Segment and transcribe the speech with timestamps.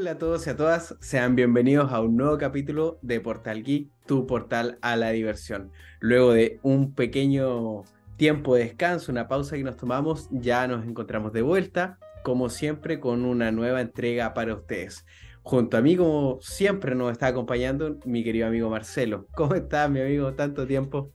[0.00, 3.90] Hola a todos y a todas, sean bienvenidos a un nuevo capítulo de Portal Geek,
[4.06, 5.72] tu portal a la diversión.
[5.98, 7.82] Luego de un pequeño
[8.16, 12.98] tiempo de descanso, una pausa que nos tomamos, ya nos encontramos de vuelta, como siempre,
[12.98, 15.04] con una nueva entrega para ustedes.
[15.42, 19.26] Junto a mí, como siempre, nos está acompañando mi querido amigo Marcelo.
[19.34, 20.32] ¿Cómo estás, mi amigo?
[20.32, 21.12] Tanto tiempo.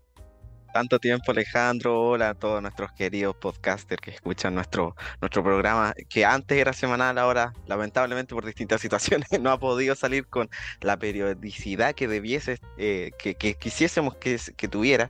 [0.75, 2.01] Tanto tiempo, Alejandro.
[2.01, 7.17] Hola a todos nuestros queridos podcasters que escuchan nuestro, nuestro programa, que antes era semanal,
[7.17, 10.49] ahora lamentablemente por distintas situaciones no ha podido salir con
[10.81, 15.09] la periodicidad que debiese, eh, que, quisiésemos que, que, tuviera.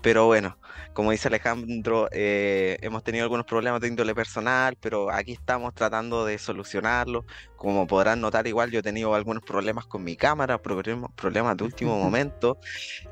[0.00, 0.56] Pero bueno,
[0.92, 6.24] como dice Alejandro, eh, hemos tenido algunos problemas de índole personal, pero aquí estamos tratando
[6.24, 7.24] de solucionarlo.
[7.56, 11.98] Como podrán notar, igual yo he tenido algunos problemas con mi cámara, problemas de último
[12.00, 12.58] momento.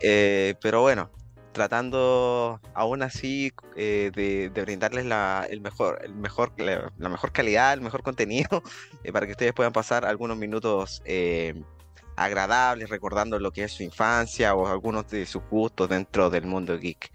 [0.00, 1.10] Eh, pero bueno,
[1.52, 7.80] tratando aún así eh, de, brindarles la, el mejor, el mejor, la, mejor calidad, el
[7.80, 8.62] mejor contenido,
[9.04, 11.62] eh, para que ustedes puedan pasar algunos minutos eh,
[12.16, 16.78] agradables recordando lo que es su infancia o algunos de sus gustos dentro del mundo
[16.78, 17.10] geek.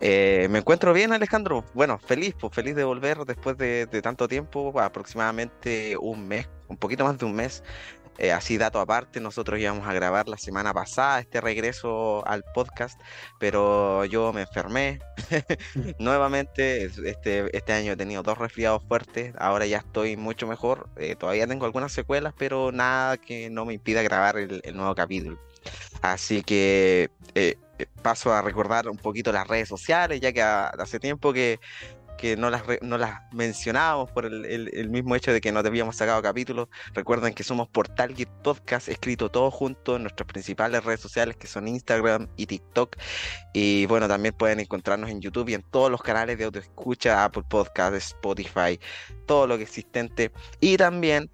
[0.00, 1.64] me encuentro bien, Alejandro.
[1.74, 6.76] Bueno, feliz, pues feliz de volver después de, de tanto tiempo, aproximadamente un mes, un
[6.76, 7.62] poquito más de un mes
[8.18, 13.00] eh, así, dato aparte, nosotros íbamos a grabar la semana pasada este regreso al podcast,
[13.38, 14.98] pero yo me enfermé
[16.00, 16.84] nuevamente.
[16.84, 20.88] Este, este año he tenido dos resfriados fuertes, ahora ya estoy mucho mejor.
[20.96, 25.38] Eh, todavía tengo algunas secuelas, pero nada que no me impida grabar el, nuevo capítulo.
[26.02, 27.56] Así que eh,
[28.02, 31.60] paso a recordar un poquito las redes sociales, ya que hace tiempo que
[32.18, 36.20] que no las, no las mencionábamos por el, mismo hecho de que no habíamos sacado
[36.20, 36.68] capítulos.
[36.92, 41.46] Recuerden que somos Portal Geek Podcast, escrito todo junto en nuestras principales redes sociales que
[41.46, 42.96] son Instagram y TikTok.
[43.54, 47.44] Y bueno, también pueden encontrarnos en YouTube y en todos los canales de autoescucha, Apple
[47.48, 48.78] Podcast, Spotify,
[49.26, 50.32] todo lo que existente.
[50.60, 51.30] Y también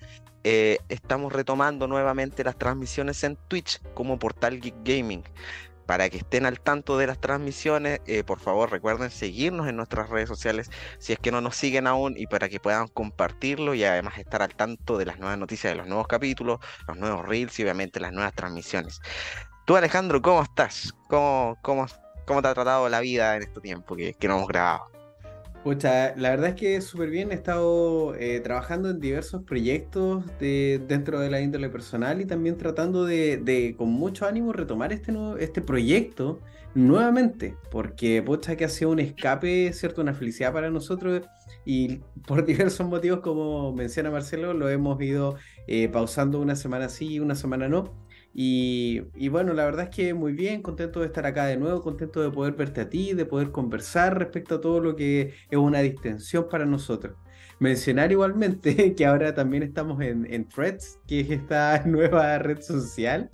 [0.47, 5.25] eh, estamos retomando nuevamente las transmisiones en Twitch como Portal Geek Gaming
[5.87, 10.09] para que estén al tanto de las transmisiones, eh, por favor recuerden seguirnos en nuestras
[10.11, 13.84] redes sociales si es que no nos siguen aún y para que puedan compartirlo y
[13.84, 17.59] además estar al tanto de las nuevas noticias de los nuevos capítulos, los nuevos reels
[17.59, 19.00] y obviamente las nuevas transmisiones.
[19.67, 20.94] Tú Alejandro, ¿cómo estás?
[21.09, 21.87] ¿Cómo, cómo,
[22.27, 24.94] cómo te ha tratado la vida en este tiempo que, que no hemos grabado?
[25.64, 27.32] Pucha, la verdad es que súper bien.
[27.32, 32.58] He estado eh, trabajando en diversos proyectos de, dentro de la índole personal y también
[32.58, 36.38] tratando de, con mucho ánimo, retomar este, nuevo, este proyecto
[36.75, 40.02] nuevamente, porque pucha que ha sido un escape, ¿cierto?
[40.02, 41.22] Una felicidad para nosotros
[41.64, 45.36] y por diversos motivos, como menciona Marcelo, lo hemos ido
[45.66, 48.03] eh, pausando una semana sí y una semana no.
[48.37, 52.21] Y, bueno, la verdad es que muy bien, contento de estar acá de nuevo, contento
[52.21, 55.78] de poder verte a ti, de poder conversar respecto a todo lo que es una
[55.81, 57.17] distensión para nosotros.
[57.61, 63.31] Mencionar igualmente que ahora también estamos en, en Threads, que es esta nueva red social,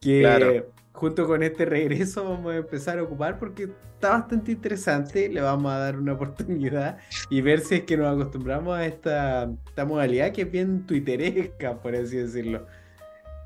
[0.00, 5.40] que junto con este regreso vamos a empezar a ocupar porque está bastante interesante, le
[5.40, 6.98] vamos a dar una oportunidad
[7.30, 11.80] y ver si es que nos acostumbramos a esta, esta modalidad que es bien twitteresca,
[11.80, 12.66] por así decirlo.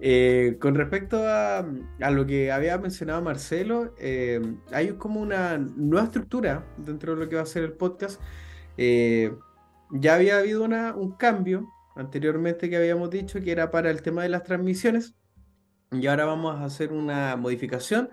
[0.00, 1.64] Eh, con respecto a,
[2.10, 4.40] lo que había mencionado Marcelo, eh,
[4.72, 8.20] hay como una nueva estructura dentro de lo que va a ser el podcast.
[8.76, 9.34] Eh,
[9.90, 14.28] ya había habido un cambio anteriormente que habíamos dicho que era para el tema de
[14.28, 15.14] las transmisiones
[15.92, 18.10] y ahora vamos a hacer una modificación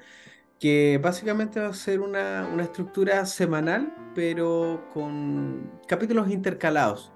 [0.60, 7.13] que básicamente va a ser una, una estructura semanal pero con capítulos intercalados.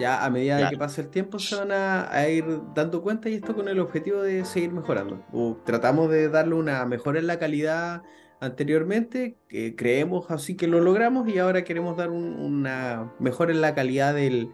[0.00, 2.44] Ya a medida de que pase el tiempo se van a, ir
[2.74, 5.22] dando cuenta y esto con el objetivo de seguir mejorando.
[5.66, 8.02] tratamos de darle una mejora en la calidad
[8.40, 13.74] anteriormente, que creemos así que lo logramos y ahora queremos dar una mejora en la
[13.74, 14.50] calidad del,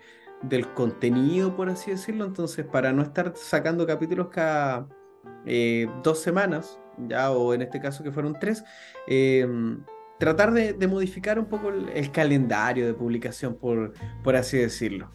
[0.74, 2.24] contenido, por así decirlo.
[2.24, 4.88] Entonces, para no estar sacando capítulos cada
[5.46, 8.64] eh, dos semanas, ya o en este caso que fueron tres,
[9.06, 9.46] eh,
[10.18, 13.92] tratar de, modificar un poco el, calendario de publicación, por,
[14.22, 15.10] por así decirlo.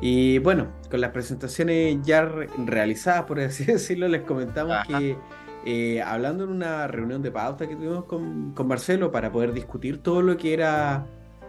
[0.00, 2.24] Y bueno, con las presentaciones ya
[2.66, 5.16] realizadas, por así decirlo, les comentamos que
[5.64, 10.22] eh, hablando en una reunión de pauta que tuvimos con, Marcelo para poder discutir todo
[10.22, 11.06] lo que era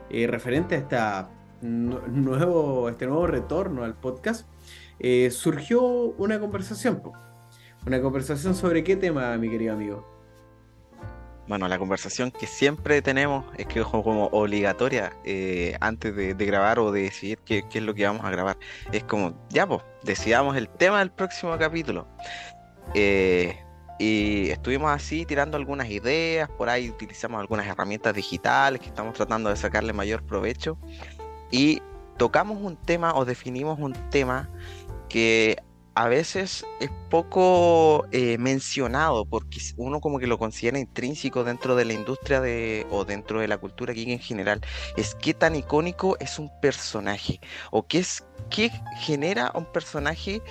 [0.10, 1.30] eh, referente a esta
[1.62, 4.48] nuevo, este nuevo retorno al podcast,
[5.00, 7.02] eh, surgió una conversación.
[7.88, 10.13] Una conversación sobre qué tema, mi querido amigo
[11.48, 16.80] bueno, la conversación que siempre tenemos es que es como obligatoria eh, antes de, grabar
[16.80, 18.58] o de decidir qué, es lo que vamos a grabar.
[18.92, 22.08] Es como, ya pues, decidamos el tema del próximo capítulo.
[22.94, 23.58] Eh,
[24.00, 29.50] y estuvimos así tirando algunas ideas, por ahí utilizamos algunas herramientas digitales que estamos tratando
[29.50, 30.78] de sacarle mayor provecho.
[31.52, 31.82] Y
[32.18, 34.50] tocamos un tema o definimos un tema
[35.10, 35.58] que
[35.96, 41.86] a veces es poco eh, mencionado porque uno como que lo considera intrínseco dentro de
[41.86, 44.62] la industria de, o dentro de la cultura geek en general.
[44.98, 47.40] Es qué tan icónico es un personaje
[47.72, 50.42] o qué es qué genera un personaje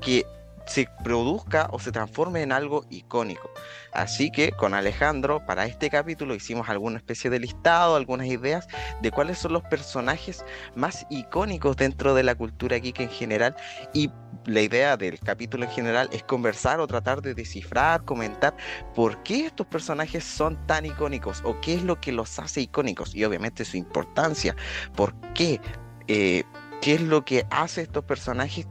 [0.00, 0.24] que
[0.66, 3.50] se produzca o se transforme en algo icónico.
[3.92, 8.68] Así que con Alejandro, para este capítulo hicimos alguna especie de listado, algunas ideas
[9.00, 13.56] de cuáles son los personajes más icónicos dentro de la cultura geek en general.
[13.94, 14.10] Y
[14.44, 18.56] la idea del capítulo en general es conversar o tratar de descifrar, comentar
[18.94, 23.14] por qué estos personajes son tan icónicos o qué es lo que los hace icónicos
[23.14, 24.54] y obviamente su importancia,
[24.94, 25.60] por qué.
[26.08, 26.44] Eh,
[26.80, 28.66] qué es lo que hace estos personajes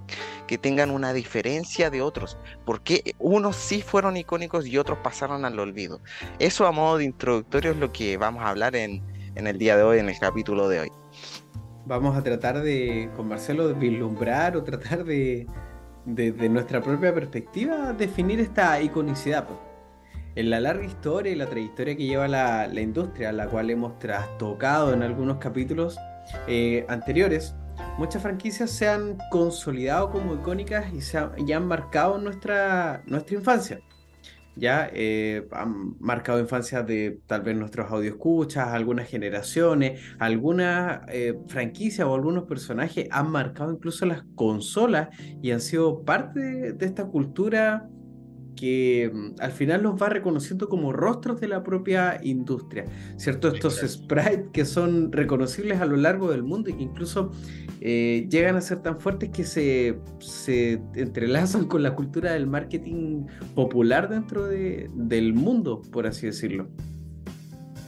[0.48, 5.60] que tengan una diferencia de otros, porque unos sí fueron icónicos y otros pasaron al
[5.60, 6.02] olvido.
[6.40, 9.04] Eso a modo de introductorio es lo que vamos a hablar en,
[9.36, 10.92] el día de hoy, en el capítulo de hoy.
[11.86, 15.48] Vamos a tratar de, con Marcelo, de vislumbrar o tratar de,
[16.06, 19.48] desde nuestra propia perspectiva, definir esta iconicidad.
[20.36, 24.94] En la larga historia y la trayectoria que lleva la, industria, la cual hemos trastocado
[24.94, 25.98] en algunos capítulos
[26.48, 27.56] eh, anteriores,
[27.98, 33.80] muchas franquicias se han consolidado como icónicas y se han, marcado nuestra, nuestra infancia.
[34.58, 42.08] Ya eh, han marcado infancias de tal vez nuestros escuchas algunas generaciones, algunas eh, franquicias
[42.08, 45.10] o algunos personajes han marcado incluso las consolas
[45.42, 47.90] y han sido parte de esta cultura
[48.56, 52.86] que mm, al final los va reconociendo como rostros de la propia industria,
[53.18, 53.50] ¿cierto?
[53.50, 57.32] Estos sprites que son reconocibles a lo largo del mundo y que incluso
[57.82, 63.26] eh, llegan a ser tan fuertes que se, se, entrelazan con la cultura del marketing
[63.54, 66.70] popular dentro de, del mundo, por así decirlo.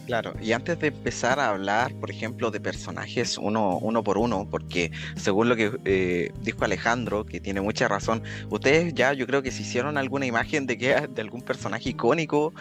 [0.08, 4.48] Claro, y antes de empezar a hablar, por ejemplo, de personajes uno, uno por uno,
[4.50, 9.44] porque según lo que eh, dijo Alejandro, que tiene mucha razón, ustedes ya yo creo
[9.44, 12.54] que se hicieron alguna imagen de que de algún personaje icónico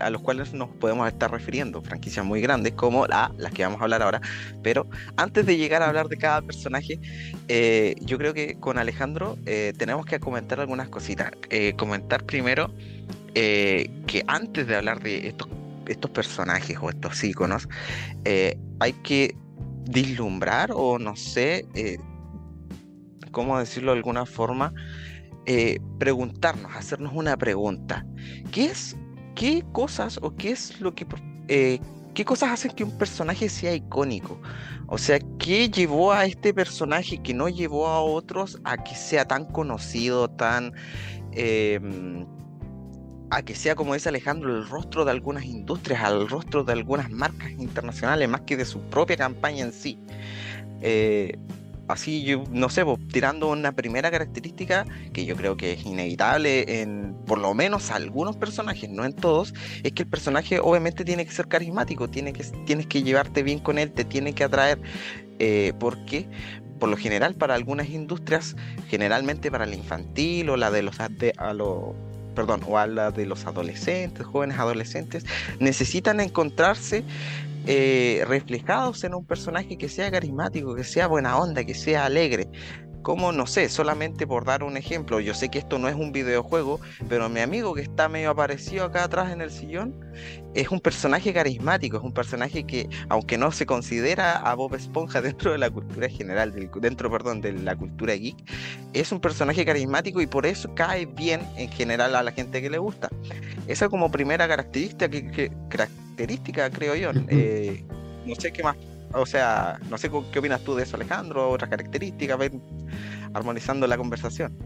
[0.00, 3.80] a los cuales nos podemos estar refiriendo, franquicias muy grandes como la, las que vamos
[3.80, 4.20] a hablar ahora,
[4.60, 6.98] pero antes de llegar a hablar de cada personaje,
[7.46, 11.30] eh, yo creo que con Alejandro eh, tenemos que comentar algunas cositas.
[11.76, 12.72] comentar primero
[13.32, 15.46] que antes de hablar de estos
[15.90, 17.68] estos personajes o estos iconos,
[18.24, 19.36] eh, hay que
[19.84, 21.98] dislumbrar o no sé, eh,
[23.32, 24.72] cómo decirlo de alguna forma,
[25.46, 28.06] eh, preguntarnos, hacernos una pregunta.
[28.52, 28.96] ¿Qué es,
[29.34, 31.06] qué cosas o qué es lo que,
[32.14, 34.40] qué cosas hacen que un personaje sea icónico?
[34.86, 39.24] O sea, ¿qué llevó a este personaje que no llevó a otros a que sea
[39.24, 40.72] tan conocido, tan
[41.32, 42.26] em,
[43.30, 47.10] a que sea, como dice Alejandro, el rostro de algunas industrias, al rostro de algunas
[47.10, 49.98] marcas internacionales, más que de su propia campaña en sí.
[50.82, 51.38] Eh,
[51.86, 57.14] así, yo no sé, tirando una primera característica que yo creo que es inevitable en
[57.26, 61.32] por lo menos algunos personajes, no en todos, es que el personaje obviamente tiene que
[61.32, 64.80] ser carismático, tiene que, tienes que llevarte bien con él, te tiene que atraer,
[65.38, 66.28] eh, porque
[66.80, 68.56] por lo general para algunas industrias,
[68.88, 71.94] generalmente para la infantil o la de los, de, a los
[72.34, 75.24] perdón, o a la de los adolescentes, jóvenes adolescentes,
[75.58, 77.04] necesitan encontrarse
[77.66, 82.48] eh, reflejados en un personaje que sea carismático, que sea buena onda, que sea alegre.
[83.02, 86.12] Como, no sé, solamente por dar un ejemplo, yo sé que esto no es un
[86.12, 89.94] videojuego, pero mi amigo que está medio aparecido acá atrás en el sillón,
[90.54, 95.22] es un personaje carismático, es un personaje que, aunque no se considera a Bob Esponja
[95.22, 98.36] dentro de la cultura general, dentro, perdón, de la cultura geek,
[98.92, 102.68] es un personaje carismático y por eso cae bien en general a la gente que
[102.68, 103.08] le gusta.
[103.66, 107.12] Esa como primera característica, que, característica creo yo.
[107.28, 107.84] Eh,
[108.26, 108.76] no sé qué más
[109.12, 112.38] o sea, no sé qué opinas tú de eso, Alejandro, otras características,
[113.32, 114.56] armonizando la conversación.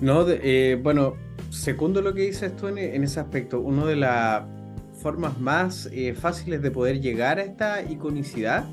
[0.00, 1.14] No, eh, bueno,
[1.50, 4.42] segundo lo que dices tú en, ese aspecto, una de las
[5.00, 8.64] formas más eh, fáciles de poder llegar a esta iconicidad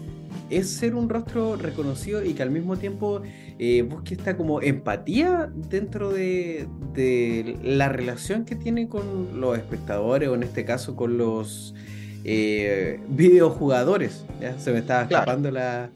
[0.49, 3.21] es ser un rostro reconocido y que al mismo tiempo
[3.59, 10.29] eh, busque esta como empatía dentro de, de, la relación que tiene con los espectadores
[10.29, 11.75] o en este caso con los
[12.23, 14.25] eh, videojugadores.
[14.39, 14.57] ¿ya?
[14.59, 15.91] Se me estaba escapando la,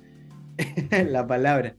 [1.09, 1.75] la palabra.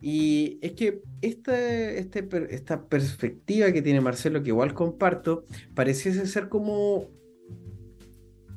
[0.00, 5.44] Y es que esta, este, esta perspectiva que tiene Marcelo, que igual comparto,
[5.74, 7.08] pareciese ser como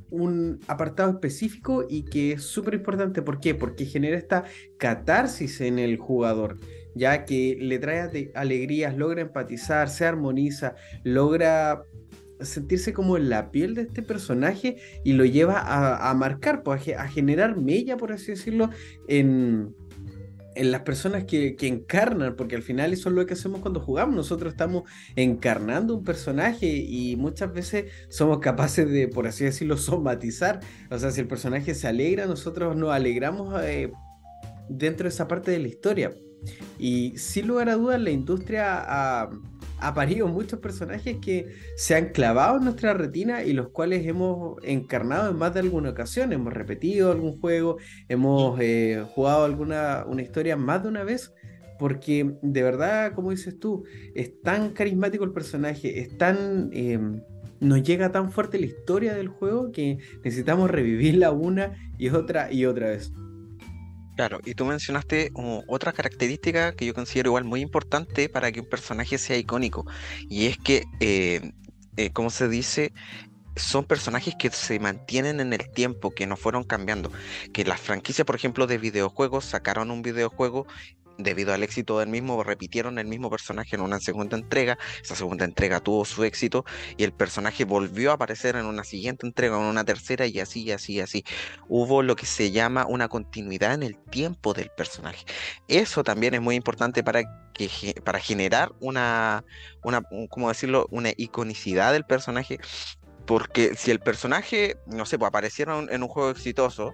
[0.10, 3.22] un apartado específico y que es súper importante.
[3.22, 3.56] ¿Por qué?
[3.56, 4.46] Porque genera esta
[4.78, 6.60] catarsis en el jugador,
[6.96, 11.84] ya que le trae alegrías, logra empatizar, se armoniza, logra
[12.42, 17.08] sentirse como en la piel de este personaje y lo lleva a, marcar, pues, a,
[17.08, 18.70] generar mella, por así decirlo,
[19.08, 19.76] en,
[20.56, 24.16] las personas que, encarnan, porque al final eso es lo que hacemos cuando jugamos.
[24.16, 24.84] Nosotros estamos
[25.16, 30.60] encarnando un personaje y muchas veces somos capaces de, por así decirlo, somatizar.
[30.92, 33.92] O sea, si el personaje se alegra, nosotros nos alegramos eh,
[34.70, 36.12] dentro de esa parte de la historia.
[36.78, 39.30] Y sin lugar a dudas, la industria ha,
[39.84, 44.58] ha parido muchos personajes que se han clavado en nuestra retina y los cuales hemos
[44.64, 46.32] encarnado en más de alguna ocasión.
[46.32, 51.34] Hemos repetido algún juego, hemos eh, jugado alguna una historia más de una vez.
[51.80, 53.84] Porque de verdad, como dices tú,
[54.16, 56.70] es tan carismático el personaje, es tan.
[56.72, 57.22] Em,
[57.60, 62.66] nos llega tan fuerte la historia del juego que necesitamos revivirla una y otra y
[62.66, 63.12] otra vez.
[64.16, 65.32] Claro, y tú mencionaste
[65.66, 69.86] otra característica que yo considero igual muy importante para que un personaje sea icónico,
[70.30, 71.42] y es que, eh,
[71.98, 72.94] eh, como se dice,
[73.56, 77.12] son personajes que se mantienen en el tiempo, que no fueron cambiando.
[77.54, 80.68] Que las franquicias, por ejemplo, de videojuegos sacaron un videojuego
[81.18, 84.78] debido al éxito del mismo, repitieron el mismo personaje en una segunda entrega.
[85.02, 86.66] Esa segunda entrega tuvo su éxito
[86.98, 90.72] y el personaje volvió a aparecer en una siguiente entrega, en una tercera y así,
[90.72, 91.24] así, así.
[91.68, 95.26] Hubo lo que se llama una continuidad en el tiempo del personaje.
[95.68, 97.70] Eso también es muy importante para que
[98.04, 99.46] para generar una,
[99.84, 100.88] una, ¿cómo decirlo?
[100.92, 102.60] Una iconicidad del personaje.
[103.26, 106.94] Porque si el personaje, no sé, pues apareciera en un juego exitoso,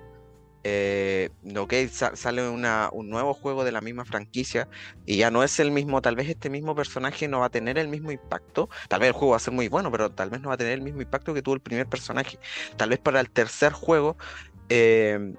[0.64, 1.74] eh, ok,
[2.16, 4.68] sale un nuevo juego de la misma franquicia
[5.06, 7.78] y ya no es el mismo, tal vez este mismo personaje no va a tener
[7.78, 10.42] el mismo impacto, tal vez el juego va a ser muy bueno, pero tal vez
[10.42, 12.40] no va a tener el mismo impacto que tuvo el primer personaje.
[12.78, 14.18] Tal vez para el tercer juego
[14.70, 15.34] eh,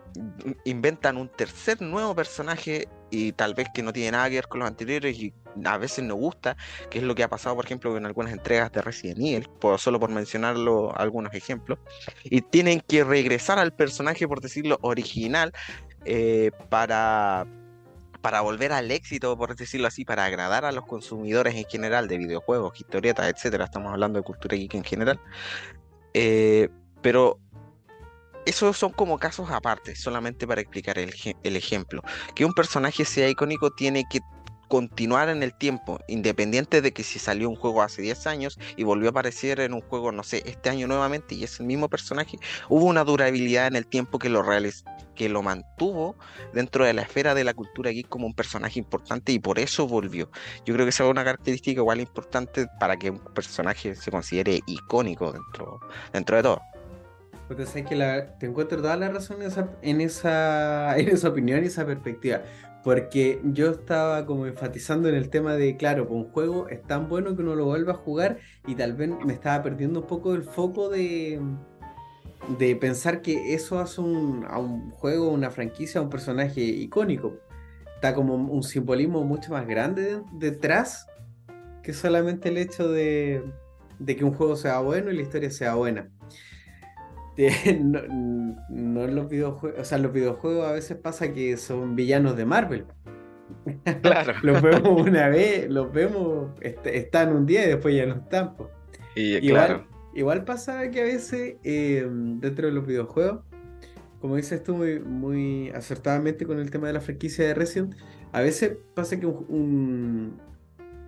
[0.65, 4.61] inventan un tercer nuevo personaje y tal vez que no tiene nada que ver con
[4.61, 5.33] los anteriores y
[5.65, 6.57] a veces no gusta,
[6.91, 9.99] que es lo que ha pasado, por ejemplo, en algunas entregas de Resident Evil, solo
[9.99, 11.79] por mencionarlo algunos ejemplos,
[12.25, 15.53] y tienen que regresar al personaje, por decirlo, original,
[16.05, 17.47] eh, para,
[18.21, 22.19] para volver al éxito, por decirlo así, para agradar a los consumidores en general de
[22.19, 23.65] videojuegos, historietas, etcétera.
[23.65, 25.21] Estamos hablando de cultura geek en general.
[26.15, 26.69] Eh,
[27.03, 27.39] pero
[28.47, 32.03] esos son como casos aparte, solamente para explicar el, el, ejemplo.
[32.35, 34.21] Que un personaje sea icónico tiene que
[34.71, 38.85] continuar en el tiempo, independiente de que si salió un juego hace 10 años y
[38.85, 41.89] volvió a aparecer en un juego, no sé, este año nuevamente y es el mismo
[41.89, 44.45] personaje, hubo una durabilidad en el tiempo que lo
[45.17, 46.17] que lo mantuvo
[46.55, 49.89] dentro de la esfera de la cultura geek como un personaje importante y por eso
[49.89, 50.31] volvió.
[50.65, 54.61] Yo creo que esa es una característica igual importante para que un personaje se considere
[54.67, 55.81] icónico dentro,
[56.13, 56.61] dentro de todo.
[57.51, 57.97] Porque sabes que
[58.39, 59.69] te encuentro toda la razón en esa,
[60.97, 62.43] en esa, opinión y esa perspectiva.
[62.85, 67.09] Porque yo estaba como enfatizando en el tema de, claro, con un juego es tan
[67.09, 68.39] bueno que uno lo vuelva a jugar
[68.69, 71.41] y tal vez me estaba perdiendo un poco el foco de,
[72.57, 77.37] de pensar que eso hace un, a un juego, una franquicia, a un personaje icónico.
[77.97, 81.09] Está como un simbolismo mucho más grande detrás
[81.83, 83.43] que solamente el hecho de,
[83.99, 86.13] de que un juego sea bueno y la historia sea buena.
[87.81, 88.01] no,
[88.69, 92.45] no en los videojuegos, o sea, los videojuegos a veces pasa que son villanos de
[92.45, 92.87] Marvel.
[94.03, 94.35] Claro.
[94.43, 98.55] los vemos una vez, los vemos, están un día y después ya no están.
[99.15, 99.87] Y, igual, claro.
[100.15, 103.41] igual pasa que a veces em, dentro de los videojuegos,
[104.21, 107.95] como dices tú muy, muy acertadamente con el tema de la franquicia de Resident,
[108.33, 110.39] a veces pasa que un,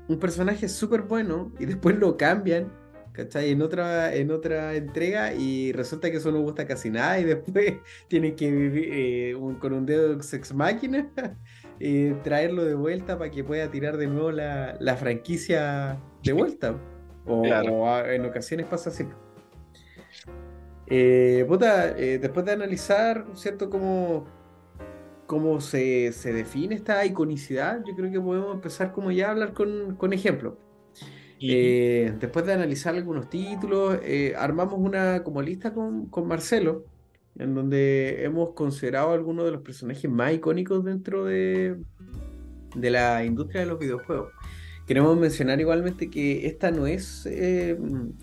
[0.09, 2.73] un personaje es súper bueno y después lo cambian
[3.13, 3.51] ¿cachai?
[3.51, 7.75] En otra, en otra entrega y resulta que eso no gusta casi nada y después
[8.09, 11.11] tienen que vivir eh, con un dedo sex máquina
[11.79, 16.77] y traerlo de vuelta para que pueda tirar de nuevo la, franquicia de vuelta.
[17.27, 19.07] O, en ocasiones pasa así.
[20.87, 23.71] Eh, puta, eh, después de analizar, ¿cierto?
[23.71, 24.27] Cómo,
[25.27, 29.55] cómo se, se, define esta iconicidad, yo creo que podemos empezar como ya a hablar
[29.55, 30.55] con, con ejemplos.
[31.43, 36.85] Eh, después de analizar algunos títulos, eh, armamos una como lista con, Marcelo,
[37.39, 41.77] en donde hemos considerado algunos de los personajes más icónicos dentro de,
[42.77, 44.33] de la industria de los videojuegos.
[44.87, 47.77] Queremos mencionar igualmente que esta no es, eh,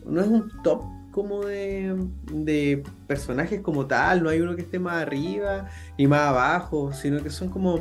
[0.05, 1.95] no es un top como de,
[2.31, 7.21] de, personajes como tal, no hay uno que esté más arriba y más abajo, sino
[7.23, 7.79] que son como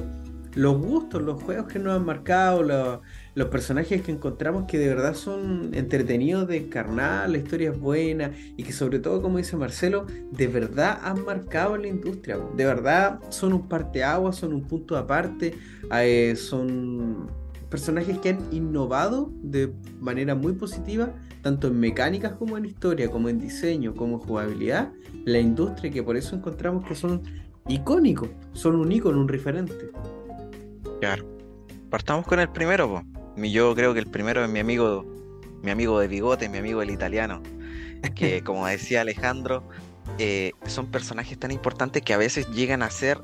[0.54, 3.00] los gustos, los juegos que nos han marcado, los,
[3.38, 8.32] los personajes que encontramos que de verdad son entretenidos de encarnar, la historia es buena
[8.56, 12.36] y que sobre todo, como dice Marcelo, de verdad han marcado la industria.
[12.56, 15.54] De verdad son un parteaguas, son un punto aparte,
[16.00, 17.30] eh, son
[17.70, 23.28] personajes que han innovado de manera muy positiva, tanto en mecánicas como en historia, como
[23.28, 24.90] en diseño, como en jugabilidad,
[25.24, 27.22] la industria que por eso encontramos que son
[27.68, 29.92] icónicos, son un icono, un referente.
[31.00, 31.24] Claro.
[31.88, 33.02] Partamos con el primero,
[33.42, 35.04] Yo creo que el primero es mi amigo,
[35.62, 37.42] mi amigo de bigote, mi amigo el italiano.
[38.14, 39.62] Que como decía Alejandro,
[40.18, 43.18] eh, son personajes tan importantes que a veces llegan a ser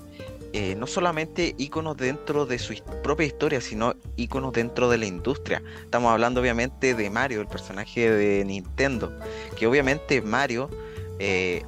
[0.57, 5.61] eh, no solamente íconos dentro de su propia historia, sino íconos dentro de la industria.
[5.83, 9.13] Estamos hablando obviamente de Mario, el personaje de Nintendo,
[9.59, 10.71] que obviamente Mario,
[11.19, 11.65] eh,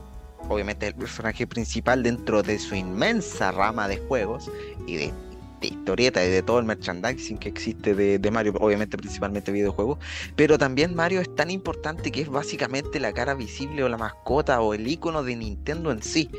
[0.48, 4.48] obviamente es el personaje principal dentro de su inmensa rama de juegos
[4.86, 5.12] y de,
[5.60, 9.98] historieta y de todo el merchandising que existe de, de, Mario, obviamente principalmente videojuegos,
[10.34, 14.60] pero también Mario es tan importante que es básicamente la cara visible o la mascota
[14.60, 16.30] o el icono de Nintendo en sí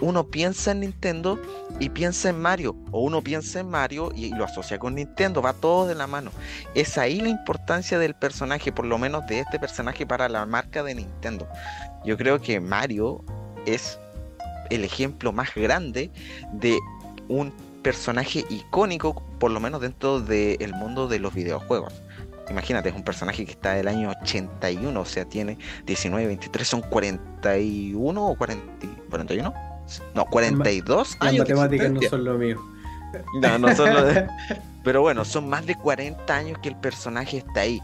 [0.00, 1.38] uno piensa en Nintendo
[1.78, 5.52] y piensa en Mario, o uno piensa en Mario y lo asocia con Nintendo, va
[5.52, 6.30] todo de la mano.
[6.74, 10.82] Es ahí la importancia del personaje, por lo menos de este personaje para la marca
[10.82, 11.46] de Nintendo.
[12.04, 13.22] Yo creo que Mario
[13.66, 13.98] es
[14.70, 16.10] el ejemplo más grande
[16.52, 16.78] de
[17.28, 22.02] un personaje icónico, por lo menos dentro del mundo de los videojuegos.
[22.50, 25.56] Imagínate, es un personaje que está del año 81, o sea, tiene
[25.86, 29.70] 19, 23, son 41 o 40, 41
[30.14, 32.60] no, 42 Las matemáticas no son lo mío.
[33.40, 34.26] No, no son lo de...
[34.84, 37.82] Pero bueno, son más de 40 años que el personaje está ahí.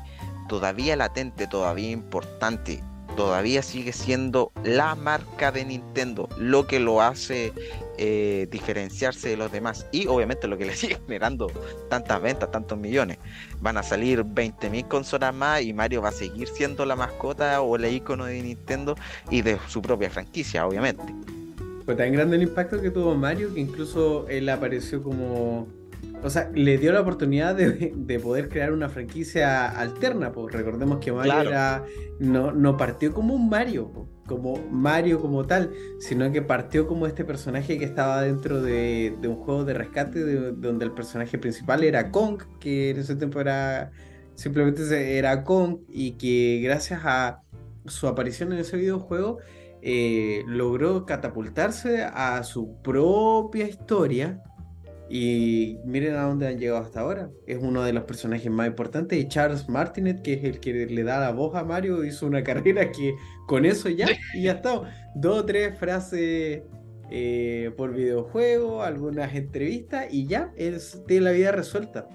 [0.49, 2.83] Todavía latente, todavía importante.
[3.17, 7.53] Todavía sigue siendo la marca de Nintendo, lo que lo hace
[7.99, 9.87] eh, diferenciarse de los demás.
[9.91, 11.51] Y obviamente lo que le sigue generando
[11.89, 13.19] tantas ventas, tantos millones.
[13.61, 17.77] Van a salir 20.000 consolas más y Mario va a seguir siendo la mascota o
[17.77, 18.97] el icono de Nintendo
[19.31, 21.03] y de su propia franquicia, obviamente.
[21.87, 25.69] Fue tan grande el impacto que tuvo Mario que incluso él apareció como.
[26.27, 30.33] O sea, le dio la oportunidad de, poder crear una franquicia alterna.
[30.33, 31.85] Pues recordemos que Mario era,
[32.19, 33.93] no, no partió como un Mario,
[34.27, 39.37] como Mario como tal, sino que partió como este personaje que estaba dentro de, un
[39.37, 40.19] juego de rescate
[40.51, 43.93] donde el personaje principal era Kong, que en ese tiempo era
[44.35, 47.43] simplemente era Kong y que gracias a
[47.87, 49.39] su aparición en ese videojuego
[49.81, 54.43] eh, logró catapultarse a su propia historia.
[55.09, 57.31] Y miren a dónde han llegado hasta ahora.
[57.47, 59.19] Es uno de los personajes más importantes.
[59.19, 62.43] Y Charles Martinet, que es el que le da la voz a Mario, hizo una
[62.45, 63.15] carrera que
[63.47, 64.83] con eso ya, y ya está.
[65.15, 66.63] Dos o tres frases
[67.11, 72.09] eh, por videojuego, algunas entrevistas, y ya él tiene la vida resuelta.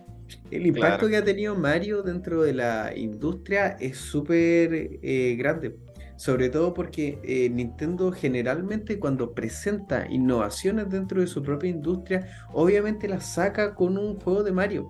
[0.49, 5.75] El impacto que ha tenido Mario dentro de la industria es súper eh, grande
[6.21, 13.07] sobre todo porque eh, Nintendo generalmente cuando presenta innovaciones dentro de su propia industria, obviamente
[13.07, 14.87] las saca con un juego de Mario.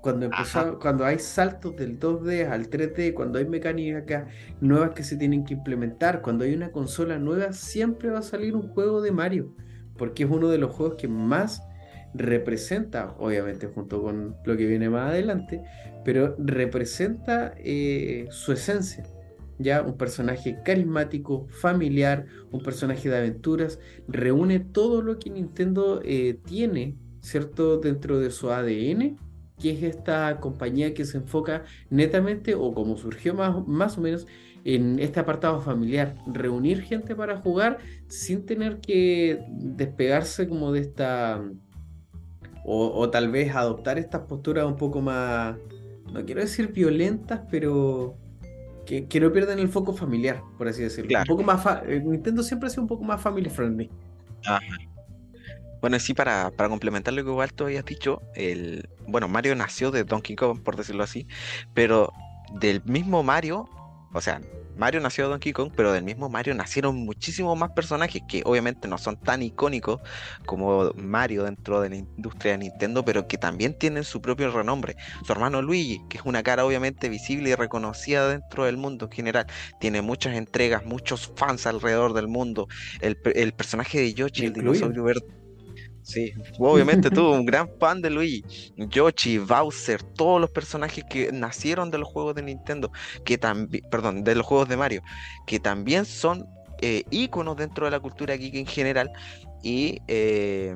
[0.00, 4.28] Cuando, empezó, cuando hay saltos del 2D al 3D, cuando hay mecánicas
[4.60, 8.54] nuevas que se tienen que implementar, cuando hay una consola nueva, siempre va a salir
[8.54, 9.56] un juego de Mario,
[9.98, 11.60] porque es uno de los juegos que más
[12.14, 15.60] representa, obviamente junto con lo que viene más adelante,
[16.04, 19.04] pero representa eh, su esencia
[19.58, 26.38] ya un personaje carismático, familiar, un personaje de aventuras, reúne todo lo que Nintendo eh,
[26.44, 27.78] tiene, ¿cierto?
[27.78, 29.16] Dentro de su ADN,
[29.58, 34.26] que es esta compañía que se enfoca netamente, o como surgió más, más o menos,
[34.64, 41.42] en este apartado familiar, reunir gente para jugar sin tener que despegarse como de esta,
[42.64, 45.56] o, o tal vez adoptar estas posturas un poco más,
[46.12, 48.16] no quiero decir violentas, pero
[48.86, 51.18] que, no pierdan el foco familiar, por así decirlo.
[51.18, 53.90] Un poco más eh, Nintendo siempre ha sido un poco más family friendly.
[55.80, 59.90] Bueno, sí, para, para complementar lo que igual tú habías dicho, el, bueno, Mario nació
[59.90, 61.26] de Donkey Kong, por decirlo así,
[61.74, 62.12] pero
[62.60, 63.68] del mismo Mario,
[64.12, 64.40] o sea,
[64.76, 68.98] Mario nació Donkey Kong, pero del mismo Mario nacieron muchísimos más personajes que obviamente no
[68.98, 70.00] son tan icónicos
[70.46, 74.96] como Mario dentro de la industria de Nintendo, pero que también tienen su propio renombre.
[75.24, 79.12] Su hermano Luigi, que es una cara obviamente visible y reconocida dentro del mundo en
[79.12, 79.46] general,
[79.80, 82.68] tiene muchas entregas, muchos fans alrededor del mundo.
[83.00, 83.16] El,
[83.52, 85.41] personaje de Yoshi, el dinosaurio verde
[86.02, 88.44] Sí, obviamente tuvo un gran fan de Luigi,
[88.76, 92.90] Yoshi, Bowser, todos los personajes que nacieron de los juegos de Nintendo,
[93.24, 95.02] que también, perdón, de los juegos de Mario,
[95.46, 96.44] que también son
[96.80, 99.12] eh, íconos dentro de la cultura geek en general
[99.62, 100.74] y eh,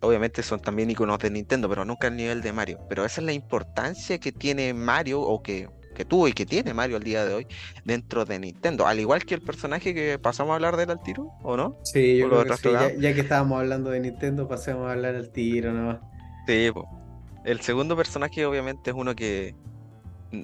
[0.00, 2.78] obviamente son también íconos de Nintendo, pero nunca al nivel de Mario.
[2.88, 6.72] Pero esa es la importancia que tiene Mario o que que tuvo y que tiene
[6.72, 7.46] Mario al día de hoy
[7.84, 8.86] dentro de Nintendo.
[8.86, 11.76] Al igual que el personaje que pasamos a hablar del al tiro, ¿o no?
[11.82, 12.68] Sí, yo creo que sí.
[13.00, 15.98] Ya, que estábamos hablando de Nintendo, pasemos a hablar al tiro nomás.
[16.46, 16.70] Sí,
[17.44, 19.56] el segundo personaje obviamente es uno que
[20.30, 20.42] mm,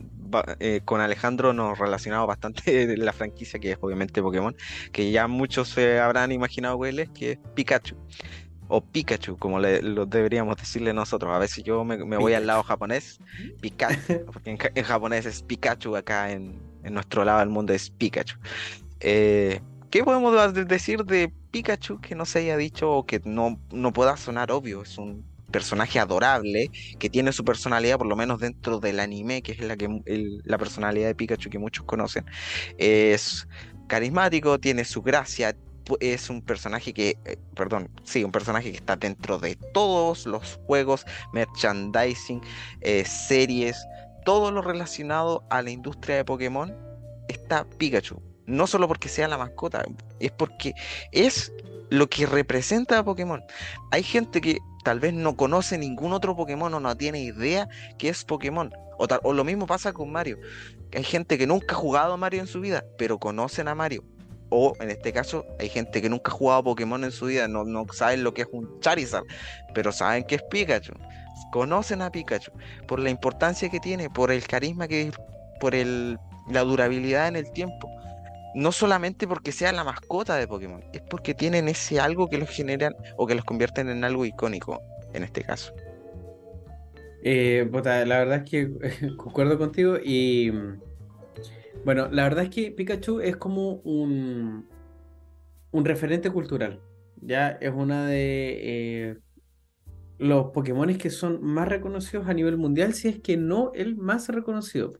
[0.59, 4.57] eh, con Alejandro nos relacionamos bastante de la franquicia que es obviamente Pokémon,
[4.91, 7.97] que ya muchos se habrán imaginado cuál es, que es Pikachu.
[8.77, 11.33] O Pikachu, como le, lo deberíamos decirle nosotros.
[11.33, 13.21] A veces yo me, voy al lado japonés,
[13.61, 18.37] Pikachu, porque en, japonés es Pikachu, acá en, nuestro lado del mundo es Pikachu.
[18.99, 19.61] Eh,
[19.91, 24.17] ¿Qué podemos decir de Pikachu que no se haya dicho o que no, no pueda
[24.17, 24.83] sonar obvio?
[24.83, 29.53] Es un personaje adorable que tiene su personalidad, por lo menos dentro del anime, que
[29.53, 29.89] es la, que,
[30.45, 32.25] la personalidad de Pikachu que muchos conocen.
[32.77, 33.47] Es
[33.87, 35.55] carismático, tiene su gracia,
[36.01, 40.59] es un personaje que, eh, perdón, sí, un personaje que está dentro de todos los
[40.67, 42.41] juegos, merchandising,
[42.81, 43.77] eh, series,
[44.25, 46.75] todo lo relacionado a la industria de Pokémon
[47.29, 48.21] está Pikachu.
[48.47, 49.85] No solo porque sea la mascota,
[50.21, 50.75] es porque
[51.13, 51.53] es
[51.91, 53.43] lo que representa a Pokémon.
[53.91, 57.69] Hay gente que tal vez no conoce ningún otro Pokémon o no tiene idea
[57.99, 58.73] que es Pokémon.
[58.99, 60.39] O, o lo mismo pasa con Mario.
[60.95, 64.05] Hay gente que nunca ha jugado a Mario en su vida, pero conocen a Mario
[64.57, 67.65] o en este caso, hay gente que nunca ha jugado Pokémon en su vida, no,
[67.65, 69.25] no saben lo que es un Charizard,
[69.75, 70.93] pero saben que es Pikachu.
[71.51, 72.53] Conocen a Pikachu
[72.87, 75.11] por la importancia que tiene, por el carisma que
[75.59, 77.91] por el, la durabilidad en el tiempo.
[78.55, 82.49] No solamente porque sea la mascota de Pokémon, es porque tienen ese algo que los
[82.49, 84.81] generan o que los convierten en algo icónico,
[85.15, 85.75] en este caso.
[87.25, 90.53] Eh, la verdad es que concuerdo contigo y
[91.85, 94.67] bueno, la verdad es que Pikachu es como un,
[95.71, 96.81] un referente cultural.
[97.21, 99.19] Ya es una de eh,
[100.19, 104.29] los Pokémon que son más reconocidos a nivel mundial, si es que no el más
[104.29, 104.95] reconocido.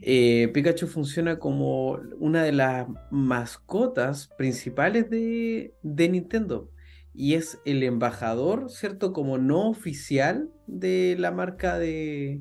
[0.00, 6.70] Eh, Pikachu funciona como una de las mascotas principales de, Nintendo
[7.14, 9.12] y es el embajador, ¿cierto?
[9.12, 12.40] Como no oficial de la marca de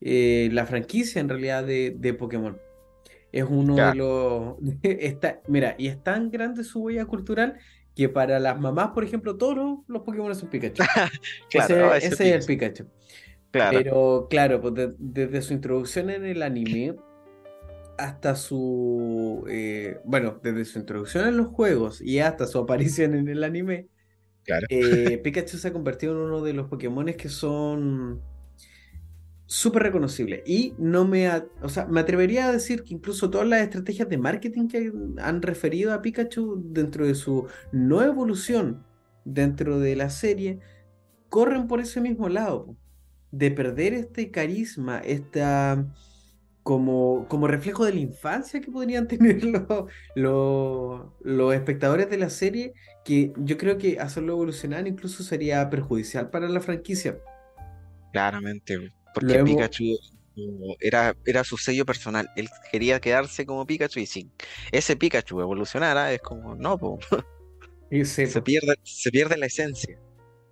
[0.00, 2.58] eh, la franquicia en realidad de, de Pokémon.
[3.32, 4.56] Es uno de los...
[4.82, 7.58] está, mira, y es tan grande su huella cultural
[7.94, 10.82] que para las mamás, por ejemplo, todos los, Pokémon son Pikachu.
[11.52, 12.86] ese, es el Pikachu.
[13.50, 16.96] Pero claro, pues desde su introducción en el anime
[17.98, 19.44] hasta su...
[19.48, 23.88] Eh, bueno, desde su introducción en los juegos y hasta su aparición en el anime,
[24.68, 28.22] eh, Pikachu se ha convertido en uno de los Pokémon que son
[29.50, 30.44] súper reconocible.
[30.46, 31.28] Y no me,
[31.60, 35.42] o sea, me atrevería a decir que incluso todas las estrategias de marketing que han
[35.42, 38.84] referido a Pikachu dentro de su no evolución
[39.24, 40.60] dentro de la serie,
[41.28, 42.76] corren por ese mismo lado,
[43.32, 45.84] de perder este carisma, esta
[46.62, 49.42] como, como reflejo de la infancia que podrían tener
[50.14, 52.72] los, los espectadores de la serie,
[53.04, 57.18] que yo creo que hacerlo evolucionar incluso sería perjudicial para la franquicia.
[58.12, 58.92] Claramente.
[59.14, 59.98] Porque Pikachu
[60.80, 62.30] era, era su sello personal.
[62.36, 64.30] Él quería quedarse como Pikachu y si
[64.72, 66.78] ese Pikachu evolucionara, es como, no,
[68.04, 69.98] se, pierde, se pierde la esencia.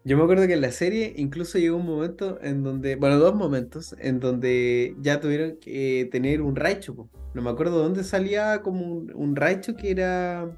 [0.05, 3.35] Yo me acuerdo que en la serie incluso llegó un momento en donde, bueno, dos
[3.35, 7.11] momentos en donde ya tuvieron que tener un Raichu.
[7.35, 10.51] No me acuerdo dónde salía como un, un Raichu que era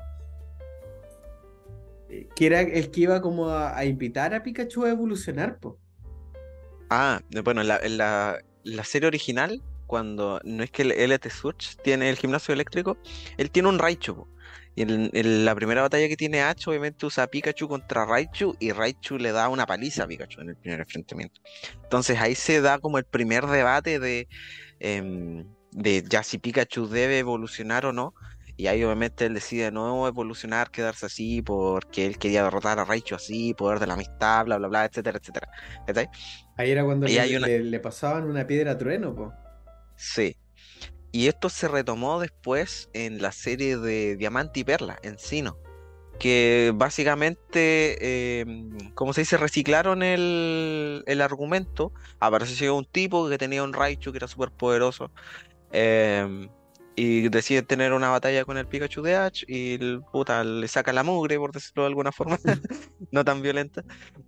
[2.11, 5.80] eh, que era el que iba como a, invitar a Pikachu a evolucionar, po.
[6.91, 8.41] Ah, bueno, en la,
[8.83, 12.99] serie original, cuando no es que el LT Surge tiene el gimnasio eléctrico,
[13.37, 14.27] él tiene un Raichu.
[14.75, 18.73] Y en, la primera batalla que tiene H, obviamente usa a Pikachu contra Raichu y
[18.73, 21.41] Raichu le da una paliza a Pikachu en el primer enfrentamiento.
[21.83, 24.29] Entonces ahí se da como el primer debate de,
[24.81, 28.15] em, de ya si Pikachu debe evolucionar o no.
[28.61, 33.15] Y ahí obviamente él decide no evolucionar, quedarse así, porque él quería derrotar a Raichu
[33.15, 35.49] así, poder de la amistad, bla, bla, bla, etcétera, etcétera.
[36.59, 39.33] Ahí era cuando le, pasaban una piedra a trueno, po.
[39.97, 40.37] Sí.
[41.11, 45.57] Y esto se retomó después en la serie de Diamante y Perla, en Sino.
[46.19, 51.95] Que básicamente, em, como se dice, reciclaron el, el argumento.
[52.19, 55.11] Apareció un tipo que tenía un Raichu que era súper poderoso.
[55.73, 56.47] Eh,
[56.97, 60.93] y decide tener una batalla con el Pikachu de Ash y el puta le saca
[60.93, 62.39] la mugre, por decirlo de alguna forma,
[63.13, 63.85] no tan violenta.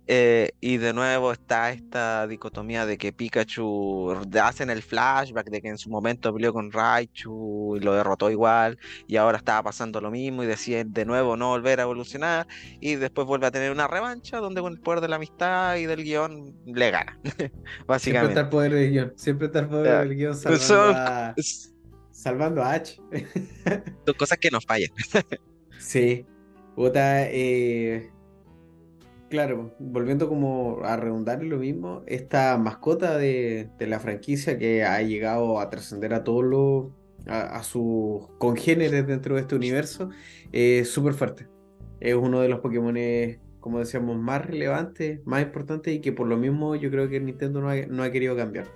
[0.07, 5.69] Eh, y de nuevo está esta dicotomía de que Pikachu hacen el flashback de que
[5.69, 10.11] en su momento peleó con Raichu y lo derrotó igual, y ahora estaba pasando lo
[10.11, 12.47] mismo y decide de nuevo no volver a evolucionar,
[12.79, 15.85] y después vuelve a tener una revancha donde con el poder de la amistad y
[15.85, 17.19] del guion le gana.
[17.87, 18.03] Básicamente.
[18.03, 20.35] Siempre está el poder del guion, siempre está el poder del guion.
[20.35, 20.93] Salvando
[22.23, 23.01] Salvando a H.
[24.17, 24.89] Cosas que nos fallan.
[25.77, 26.25] sí.
[26.73, 28.11] Puta, eh,
[29.29, 35.59] claro, volviendo como a redundar lo mismo, esta mascota de, la franquicia que ha llegado
[35.59, 36.91] a trascender a todos los,
[37.27, 40.09] a, sus congéneres dentro de este universo,
[40.53, 41.49] es súper fuerte.
[41.99, 42.97] Es uno de los Pokémon
[43.59, 47.59] como decíamos, más relevantes, más importantes y que por lo mismo yo creo que Nintendo
[47.59, 48.67] no ha, no ha querido cambiar.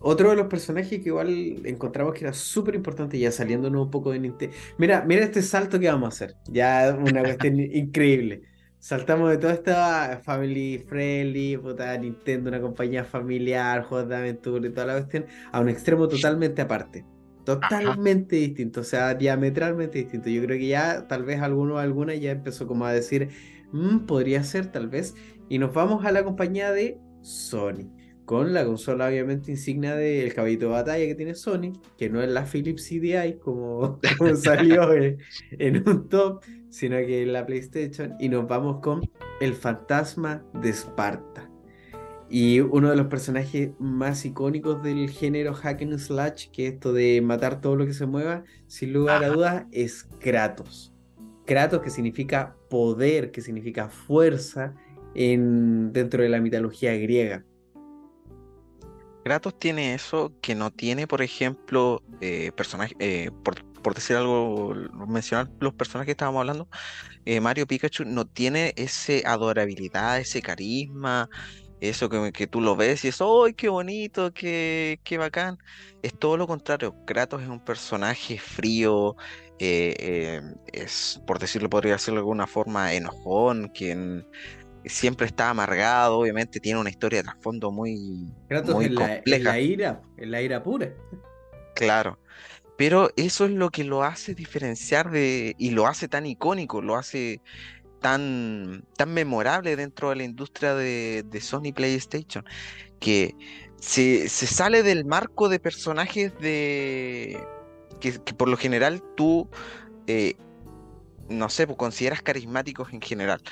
[0.00, 1.28] Otro de los personajes que igual
[1.64, 4.54] encontramos que era súper importante, ya saliéndonos un poco de Nintendo.
[4.78, 6.36] Mira, mira este salto que vamos a hacer.
[6.48, 8.42] Ya una cuestión increíble.
[8.80, 14.70] Saltamos de toda esta family friendly, puta Nintendo, una compañía familiar, juegos de aventura y
[14.70, 17.04] toda la cuestión, a un extremo totalmente aparte.
[17.44, 20.28] Totalmente distinto, o sea, diametralmente distinto.
[20.28, 23.30] Yo creo que ya tal vez alguno o alguna ya empezó como a decir,
[23.72, 25.14] mm, podría ser tal vez.
[25.48, 27.90] Y nos vamos a la compañía de Sony,
[28.28, 32.28] con la consola obviamente insignia del caballito de batalla que tiene Sony, que no es
[32.28, 33.98] la Philips CDI como,
[34.36, 38.16] salió en, un top, sino que es la PlayStation.
[38.20, 39.00] Y nos vamos con
[39.40, 41.50] el fantasma de Esparta.
[42.28, 47.22] Y uno de los personajes más icónicos del género hack and slash, que esto de
[47.22, 50.92] matar todo lo que se mueva, sin lugar a dudas, es Kratos.
[51.46, 54.74] Kratos que significa poder, que significa fuerza
[55.14, 57.46] en, dentro de la mitología griega.
[59.24, 64.74] Kratos tiene eso que no tiene, por ejemplo, eh, personaje, eh, por, decir algo,
[65.06, 66.68] mencionar los personajes que estábamos hablando,
[67.24, 71.28] eh, Mario Pikachu no tiene ese adorabilidad, ese carisma,
[71.80, 75.58] eso que, que tú lo ves y es, ¡ay, qué bonito, qué, qué bacán!
[76.02, 76.94] Es todo lo contrario.
[77.06, 79.16] Kratos es un personaje frío,
[79.58, 80.40] eh,
[80.72, 84.26] es, por decirlo, podría decirlo de alguna forma, enojón, quien
[84.84, 89.50] siempre está amargado, obviamente tiene una historia de trasfondo muy, Kratos muy compleja.
[89.50, 90.92] la ira, en la ira pura.
[91.74, 92.18] Claro.
[92.76, 96.96] Pero eso es lo que lo hace diferenciar de, y lo hace tan icónico, lo
[96.96, 97.40] hace
[98.00, 102.44] tan, tan memorable dentro de la industria de, Sony PlayStation,
[103.00, 103.34] que
[103.80, 107.44] se, sale del marco de personajes de
[108.00, 109.48] que, por lo general tú,
[110.06, 110.34] eh,
[111.28, 113.42] no sé, pues, consideras carismáticos en general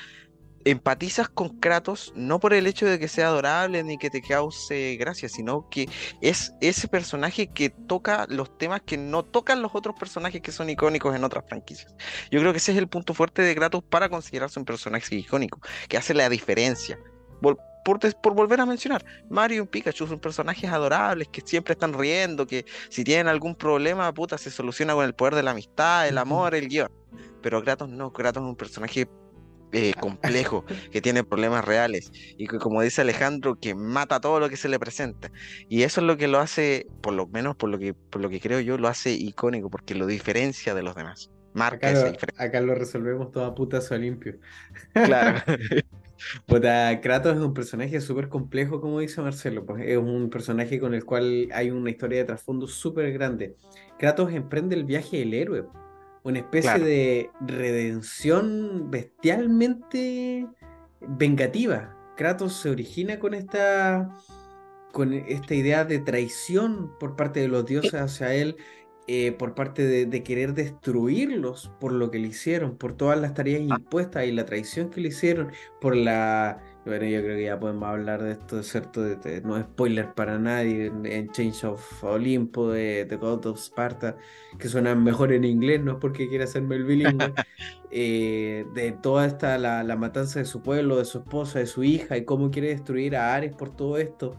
[0.71, 4.97] empatizas con Kratos no por el hecho de que sea adorable ni que te cause
[4.99, 5.87] gracia, sino que
[6.21, 10.69] es ese personaje que toca los temas que no tocan los otros personajes que son
[10.69, 11.93] icónicos en otras franquicias.
[12.31, 15.61] Yo creo que ese es el punto fuerte de Kratos para considerarse un personaje icónico,
[15.87, 16.99] que hace la diferencia.
[17.41, 17.57] por,
[18.21, 22.65] por, volver a mencionar, Mario y Pikachu son personajes adorables que siempre están riendo, que
[22.89, 26.53] si tienen algún problema, puta, se soluciona con el poder de la amistad, el amor,
[26.55, 26.91] el guion.
[27.41, 29.07] Pero Kratos no, Kratos es un personaje
[29.73, 34.49] eh, complejo, que tiene problemas reales y que como dice Alejandro, que mata todo lo
[34.49, 35.31] que se le presenta.
[35.67, 38.29] Y eso es lo que lo hace, por lo menos por lo que, por lo
[38.29, 41.31] que creo yo, lo hace icónico, porque lo diferencia de los demás.
[41.53, 42.45] Marca acá, esa diferencia.
[42.45, 44.37] Acá lo resolvemos toda putazo limpio.
[44.93, 45.39] Claro.
[46.45, 49.65] Puta, Kratos es un personaje súper complejo, como dice Marcelo.
[49.65, 53.55] Pues es un personaje con el cual hay una historia de trasfondo súper grande.
[53.99, 55.65] Kratos emprende el viaje del héroe
[56.27, 60.45] una especie de redención bestialmente
[60.99, 61.95] vengativa.
[62.17, 64.09] Kratos se origina con esta,
[64.91, 68.57] con esta idea de traición por parte de los dioses hacia él,
[69.07, 73.61] eh, por parte de, querer destruirlos por lo que le hicieron, por todas las tareas
[73.71, 73.77] ah.
[73.79, 77.87] impuestas y la traición que le hicieron, por la bueno, yo creo que ya podemos
[77.87, 79.01] hablar de esto, ¿cierto?
[79.01, 84.15] De, no es spoiler para nadie en, Change of Olympus, de, de, God of Sparta,
[84.57, 87.33] que suenan mejor en inglés, no es porque quiera hacerme el bilingüe,
[87.91, 92.17] eh, de toda esta, la, matanza de su pueblo, de su esposa, de su hija,
[92.17, 94.35] y cómo quiere destruir a Ares por todo esto.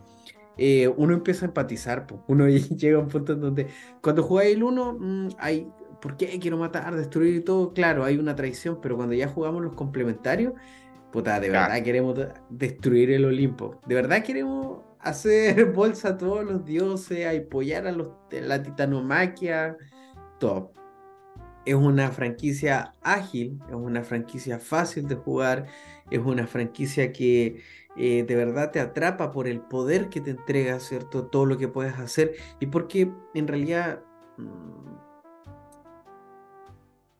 [0.56, 2.20] Eh, uno empieza a empatizar, pues.
[2.26, 3.68] uno llega a un punto en donde
[4.02, 5.68] cuando juega el uno, mm, hay,
[6.00, 7.72] ¿por qué quiero matar, destruir y todo?
[7.72, 10.54] Claro, hay una traición, pero cuando ya jugamos los complementarios,
[11.12, 12.18] Puta, de verdad queremos
[12.50, 13.80] destruir el Olimpo.
[13.86, 19.76] De verdad queremos hacer bolsa a todos los dioses, apoyar a los, la titanomaquia,
[20.38, 20.72] todo.
[21.64, 25.66] Es una franquicia ágil, es una franquicia fácil de jugar,
[26.10, 27.62] es una franquicia que
[27.96, 31.26] eh, de verdad te atrapa por el poder que te entrega, ¿cierto?
[31.26, 34.02] Todo lo que puedes hacer y porque en realidad...
[34.36, 34.88] Mm,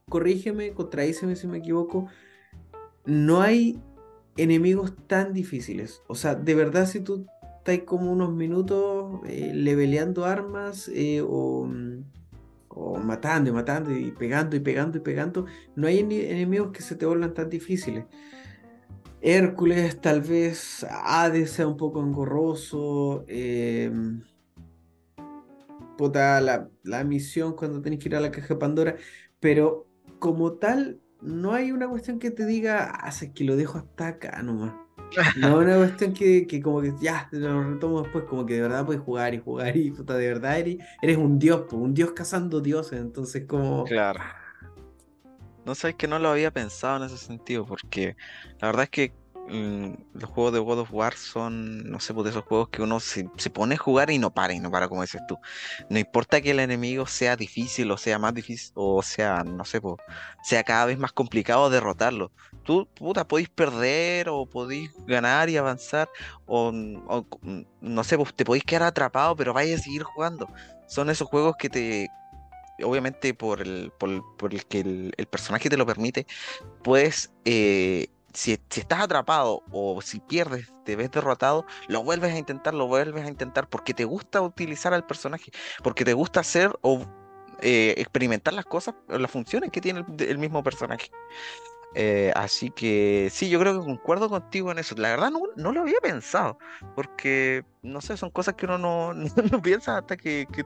[0.09, 2.09] corrígeme, contradíceme si me equivoco,
[3.09, 3.81] no hay
[4.37, 6.03] enemigos tan difíciles.
[6.09, 7.27] O sea, de verdad, si tú
[7.59, 11.69] estás como unos minutos eh, leveleando armas eh, o,
[13.03, 17.07] matando y matando y pegando y pegando y pegando, no hay enemigos que se te
[17.07, 18.05] vuelvan tan difíciles.
[19.23, 23.25] Hércules, tal vez Hades sea un poco engorroso.
[23.27, 23.91] Eh,
[25.99, 28.97] la, la misión cuando tenés que ir a la caja de Pandora.
[29.41, 29.89] Pero
[30.21, 34.43] como tal, no hay una cuestión que te diga, ah, que lo dejo hasta acá
[34.43, 34.73] nomás.
[35.39, 39.03] No una cuestión que, como que ya, lo retomo después, como que de verdad puedes
[39.03, 43.01] jugar y jugar y puta, de verdad eres, eres un dios, un dios cazando dioses,
[43.01, 43.85] entonces como...
[43.85, 44.21] Claro.
[45.65, 48.17] No sabes que no lo había pensado en ese sentido, porque
[48.61, 49.13] la verdad es que
[49.49, 52.83] mm, los juegos de God of War son, no sé, pues de esos juegos que
[52.83, 55.39] uno se, se pone a jugar y no para, y no para, como dices tú.
[55.91, 59.81] No importa que el enemigo sea difícil o sea más difícil, o sea, no sé,
[59.81, 59.97] pues,
[60.43, 62.33] sea cada vez más complicado derrotarlo.
[62.65, 66.09] Tú, puta, podéis perder o podéis ganar y avanzar,
[66.47, 70.49] o, no sé, pues te podéis quedar atrapado, pero vais a seguir jugando.
[70.87, 72.09] Son esos juegos que te,
[72.83, 76.27] obviamente por el, por, por el que el, el personaje te lo permite,
[76.83, 82.39] puedes, eh, si, si, estás atrapado o si pierdes, te ves derrotado, lo vuelves a
[82.39, 85.51] intentar, lo vuelves a intentar, porque te gusta utilizar al personaje,
[85.83, 87.05] porque te gusta hacer o
[87.61, 91.11] eh, experimentar las cosas, las funciones que tiene el, el mismo personaje.
[91.95, 94.95] Eh, así que sí, yo creo que concuerdo contigo en eso.
[94.97, 96.59] La verdad no, no lo había pensado,
[96.95, 100.65] porque no sé, son cosas que uno no, no, no piensa hasta que, que,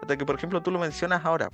[0.00, 1.50] hasta que, por ejemplo, tú lo mencionas ahora.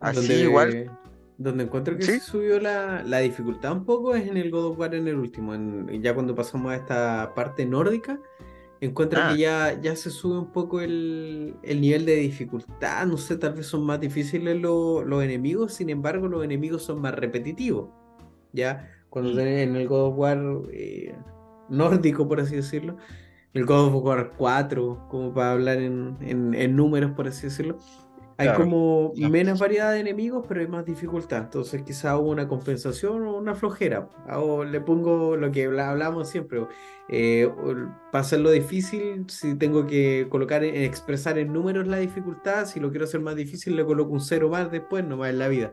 [0.00, 0.98] Así Donde, igual.
[1.38, 4.66] Donde encuentro que Sí, se subió la, la dificultad un poco es en el God
[4.72, 5.54] of War en el último.
[5.54, 8.18] en- ya cuando pasamos a esta parte nórdica,
[8.80, 13.06] encuentro ah, que ya, ya se sube un poco el, el nivel de dificultad.
[13.06, 17.00] No sé, tal vez son más difíciles lo- los enemigos, sin embargo, los enemigos son
[17.00, 17.90] más repetitivos.
[18.52, 20.38] Ya cuando mm, tenés en el God of War
[20.72, 21.14] eh,
[21.68, 22.96] nórdico, por así decirlo,
[23.52, 27.78] el God of War 4, como para hablar en, en- en números, por así decirlo,
[28.38, 28.64] hay claro.
[28.64, 29.28] como Ya.
[29.28, 31.38] menos variedad de enemigos, pero hay más dificultad.
[31.44, 34.08] Entonces quizá hubo una compensación o una flojera.
[34.36, 36.66] O le pongo lo que habla- hablamos siempre.
[37.08, 37.48] eh,
[38.10, 42.90] para hacerlo difícil, si tengo que colocar, en- expresar en números la dificultad, si lo
[42.90, 45.72] quiero hacer más difícil, le coloco un cero más después, nomás en la vida.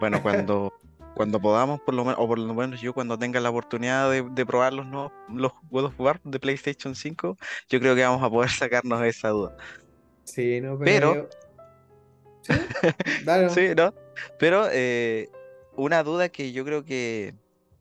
[0.00, 0.72] Bueno, cuando,
[1.14, 4.22] cuando podamos, por lo menos, o por lo menos yo cuando tenga la oportunidad de,
[4.28, 7.36] de probar los, nuevos- los God of War de PlayStation 5,
[7.68, 9.56] yo creo que vamos a poder sacarnos esa duda.
[10.26, 11.28] Sí, no, pero
[12.42, 12.52] Sí,
[13.24, 13.50] dale.
[13.50, 13.94] sí, ¿no?
[14.38, 15.28] Pero eh,
[15.76, 17.34] una duda que yo creo que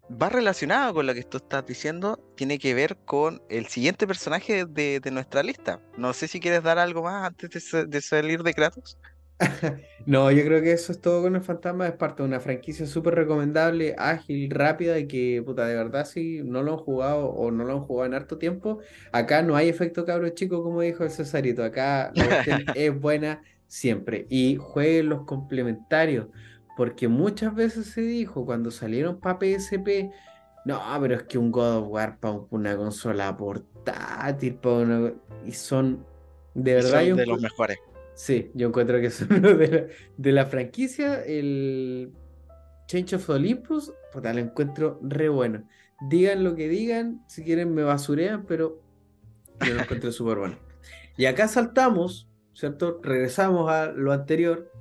[0.09, 4.65] va relacionada con lo que tú estás diciendo, tiene que ver con el siguiente personaje
[4.65, 5.79] de, de nuestra lista.
[5.97, 8.97] No sé si quieres dar algo más antes de, de salir de Kratos.
[10.05, 11.87] No, yo creo que eso es todo con el fantasma.
[11.87, 16.41] Es parte de una franquicia súper recomendable, ágil, rápida y que, puta, de verdad, si
[16.43, 18.79] no lo han jugado o no lo han jugado en harto tiempo,
[19.11, 21.63] acá no hay efecto cabro chico, como dijo el Cesarito.
[21.63, 22.25] Acá la
[22.75, 24.27] es buena siempre.
[24.29, 26.27] Y jueguen los complementarios,
[26.77, 30.11] porque muchas veces se dijo cuando salieron para PSP,
[30.65, 35.13] no, pero es que un God of War para una consola portátil, pa' una-
[35.45, 36.05] y son,
[36.53, 37.77] de verdad, son de los mejores.
[38.15, 42.13] Sí, yo encuentro que son uno de la, de la franquicia, el
[42.87, 45.67] Change of Olympus, puta, lo encuentro re bueno.
[45.99, 48.83] Digan lo que digan, si quieren me basurean, pero
[49.59, 50.59] yo lo encuentro súper bueno.
[51.17, 52.99] Y acá saltamos, ¿cierto?
[53.03, 54.71] Regresamos a lo anterior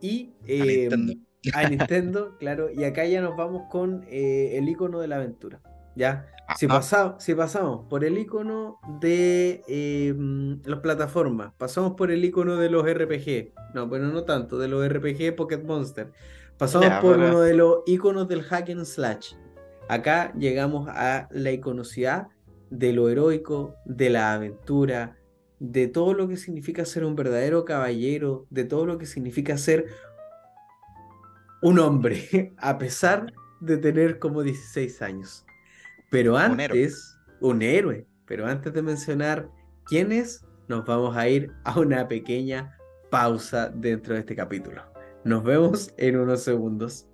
[0.00, 1.12] y A Nintendo.
[1.12, 5.16] eh, a Nintendo, claro, y acá ya nos vamos con eh, el icono de la
[5.16, 5.62] aventura.
[5.96, 6.33] ¿Ya?
[6.56, 6.74] Si, Ajá.
[6.76, 12.56] pasa- si pasamos por el icono de eh, mm, las plataformas, pasamos por el icono
[12.56, 16.12] de los RPG, no, bueno, no tanto, de los RPG Pocket Monster,
[16.58, 19.34] pasamos Ya, por pero uno de los iconos del hack and slash.
[19.88, 22.28] Acá llegamos a la iconocidad
[22.70, 25.16] de lo heroico, de la aventura,
[25.60, 29.86] de todo lo que significa ser un verdadero caballero, de todo lo que significa ser
[31.62, 35.43] un hombre, a pesar de tener como 16 años.
[36.14, 36.78] Pero un héroe.
[36.78, 39.50] antes, un héroe, pero antes de mencionar
[39.84, 42.78] quién es, nos vamos a ir a una pequeña
[43.10, 44.84] pausa dentro de este capítulo.
[45.24, 47.08] Nos vemos en unos segundos.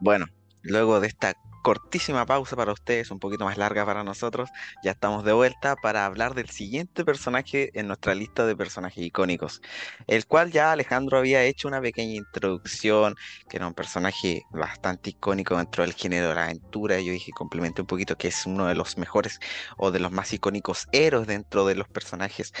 [0.00, 0.26] Bueno,
[0.60, 1.32] luego de esta
[1.66, 4.50] cortísima pausa para ustedes, un poquito más larga para nosotros,
[4.84, 9.60] ya estamos de vuelta para hablar del siguiente personaje en nuestra lista de personajes icónicos,
[10.06, 13.16] el cual ya Alejandro había hecho una pequeña introducción,
[13.48, 17.00] que era un personaje bastante icónico dentro del género de la aventura.
[17.00, 19.40] Yo dije, complementé un poquito que es uno de los mejores
[19.76, 22.52] o de los más icónicos héroes dentro de los personajes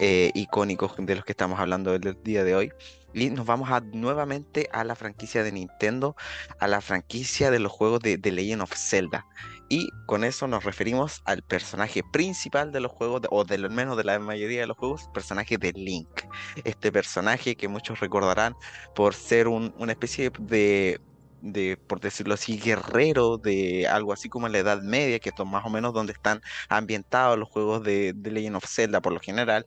[0.00, 2.72] eh, icónicos de los que estamos hablando el día de hoy.
[3.12, 6.14] Nos vamos nuevamente a la franquicia de Nintendo,
[6.58, 9.26] a la franquicia de los juegos de The Legend of Zelda.
[9.68, 13.96] Y con eso nos referimos al personaje principal de los juegos, o de lo menos
[13.96, 16.08] de la mayoría de los juegos, personaje de Link.
[16.64, 18.54] Este personaje que muchos recordarán
[18.94, 21.00] por ser un- una especie de,
[21.40, 25.46] de, por decirlo así, guerrero de algo así como en la Edad Media, que es
[25.46, 29.64] más o menos donde están ambientados los juegos de Legend of Zelda por lo general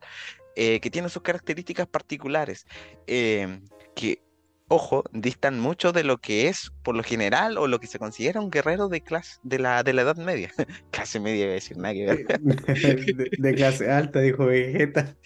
[0.56, 2.66] eh, que tienen sus características particulares,
[3.06, 3.60] eh,
[3.94, 4.22] que,
[4.68, 8.40] ojo, distan mucho de lo que es, por lo general, o lo que se considera
[8.40, 10.50] un guerrero de clase, de la, de la Edad Media.
[10.90, 12.40] clase media, iba a decir nada que ver.
[13.16, 15.16] De, de clase alta, dijo Vegeta.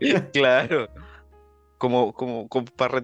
[0.32, 0.88] Claro.
[1.76, 3.00] Como, como, para,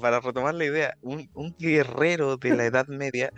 [0.00, 3.32] para, retomar la idea, un, un, guerrero de la Edad Media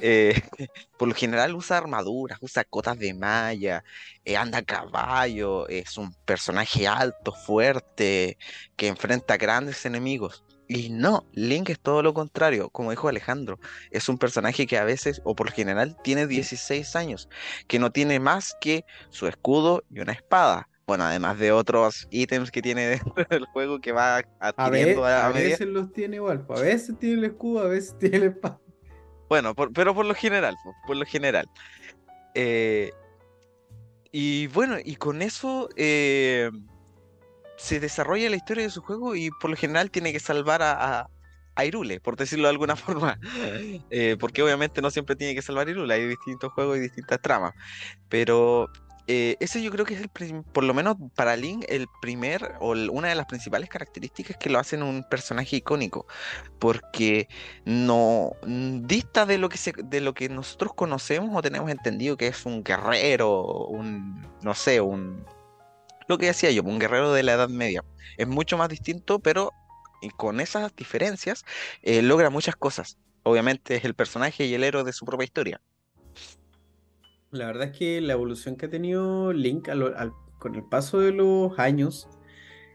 [0.00, 0.40] eh,
[0.98, 3.84] por lo general usa armaduras, usa cotas de malla,
[4.24, 8.38] eh, anda a caballo, es un personaje alto, fuerte,
[8.76, 10.44] que enfrenta grandes enemigos.
[10.68, 13.58] Y no, Link es todo lo contrario, como dijo Alejandro,
[13.90, 17.28] es un personaje que a veces, o por lo general, tiene 16 años,
[17.66, 20.68] que no tiene más que su escudo y una espada.
[20.86, 22.86] Bueno, además de otros ítems que tiene
[23.16, 26.98] dentro del juego que va adquiriendo a, a, a veces los tiene igual, a veces
[26.98, 28.60] tiene el escudo, a veces tiene la espada.
[29.28, 30.56] Bueno, pero por lo general,
[30.86, 31.48] por, lo general.
[32.34, 32.92] Eh,
[34.10, 36.50] y bueno, y con eso eh,
[37.56, 41.10] se desarrolla la historia de su juego y por lo general tiene que salvar a,
[41.54, 43.18] a, Irule, por decirlo de alguna forma.
[43.90, 47.20] Eh, porque obviamente no siempre tiene que salvar a Irule, hay distintos juegos y distintas
[47.20, 47.52] tramas.
[48.08, 48.70] Pero
[49.10, 50.10] eh, ese yo creo que es el,
[50.52, 54.58] por lo menos para Link, el primer o una de las principales características que lo
[54.58, 56.06] hacen un personaje icónico,
[56.58, 57.26] porque
[57.64, 62.44] no dista de lo que de lo que nosotros conocemos o tenemos entendido que es
[62.44, 65.24] un guerrero, un no sé, un
[66.06, 67.82] lo que decía yo, un guerrero de la Edad Media.
[68.18, 69.52] Es mucho más distinto, pero
[70.16, 71.44] con esas diferencias
[71.82, 72.98] eh, logra muchas cosas.
[73.22, 75.60] Obviamente es el personaje y el héroe de su propia historia.
[77.30, 79.68] La verdad es que la evolución que ha tenido Link
[80.38, 82.08] con el paso de los años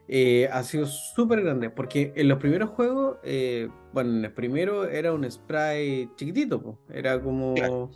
[0.07, 4.87] eh, ha sido súper grande, porque en los primeros juegos, eh, bueno, en el primero
[4.87, 7.89] era un spray chiquitito, era como...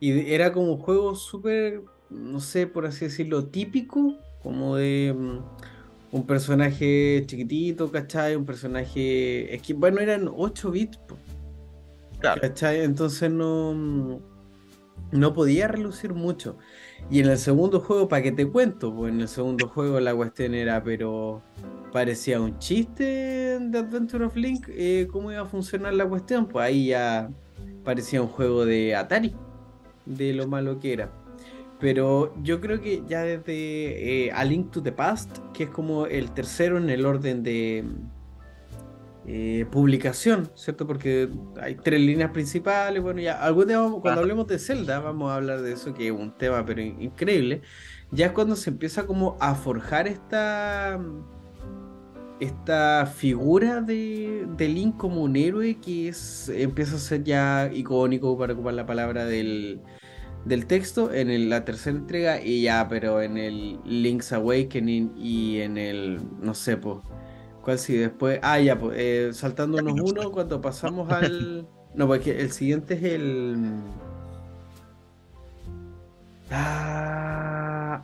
[0.00, 5.38] Y era como un juego súper, no sé, por así decirlo, típico, como de mm,
[6.12, 8.36] un personaje chiquitito, ¿cachai?
[8.36, 9.52] Un personaje...
[9.52, 11.00] Es que, bueno, eran 8 bits,
[12.20, 12.84] ¿cachai?
[12.84, 14.37] Entonces no mm,
[15.12, 16.56] no podía relucir mucho.
[17.10, 18.94] Y en el segundo juego, ¿para qué te cuento?
[18.94, 21.42] Pues en el segundo juego la cuestión era, pero
[21.92, 26.46] parecía un chiste de Adventure of Link, eh, cómo iba a funcionar la cuestión.
[26.46, 27.30] Pues ahí ya
[27.84, 29.34] parecía un juego de Atari,
[30.04, 31.12] de lo malo que era.
[31.80, 36.06] Pero yo creo que ya desde eh, A Link to the Past, que es como
[36.06, 37.84] el tercero en el orden de,
[39.30, 40.86] eh, publicación, ¿cierto?
[40.86, 41.28] Porque
[41.60, 43.02] hay tres líneas principales.
[43.02, 46.12] Bueno, ya algún día cuando hablemos de Zelda, vamos a hablar de eso, que es
[46.12, 47.60] un tema pero increíble.
[48.10, 50.98] Ya es cuando se empieza como a forjar esta
[52.40, 58.38] esta figura de, de Link como un héroe que es empieza a ser ya icónico
[58.38, 59.82] para ocupar la palabra del,
[60.46, 65.76] del texto en la tercera entrega y ya, pero en el Link's Awakening y en
[65.76, 66.98] el, no sé, pues
[67.62, 67.96] ¿Cuál sí?
[67.96, 68.40] Después.
[68.42, 71.66] Ah, ya, pues, eh, saltándonos uno cuando pasamos al.
[71.94, 73.56] No, porque el siguiente es el.
[76.50, 78.02] Ah.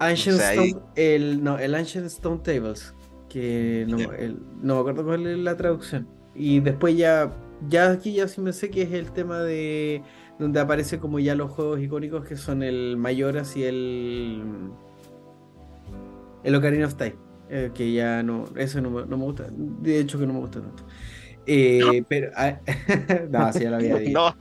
[0.00, 0.76] Ancient Stone.
[0.94, 2.94] El, no, el Ancient Stone Tables.
[3.28, 3.98] Que no,
[4.62, 6.08] no me acuerdo cuál es la traducción.
[6.34, 7.32] Y después ya.
[7.68, 10.02] Ya aquí ya sí me sé que es el tema de.
[10.38, 14.70] Donde aparece como ya los juegos icónicos que son el Mayoras y el.
[16.44, 17.16] El Ocarina of Time.
[17.50, 20.84] Eh, que ya no, eso no, me gusta, de hecho que no me gusta tanto.
[21.46, 22.60] Eh, pero, ah,
[23.30, 24.36] no, sí, ya lo había dicho.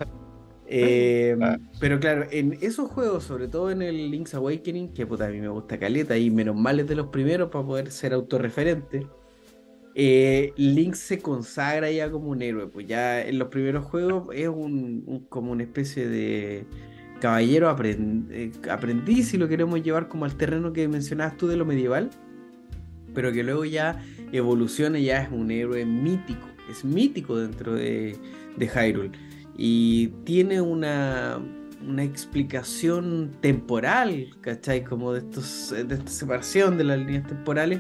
[0.70, 1.58] Em, ah.
[1.80, 5.40] Pero claro, en esos juegos, sobre todo en el Link's Awakening, que puta, a mí
[5.40, 9.08] me gusta caleta y menos mal es de los primeros para poder ser autorreferente,
[9.96, 12.68] eh, Link se consagra ya como un héroe.
[12.68, 16.66] Pues ya en los primeros juegos es un, como una especie de
[17.20, 22.10] caballero aprendiz, si lo queremos llevar como al terreno que mencionabas tú de lo medieval
[23.18, 24.00] pero que luego ya
[24.32, 28.16] evoluciona ya es un héroe mítico, es mítico dentro de,
[28.58, 29.10] de Hyrule.
[29.58, 31.40] Y tiene una,
[31.84, 34.84] una explicación temporal, ¿cachai?
[34.84, 37.80] Como de, estos, de esta separación de las líneas temporales,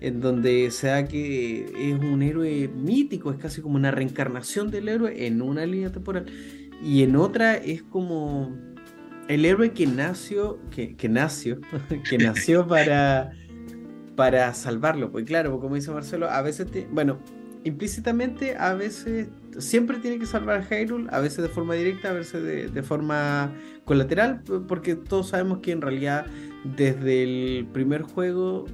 [0.00, 4.88] en donde se da que es un héroe mítico, es casi como una reencarnación del
[4.88, 6.24] héroe en una línea temporal.
[6.82, 8.56] Y en otra es como
[9.28, 11.60] el héroe que nació, que, que nació,
[12.08, 13.32] que nació para
[14.16, 15.10] para salvarlo.
[15.10, 17.18] Pues claro, como dice Marcelo, a veces, bueno,
[17.64, 19.28] implícitamente a veces
[19.58, 23.52] siempre tiene que salvar a Hyrule, a veces de forma directa, a veces de, forma
[23.84, 26.26] colateral, porque todos sabemos que en realidad
[26.76, 28.66] desde el primer juego,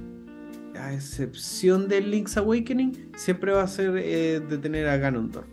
[0.79, 5.47] a excepción del Link's Awakening, siempre va a ser eh, detener a Ganondorf.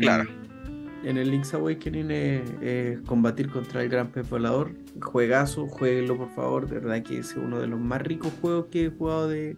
[0.00, 0.39] claro
[1.04, 4.72] en el Link's Awakening es, combatir contra el gran pez volador.
[5.00, 6.68] Juegazo, jueguenlo por favor.
[6.68, 9.56] De verdad que es uno de los más ricos juegos que he jugado de,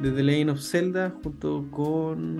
[0.00, 2.36] The Legend of Zelda junto con.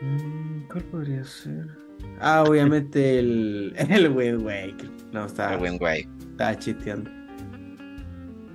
[0.00, 1.66] Mm, ¿Cuál podría ser?
[2.20, 4.90] Ah, obviamente el, el Wind Waker.
[5.12, 5.54] No, estaba.
[5.54, 6.08] El Wind Waker.
[6.32, 7.10] Estaba chisteando.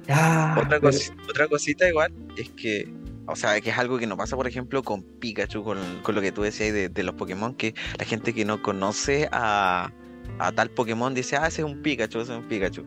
[0.09, 2.91] Ah, Otra, pero- cosi- otra cosita igual es que,
[3.29, 6.21] o sea, que es algo que no pasa, por ejemplo, con Pikachu, con, con lo
[6.21, 9.91] que tú decías de, de los Pokémon, que la gente que no conoce a,
[10.39, 12.85] a tal Pokémon dice, ah, ese es un Pikachu, ese es un Pikachu.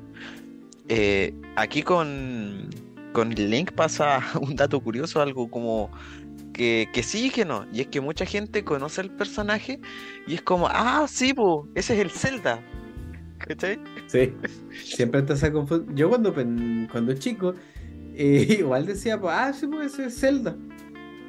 [0.89, 2.69] Eh, aquí con,
[3.13, 5.91] con Link pasa un dato curioso, algo como
[6.53, 9.81] que, que sí y que no, y es que mucha gente conoce el personaje
[10.27, 12.61] y es como, ah, sí, po, ese es el Zelda.
[13.39, 13.79] ¿Cachai?
[14.07, 14.33] Sí,
[14.85, 15.97] siempre está esa confusión.
[15.97, 17.55] Yo cuando, cuando chico,
[18.59, 20.57] igual decía, pues, ah, sí, pues es Zelda.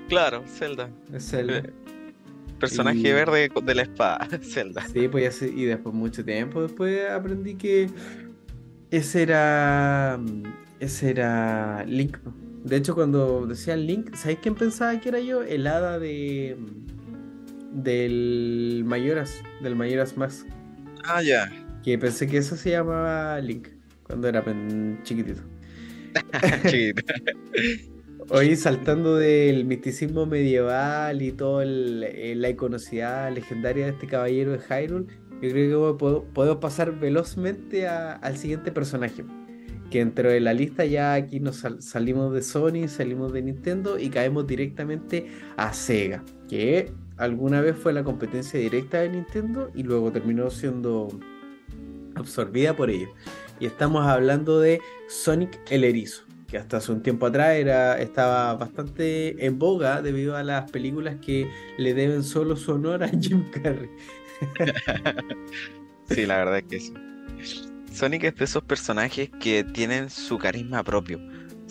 [0.09, 0.89] Claro, Zelda.
[1.13, 1.59] Es Zelda.
[1.59, 1.73] Eh,
[2.59, 4.85] Personaje Y- verde de la espada, Zelda.
[4.87, 7.89] Sí, pues ya y después, mucho tiempo después aprendí que
[8.91, 10.19] ese era.
[10.79, 12.17] Ese era Link.
[12.19, 12.33] po.
[12.63, 15.41] De hecho, cuando decían Link, ¿sabéis quién pensaba que era yo?
[15.41, 16.57] El hada de.
[17.71, 20.45] Del Mayoras, del Mayoras Mask.
[21.05, 21.51] Ah, ya.
[21.83, 23.69] Que pensé que eso se llamaba Link
[24.03, 24.43] cuando era
[25.03, 25.41] chiquitito.
[28.29, 35.05] Hoy saltando del misticismo medieval y toda la iconocidad legendaria de este caballero de Hyrule,
[35.41, 39.25] yo creo que podemos pasar velozmente al siguiente personaje.
[39.91, 43.99] Que dentro de la lista ya aquí nos sal- salimos de Sony, salimos de Nintendo
[43.99, 49.83] y caemos directamente a Sega, que alguna vez fue la competencia directa de Nintendo y
[49.83, 51.09] luego terminó siendo
[52.15, 53.09] absorbida por ellos.
[53.59, 58.55] Y estamos hablando de Sonic el Erizo, que hasta hace un tiempo atrás era, estaba
[58.55, 63.49] bastante en boga debido a las películas que le deben solo su honor a Jim
[63.51, 63.89] Carrey.
[66.09, 66.93] Sí, la verdad es que sí.
[67.91, 71.19] Sonic es de esos personajes que tienen su carisma propio.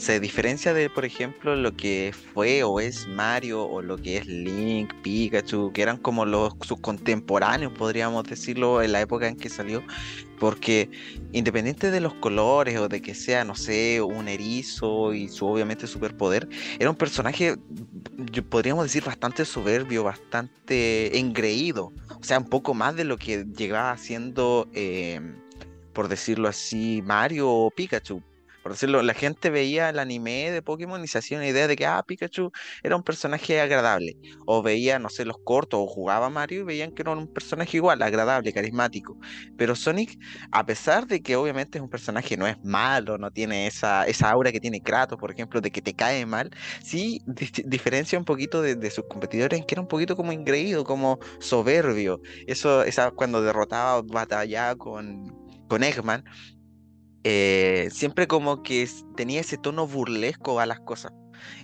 [0.03, 4.27] Se diferencia de, por ejemplo, lo que fue o es Mario o lo que es
[4.27, 9.49] Link, Pikachu, que eran como los sus contemporáneos, podríamos decirlo, en la época en que
[9.49, 9.81] salió.
[10.41, 10.91] Porque
[11.31, 15.87] independiente de los colores o de que sea, no sé, un erizo y su obviamente
[15.87, 16.49] superpoder,
[16.81, 17.57] era un personaje,
[18.51, 21.93] podríamos decir, bastante soberbio, bastante engreído.
[22.21, 25.21] O sea, un poco más de lo que llegaba siendo, eh,
[25.93, 28.21] por decirlo así, Mario o Pikachu.
[28.63, 31.77] Por decirlo, la gente veía el anime de Pokémon y se hacía una idea de
[31.77, 32.51] que, ah, Pikachu
[32.83, 34.17] era un personaje agradable.
[34.47, 37.77] O veía, no sé, los cortos o jugaba Mario y veían que era un personaje
[37.77, 39.19] igual, agradable, carismático.
[39.57, 40.19] Pero Sonic,
[40.51, 44.31] a pesar de que obviamente es un personaje, no es malo, no tiene esa, esa
[44.31, 46.51] aura que tiene Kratos, por ejemplo, de que te cae mal,
[46.83, 47.21] sí
[47.65, 51.19] diferencia un poquito de, de sus competidores en que era un poquito como ingreído, como
[51.41, 52.21] soberbio.
[52.47, 55.35] Eso, esa, cuando derrotaba, batallaba con,
[55.69, 56.25] con Eggman,
[57.25, 61.13] eh, siempre como que tenía ese tono burlesco a las cosas.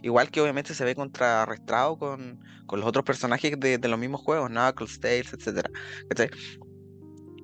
[0.02, 4.50] Igual que obviamente se ve contrarrestado con, con los otros personajes de, los mismos juegos,
[4.50, 5.70] Knuckles, etcétera.
[6.08, 6.30] ¿cachai?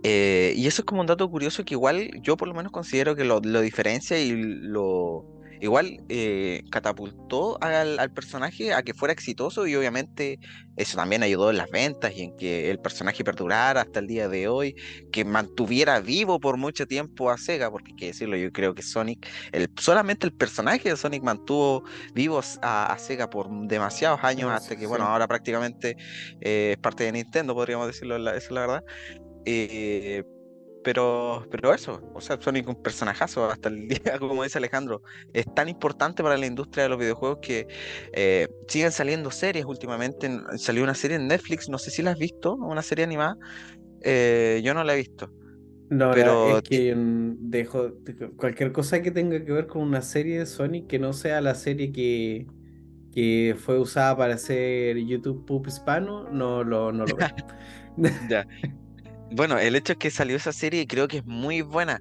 [0.03, 3.17] Eh, y eso es como un dato curioso que igual yo por lo menos considero
[3.17, 9.13] que lo, lo diferencia y lo igual eh, catapultó al, al personaje a que fuera
[9.13, 10.39] exitoso y obviamente
[10.77, 14.29] eso también ayudó en las ventas y en que el personaje perdurara hasta el día
[14.29, 14.75] de hoy,
[15.13, 18.83] que mantuviera vivo por mucho tiempo a Sega, porque hay que decirlo, yo creo que
[18.83, 21.85] Sonic, el, solamente el personaje de Sonic mantuvo
[22.15, 25.97] vivos a, a Sega por demasiados años Ah, hasta sí, que, bueno, ahora prácticamente
[26.41, 28.85] eh, es parte de Nintendo, podríamos decirlo, la- esa es la verdad.
[29.45, 30.25] Eh,
[30.85, 35.47] pero, pero eso, o sea, Sonic un personajazo hasta el día, como dice Alejandro, es
[35.55, 37.67] tan importante para la industria de los videojuegos que
[38.13, 40.27] eh, siguen saliendo series últimamente.
[40.29, 43.37] en- Salió una serie en Netflix, no sé si la has visto, una serie animada.
[44.03, 45.31] eh, yo no la he visto.
[45.91, 50.03] No, Pero es que mm, dejo de- cualquier cosa que tenga que ver con una
[50.03, 52.51] serie de Sonic que no sea la serie que,
[53.13, 57.29] que fue usada para hacer YouTube Poop Hispano, no lo, no lo veo.
[58.29, 58.45] Ya.
[59.37, 62.01] Bueno, el hecho es que salió esa serie y creo que es muy buena.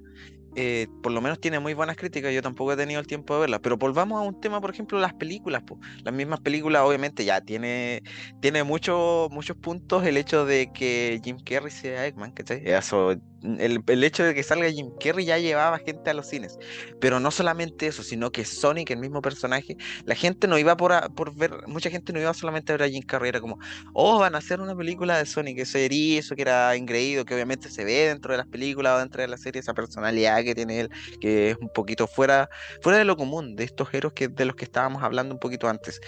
[0.56, 3.40] eh, por lo menos tiene muy buenas críticas, yo tampoco he tenido el tiempo de
[3.42, 5.78] verla, pero volvamos a un tema, por ejemplo, las películas, po.
[6.04, 8.02] Las mismas películas obviamente ya tiene,
[8.40, 12.62] tiene muchos muchos puntos el hecho de que Jim Carrey sea Eggman, ¿cachai?
[12.64, 13.14] Eso,
[13.58, 16.56] el, hecho de que salga Jim Carrey ya llevaba gente a los cines,
[17.00, 20.92] pero no solamente eso, sino que Sonic, el mismo personaje, la gente no iba por,
[20.92, 23.58] a- por ver, mucha gente no iba solamente a ver a Jim Carrey, era como,
[23.92, 27.70] oh, van a hacer una película de Sonic, ese erizo que era engreído, que obviamente
[27.70, 30.80] se ve dentro de las películas o dentro de la serie, esa personalidad que tiene
[30.80, 30.90] él,
[31.20, 32.48] que es un poquito fuera,
[32.80, 35.68] fuera de lo común, de estos héroes que, de los que estábamos hablando un poquito
[35.68, 36.00] antes,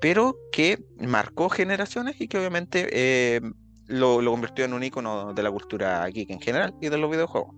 [0.00, 3.40] pero que marcó generaciones y que obviamente eh,
[3.90, 7.10] lo, lo convirtió en un icono de la cultura geek en general y de los
[7.10, 7.54] videojuegos.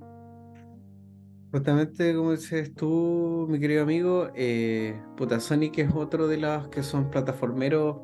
[1.53, 6.83] Justamente como dices tú, mi querido amigo, eh, puta, Sonic es otro de los que
[6.83, 7.99] son plataformeros,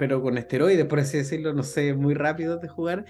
[0.00, 3.04] pero con esteroides, por así decirlo, no sé, muy rápidos de jugar,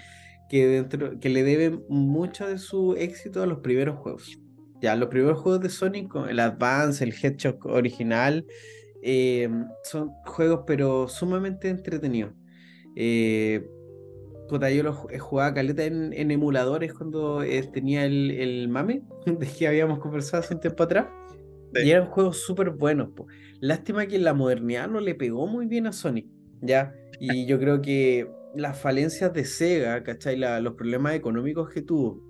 [0.47, 4.39] que, dentro, que le deben mucho de su éxito a los primeros juegos.
[4.79, 8.45] Ya, los primeros juegos de Sonic, el Advance, el Hedgehog original,
[9.01, 9.49] eh,
[9.83, 12.33] son juegos pero sumamente entretenidos.
[12.95, 13.67] Eh,
[14.59, 20.43] yo los jugaba caleta en, emuladores cuando eh, tenía el, mame, de que habíamos conversado
[20.43, 21.07] hace un tiempo atrás.
[21.73, 23.09] Y eran juegos súper buenos.
[23.61, 26.27] Lástima que la modernidad no le pegó muy bien a Sonic,
[26.61, 26.93] ¿ya?
[27.19, 30.37] Y yo creo que las falencias de Sega, ¿cachai?
[30.37, 32.21] los problemas económicos que tuvo,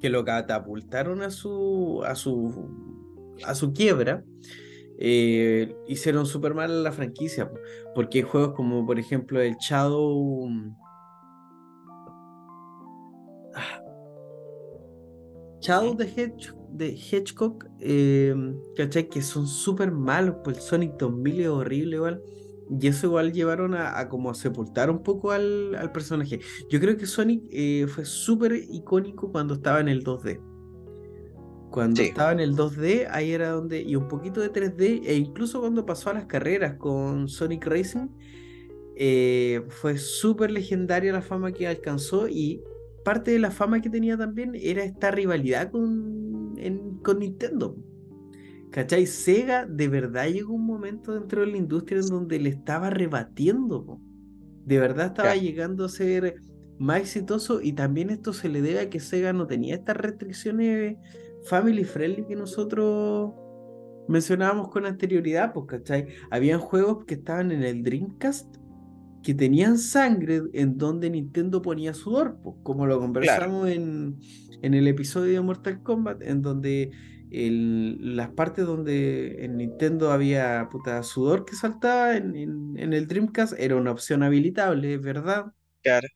[0.00, 2.70] que lo catapultaron a su, a su,
[3.44, 4.24] a su quiebra,
[4.98, 7.50] eh, hicieron súper mal a la franquicia.
[7.94, 10.48] Porque hay juegos como, por ejemplo, el Shadow
[15.60, 21.96] Shadow de, Hedgehog, de em, Que son súper malos, pues el Sonic 2000 es horrible
[21.96, 22.22] igual.
[22.70, 26.40] Y eso igual llevaron a, como sepultar un poco al, personaje.
[26.68, 30.40] Yo creo que Sonic eh, fue súper icónico cuando estaba en el 2D.
[31.70, 35.60] Cuando estaba en el 2D, ahí era donde, y un poquito de 3D, e incluso
[35.60, 38.08] cuando pasó a las carreras con Sonic Racing,
[38.96, 42.62] eh, fue súper legendaria la fama que alcanzó y
[43.08, 46.54] parte de la fama que tenía también era esta rivalidad con,
[47.02, 47.74] con Nintendo.
[48.70, 49.06] ¿Cachai?
[49.06, 53.98] Sega de verdad llegó un momento dentro de la industria en donde le estaba rebatiendo.
[54.66, 56.34] De verdad estaba llegando a ser
[56.78, 60.98] más exitoso y también esto se le debe a que Sega no tenía estas restricciones
[61.46, 63.32] family friendly que nosotros
[64.06, 66.08] mencionábamos con anterioridad, pues, ¿cachai?
[66.30, 68.57] Habían juegos que estaban en el Dreamcast
[69.22, 74.18] que tenían sangre en donde Nintendo ponía sudor, pues, como lo conversamos en,
[74.62, 76.90] en, el episodio de Mortal Kombat, en donde
[77.30, 82.34] el, las partes donde en Nintendo había puta sudor que saltaba en,
[82.76, 85.46] en, el Dreamcast era una opción habilitable, ¿verdad?
[85.82, 86.08] Claro.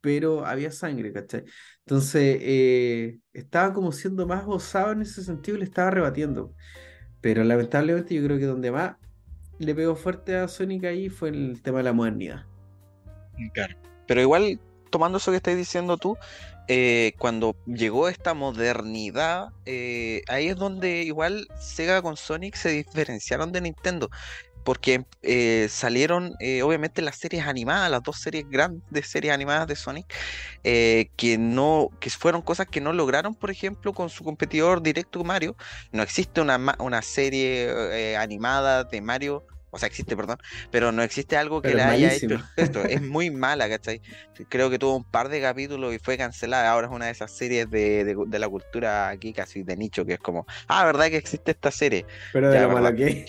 [0.00, 1.44] Pero había sangre, ¿cachai?
[1.84, 6.54] Entonces eh, estaba como siendo más gozado en ese sentido y le estaba rebatiendo.
[7.20, 8.96] Pero lamentablemente yo creo que donde más
[9.58, 12.49] le pegó fuerte a Sonic ahí fue el tema de la modernidad.
[14.06, 14.60] Pero igual,
[14.90, 16.16] tomando eso que estás diciendo tú,
[16.72, 23.50] eh, cuando llegó esta modernidad, eh, ahí es donde igual Sega con Sonic se diferenciaron
[23.50, 24.08] de Nintendo.
[24.62, 30.14] Porque eh, salieron, obviamente, las series animadas, las dos series grandes series animadas de Sonic,
[30.62, 35.56] que no, que fueron cosas que no lograron, por ejemplo, con su competidor directo Mario.
[35.92, 40.38] No existe una, una serie animada de Mario o sea, existe, perdón,
[40.70, 42.84] pero no existe algo que la haya hecho esto.
[42.84, 44.00] Es muy mala, ¿cachai?
[44.48, 46.70] Creo que tuvo un par de capítulos y fue cancelada.
[46.70, 50.14] Ahora es una de esas series de, de, la cultura aquí casi de nicho, que
[50.14, 52.06] es como, ah, ¿verdad que existe esta serie?
[52.32, 53.26] Pero de lo mala que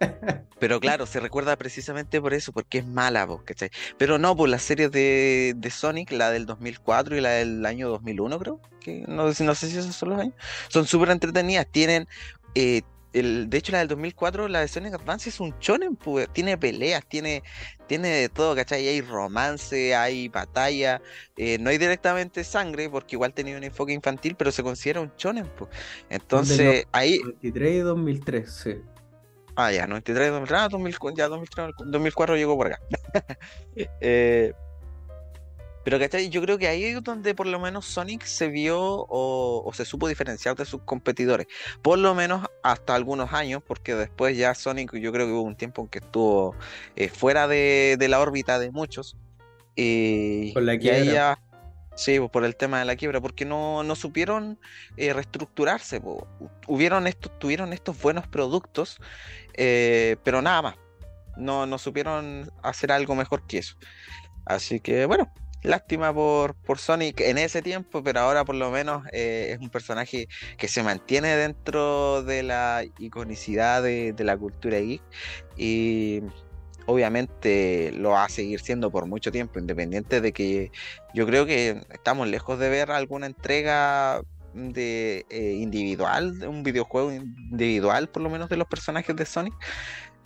[0.58, 3.70] Pero claro, se recuerda precisamente por eso, porque es mala, ¿cachai?
[3.98, 7.88] Pero no, pues las series de, de, Sonic, la del 2004 y la del año
[7.88, 10.34] 2001, creo, que no, no sé si esos son los años,
[10.68, 12.08] son súper entretenidas, tienen
[12.54, 12.82] eh,
[13.22, 17.06] de hecho, la del 2004, la de Sonic Advance es un shonen, pues, tiene peleas,
[17.06, 17.42] tiene,
[17.86, 18.88] tiene de todo, ¿cachai?
[18.88, 21.00] Hay romance, hay batalla,
[21.36, 25.12] eh, no hay directamente sangre, porque igual tenía un enfoque infantil, pero se considera un
[25.16, 25.70] shonen, pues.
[26.10, 27.18] Entonces, ahí...
[27.20, 28.74] 93 y 2003, sí.
[29.56, 32.80] Ah, ya, 93 y 2003, ah, 2000, ya 2003, 2004 llegó por acá.
[34.00, 34.52] eh,
[35.84, 36.30] pero ¿cachai?
[36.30, 40.08] Yo creo que ahí es donde por lo menos Sonic se vio o, se supo
[40.08, 41.46] diferenciar de sus competidores.
[41.82, 45.56] Por lo menos hasta algunos años, porque después ya Sonic yo creo que hubo un
[45.56, 46.56] tiempo en que estuvo
[46.96, 49.16] eh, fuera de, la órbita de muchos.
[50.54, 51.38] por la quiebra.
[51.96, 54.58] sí, pues, por el tema de la quiebra, porque no, supieron
[54.96, 56.00] eh, reestructurarse.
[56.66, 59.00] Hubieron estos, tuvieron estos buenos productos,
[59.52, 60.76] eh, pero nada más.
[61.36, 63.76] No, no supieron hacer algo mejor que eso.
[64.46, 65.32] Así que bueno,
[65.64, 69.70] Lástima por, por Sonic en ese tiempo, pero ahora por lo menos eh, es un
[69.70, 75.00] personaje que se mantiene dentro de la iconicidad de, la cultura geek
[75.56, 76.20] y
[76.84, 80.70] obviamente lo va a seguir siendo por mucho tiempo, independiente de que
[81.14, 84.20] yo creo que estamos lejos de ver alguna entrega
[84.52, 89.54] de eh, individual, un videojuego individual por lo menos de los personajes de Sonic.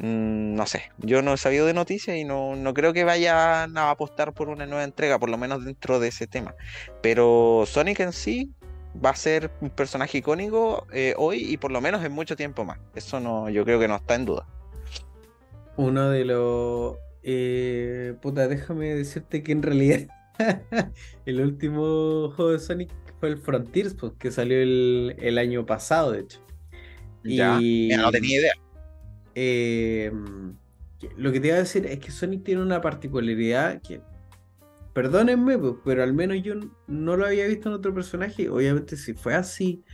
[0.01, 3.90] Mm, no sé, yo no he sabido de noticias y no, creo que vayan a
[3.90, 6.55] apostar por una nueva entrega, por lo menos dentro de ese tema.
[7.03, 8.53] Pero Sonic en sí
[9.05, 12.64] va a ser un personaje icónico eh, hoy y por lo menos en mucho tiempo
[12.64, 12.78] más.
[12.94, 14.46] Eso no, yo creo que no está en duda.
[15.76, 20.09] Uno de los eh, puta, déjame decirte que en realidad
[21.26, 26.20] el último juego de Sonic fue el Frontiers, pues, que salió el, año pasado, de
[26.20, 26.40] hecho.
[27.24, 27.90] Ya, y...
[27.96, 28.53] no tenía idea.
[29.41, 30.11] Eh,
[31.16, 34.01] lo que te iba a decir es que Sonic tiene una particularidad que,
[34.93, 36.55] perdónenme, pues, pero al menos yo
[36.89, 38.49] no lo había visto en otro personaje.
[38.49, 39.84] Obviamente, si fue así,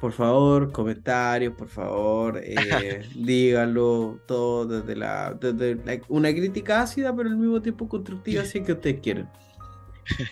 [0.00, 2.56] por favor, comentarios, por favor, eh,
[3.14, 8.66] díganlo todo desde, la, desde una crítica ácida, pero al mismo tiempo constructiva, si es
[8.66, 9.28] que ustedes quieren.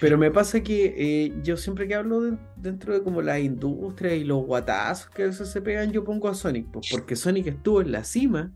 [0.00, 4.24] Pero me pasa que eh, yo siempre que hablo dentro de como la industria y
[4.24, 7.80] los guatazos que a veces se pegan, yo pongo a Sonic, pues, porque Sonic estuvo
[7.80, 8.52] en la cima,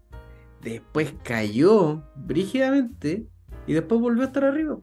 [0.62, 3.26] después cayó brígidamente
[3.66, 4.78] y después volvió a estar arriba.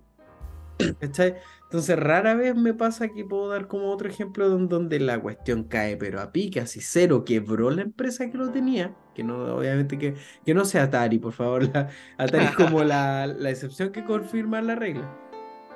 [0.79, 5.97] Entonces rara vez me pasa que puedo dar como otro ejemplo donde la cuestión cae,
[5.97, 10.15] pero a pique, así cero, quebró la empresa que lo tenía, que no, obviamente que,
[10.45, 11.69] que no sea Atari, por favor,
[12.17, 15.28] Atari es como la, la excepción que confirma la regla.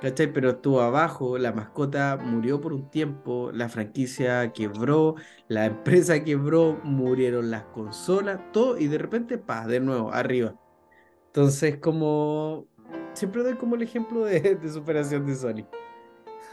[0.04, 0.34] ¿Cachai?
[0.34, 5.16] Pero estuvo abajo, la mascota murió por un tiempo, la franquicia quebró,
[5.48, 10.56] la empresa quebró, murieron las consolas, todo, y de repente, pa, de nuevo, arriba.
[11.28, 12.68] Entonces, como
[13.14, 15.66] siempre doy como el ejemplo de, superación de Sony.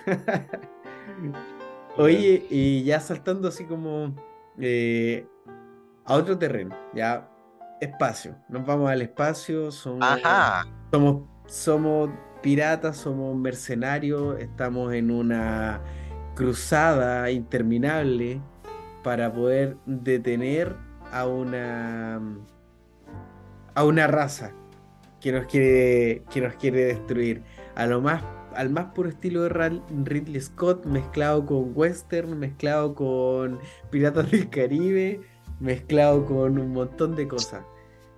[1.97, 4.15] Oye, y ya saltando así como
[4.61, 5.27] eh,
[6.05, 7.29] a otro terreno, ya
[7.81, 8.37] espacio.
[8.49, 10.07] Nos vamos al espacio, somos,
[10.93, 12.11] somos, somos
[12.43, 15.81] piratas, somos mercenarios, estamos en una
[16.35, 18.41] cruzada interminable
[19.03, 20.75] para poder detener
[21.13, 22.21] a una
[23.75, 24.53] a una raza
[25.21, 27.43] que nos quiere, que nos quiere destruir.
[27.75, 28.23] A lo más,
[28.55, 33.59] al más puro estilo de Ridley Scott, mezclado con western, mezclado con
[33.91, 35.21] Piratas del Caribe,
[35.61, 37.63] mezclado con un montón de cosas.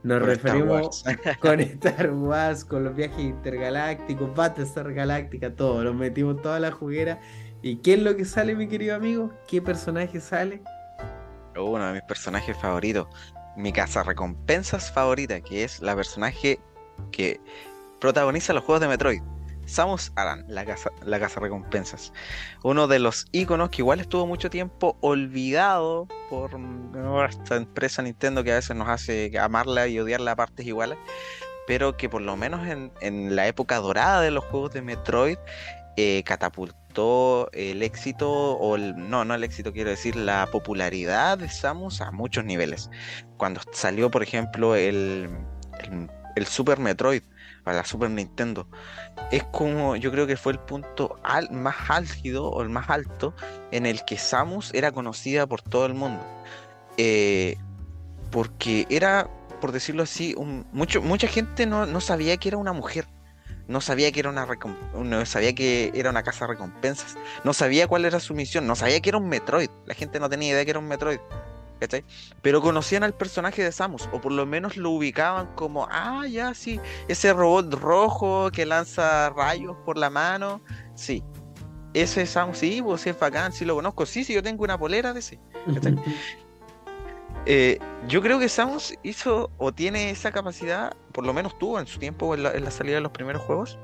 [0.02, 1.04] Nos referimos
[1.40, 5.84] con Star Wars, con los viajes intergalácticos, Battlestar Galáctica, todo.
[5.84, 7.20] Nos metimos toda la juguera.
[7.62, 9.32] ¿Y qué es lo que sale, mi querido amigo?
[9.46, 10.62] ¿Qué personaje sale?
[11.56, 13.06] Uno de mis personajes favoritos.
[13.56, 16.58] Mi casa recompensas favorita, que es la personaje
[17.12, 17.40] que
[18.00, 19.22] protagoniza los juegos de Metroid.
[19.72, 22.12] Samus Aran, la casa, la casa recompensas.
[22.62, 26.50] Uno de los iconos que igual estuvo mucho tiempo olvidado por
[27.28, 30.98] esta empresa Nintendo que a veces nos hace amarla y odiarla a partes iguales,
[31.66, 35.38] pero que por lo menos en, la época dorada de los juegos de Metroid
[35.96, 42.02] eh, catapultó el éxito, o no, no el éxito, quiero decir, la popularidad de Samus
[42.02, 42.90] a muchos niveles.
[43.38, 45.30] Cuando salió, por ejemplo, el
[46.34, 47.22] el Super Metroid
[47.64, 48.66] para la Super Nintendo.
[49.30, 51.18] Es como, yo creo que fue el punto
[51.50, 53.34] más álgido o el más alto
[53.70, 56.22] en el que Samus era conocida por todo el mundo.
[56.96, 57.56] Eh,
[58.30, 59.28] porque era,
[59.60, 60.34] por decirlo así,
[60.72, 63.06] mucho, mucha gente no, sabía que era una mujer.
[63.68, 64.46] No sabía que era una
[64.94, 67.16] no sabía que era una casa de recompensas.
[67.44, 68.66] No sabía cuál era su misión.
[68.66, 69.70] No sabía que era un Metroid.
[69.86, 71.20] La gente no tenía idea que era un Metroid.
[72.42, 76.54] Pero conocían al personaje de Samus, o por lo menos lo ubicaban como, ah, ya,
[76.54, 80.62] sí, ese robot rojo que lanza rayos por la mano,
[80.94, 81.22] sí.
[81.94, 85.12] Ese Samus, sí, vos es bacán, sí lo conozco, sí, sí, yo tengo una polera
[85.12, 85.40] de ese.
[87.44, 91.86] Eh, yo creo que Samus hizo o tiene esa capacidad, por lo menos tuvo en
[91.86, 93.78] su tiempo en la salida de los primeros juegos,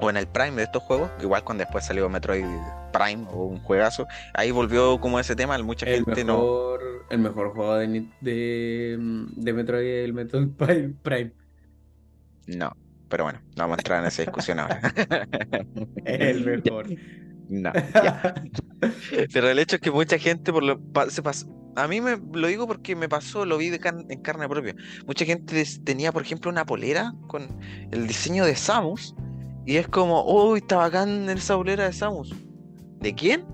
[0.00, 2.44] o en el Prime de estos juegos, igual cuando después salió Metroid
[2.92, 6.74] Prime o un juegazo, ahí volvió como ese tema, mucha gente no...
[7.10, 10.48] El mejor juego de, de, Metroid el Metroid
[11.02, 11.32] Prime.
[12.46, 12.76] No,
[13.08, 14.80] pero bueno, no vamos a entrar en esa discusión ahora.
[16.04, 16.86] el mejor.
[17.50, 17.72] No,
[19.32, 22.46] Pero el hecho es que mucha gente por lo, se pasó, a mí me lo
[22.46, 24.76] digo porque me pasó, lo vi en carne propia.
[25.04, 27.58] Mucha gente tenía, por ejemplo, una polera con
[27.90, 29.16] el diseño de Samus
[29.66, 32.34] y es como, uy, está bacán esa bolera de Samus.
[33.00, 33.44] ¿De quién?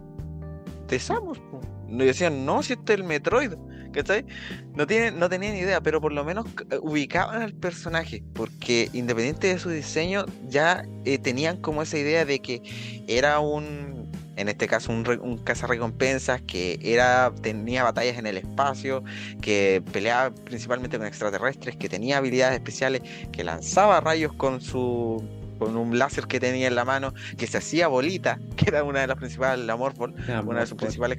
[0.88, 1.40] De Samus.
[1.88, 3.52] No decían, no, si este es el Metroid.
[3.92, 4.26] ¿Cachai?
[4.74, 9.46] No, tienen, no tenían idea, pero por lo menos eh, ubicaban al personaje, porque independiente
[9.46, 12.60] de su diseño, ya eh, tenían como esa idea de que
[13.08, 19.02] era un, en este caso, un, un cazarrecompensas, que era, tenía batallas en el espacio,
[19.40, 23.00] que peleaba principalmente con extraterrestres, que tenía habilidades especiales,
[23.32, 25.24] que lanzaba rayos con su
[25.58, 29.00] con un láser que tenía en la mano, que se hacía bolita, que era una
[29.00, 31.18] de las principales, la Morphol, una de sus principales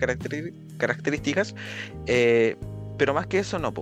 [0.77, 1.55] características,
[2.05, 2.55] eh,
[2.97, 3.73] pero más que eso no.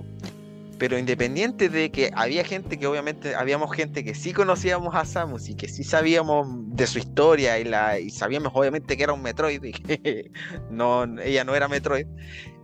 [0.78, 5.48] Pero independiente de que había gente que obviamente, habíamos gente que sí conocíamos a Samus
[5.48, 9.22] y que sí sabíamos de su historia y, la, y sabíamos obviamente que era un
[9.22, 10.30] Metroid y que
[10.70, 12.06] no, ella no era Metroid,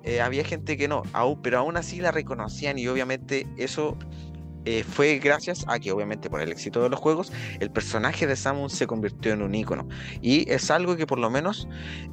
[0.05, 3.97] eh, había gente que no, aún, pero aún así la reconocían y obviamente eso
[4.64, 8.36] eh, fue gracias a que obviamente por el éxito de los juegos el personaje de
[8.36, 9.88] Samus se convirtió en un icono
[10.20, 11.68] y es algo que por lo menos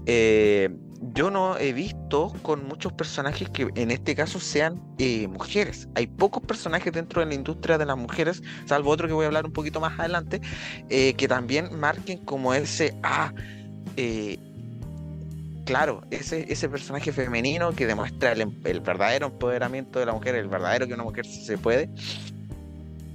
[0.06, 0.70] eh,
[1.14, 5.88] yo no he visto con muchos personajes que en este caso sean eh, mujeres.
[5.96, 9.28] Hay pocos personajes dentro de la industria de las mujeres salvo otro que voy a
[9.28, 10.42] hablar un poquito más adelante
[10.90, 13.32] que también marquen como ese ah
[15.70, 20.48] claro, ese, ese personaje femenino que demuestra el, el verdadero empoderamiento de la mujer, el
[20.48, 21.92] verdadero que una mujer se puede,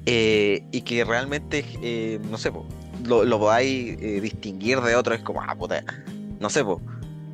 [0.06, 2.52] eh, y que realmente, eh, no sé,
[3.04, 5.82] lo, lo podáis eh, distinguir de otro, es como, ah, puta,
[6.40, 6.80] no sé, po,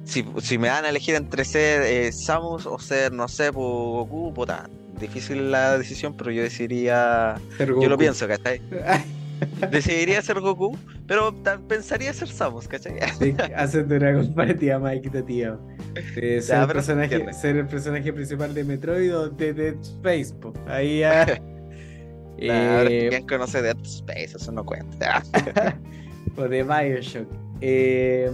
[0.04, 4.32] si, si me dan a elegir entre ser Samus o ser, no sé, po, Goku,
[4.34, 4.68] puta,
[5.00, 8.60] difícil la decisión, pero yo decidiría, yo lo pienso, ¿cachai?
[9.70, 11.34] decidiría ser Goku, pero
[11.66, 12.94] pensaría ser Samus, ¿cachai?
[13.18, 15.58] Sí, haciendo una comparativa más equitativa.
[16.16, 20.52] Eh, ser, el personaje, ser, el personaje, principal de Metroid o de Dead Space, po.
[20.68, 21.26] ahí ya...
[22.40, 24.36] eh, ¿Quién conoce Dead Space?
[24.36, 25.22] Eso no cuenta.
[26.36, 27.28] o de Bioshock.
[27.60, 28.30] Eh,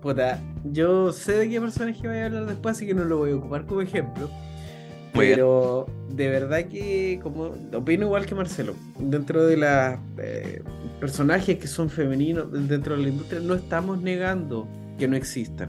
[0.00, 3.32] puta, yo sé de qué personaje voy a hablar después, así que no lo voy
[3.32, 4.30] a ocupar como ejemplo.
[5.12, 10.62] pero de verdad que, como opino igual que Marcelo, dentro de los eh,
[11.00, 14.68] personajes que son femeninos dentro de la industria, no estamos negando
[14.98, 15.68] que no existan.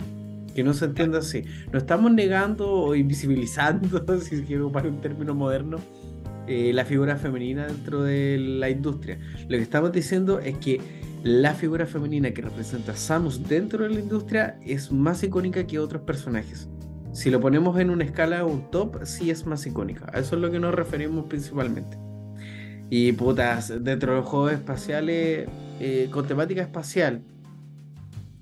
[0.55, 1.45] Que no se entienda así.
[1.72, 5.78] No estamos negando o invisibilizando, si quiero ocupar un término moderno,
[6.50, 9.20] eh, la figura femenina dentro de la industria.
[9.47, 10.82] Lo que estamos diciendo es que
[11.24, 16.02] la figura femenina que representa Samus dentro de la industria es más icónica que otros
[16.02, 16.68] personajes.
[17.14, 20.10] Si lo ponemos en una escala, un top, sí es más icónica.
[20.12, 22.00] A eso es lo que nos referimos principalmente.
[22.89, 25.47] Y putas, dentro de los juegos espaciales,
[25.80, 27.22] eh, con temática espacial,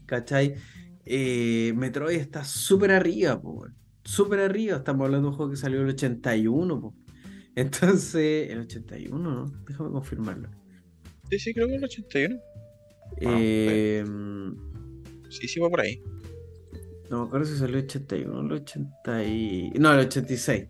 [0.05, 0.55] ¿cachai?
[1.03, 3.41] Eh, Metroid está súper arriba,
[4.05, 4.77] súper arriba.
[4.77, 6.93] Estamos hablando de un juego que salió en el 81,
[7.57, 9.51] entonces, el 81, ¿no?
[9.67, 10.47] Déjame confirmarlo.
[11.31, 12.39] Sí, sí, creo que el 81.
[13.19, 14.05] Eh,
[15.29, 15.99] sí, sí, va por ahí.
[17.09, 19.71] No me acuerdo si salió el 81 el 80 y...
[19.79, 20.67] No, el 86.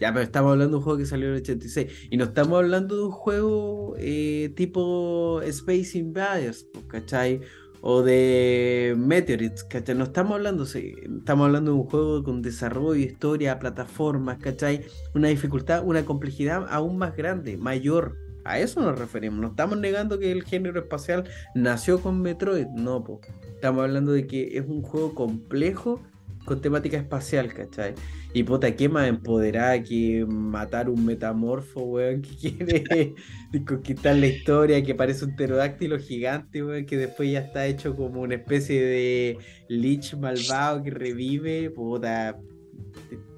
[0.00, 2.08] Ya, pero estamos hablando de un juego que salió en el 86.
[2.10, 7.40] Y no estamos hablando de un juego eh, tipo Space Invaders, ¿cachai?
[7.82, 9.94] O de Meteorites, ¿cachai?
[9.94, 14.84] No estamos hablando, estamos hablando de un juego con desarrollo, historia, plataformas, ¿cachai?
[15.14, 18.16] Una dificultad, una complejidad aún más grande, mayor.
[18.44, 19.40] A eso nos referimos.
[19.40, 21.24] No estamos negando que el género espacial
[21.54, 23.20] nació con Metroid, no, po.
[23.54, 26.02] Estamos hablando de que es un juego complejo
[26.44, 27.94] con temática espacial, ¿cachai?
[28.32, 33.14] Y puta, ¿qué más empoderada que matar un metamorfo, weón, que quiere
[33.66, 38.22] conquistar la historia, que parece un pterodáctilo gigante, weón, que después ya está hecho como
[38.22, 39.38] una especie de
[39.68, 42.38] lich malvado que revive, puta,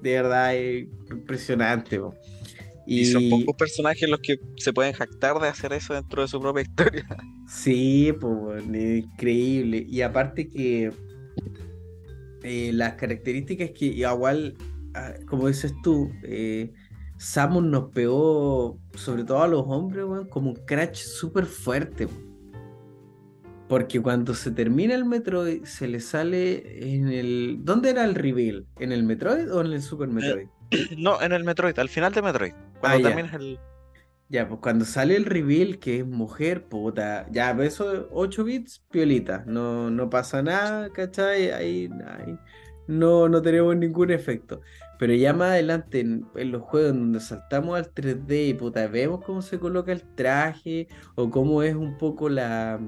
[0.01, 2.15] de verdad es impresionante, weón.
[2.85, 3.05] Y...
[3.05, 6.63] son pocos personajes los que se pueden jactar de hacer eso dentro de su propia
[6.63, 7.05] historia.
[7.47, 9.85] Sí, pues, increíble.
[9.89, 10.91] Y aparte que
[12.43, 14.55] eh, las características que igual,
[14.93, 16.73] ah, como dices tú, eh,
[17.17, 22.07] Samus nos pegó, sobre todo a los hombres, como un crash súper fuerte.
[23.69, 27.59] Porque cuando se termina el Metroid, se le sale en el...
[27.61, 28.67] ¿Dónde era el reveal?
[28.77, 30.47] ¿En el Metroid o en el Super eh, Metroid?
[30.97, 32.53] no, en el Metroid, al final de Metroid.
[32.79, 33.59] Cuando ah, el...
[34.29, 38.83] Ya, pues cuando sale el reveal que es mujer, puta, ya, pues eso 8 bits,
[38.89, 41.51] piolita, no, no pasa nada, ¿cachai?
[41.51, 42.37] Ahí, ahí
[42.87, 44.61] no, no tenemos ningún efecto.
[44.99, 49.41] Pero ya más adelante en, los juegos donde saltamos al 3D y puta, vemos cómo
[49.41, 52.79] se coloca el traje o cómo es un poco la,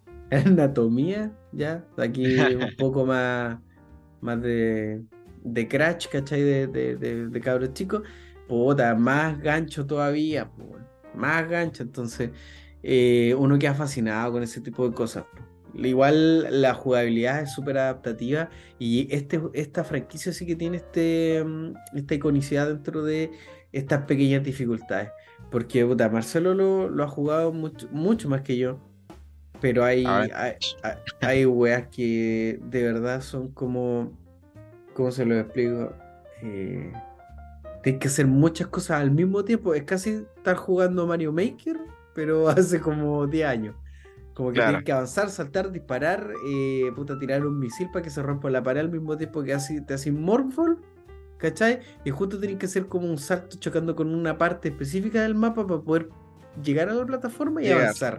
[0.30, 3.58] anatomía, ya, aquí un poco más,
[4.20, 5.02] más de,
[5.42, 6.42] de crash, ¿cachai?
[6.42, 8.02] De, de, de, de cabros chicos
[8.48, 10.50] puta, más gancho todavía,
[11.14, 11.82] más gancho.
[11.82, 12.30] Entonces,
[12.82, 15.24] eh, uno queda fascinado con ese tipo de cosas.
[15.74, 21.74] Igual la jugabilidad es súper adaptativa y este, esta franquicia sí que tiene este, mm,
[21.94, 23.30] esta iconicidad dentro de
[23.72, 25.10] estas pequeñas dificultades.
[25.50, 28.80] Porque puta, Marcelo lo, ha jugado mucho, mucho más que yo.
[29.60, 30.54] Pero hay, hay,
[31.20, 34.16] hay, weas que de verdad son como.
[34.94, 35.92] ¿Cómo se lo explico?
[36.42, 36.92] Eh,
[37.82, 39.74] Tienes que hacer muchas cosas al mismo tiempo.
[39.74, 41.78] Es casi estar jugando Mario Maker,
[42.14, 43.76] pero hace como 10 años.
[44.34, 48.22] Como que tienes que avanzar, saltar, disparar, eh, puta, tirar un misil para que se
[48.22, 50.80] rompa la pared al mismo tiempo que así, te hacen Morphol,
[51.38, 51.80] ¿cachai?
[52.04, 55.66] Y justo tienes que hacer como un salto chocando con una parte específica del mapa
[55.66, 56.10] para poder
[56.62, 58.18] llegar a la plataforma y avanzar.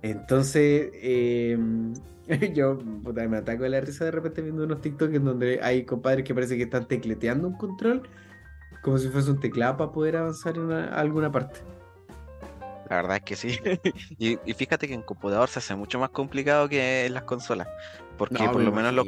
[0.00, 1.92] Entonces, em,
[2.54, 5.84] yo puta, me ataco de la risa de repente viendo unos TikToks en donde hay
[5.84, 8.02] compadres que parece que están tecleteando un control
[8.82, 11.60] como si fuese un teclado para poder avanzar en alguna parte.
[12.88, 13.58] La verdad es que sí.
[14.18, 17.68] y, fíjate que en computador se hace mucho más complicado que en las consolas.
[18.16, 19.04] Porque por lo menos lo,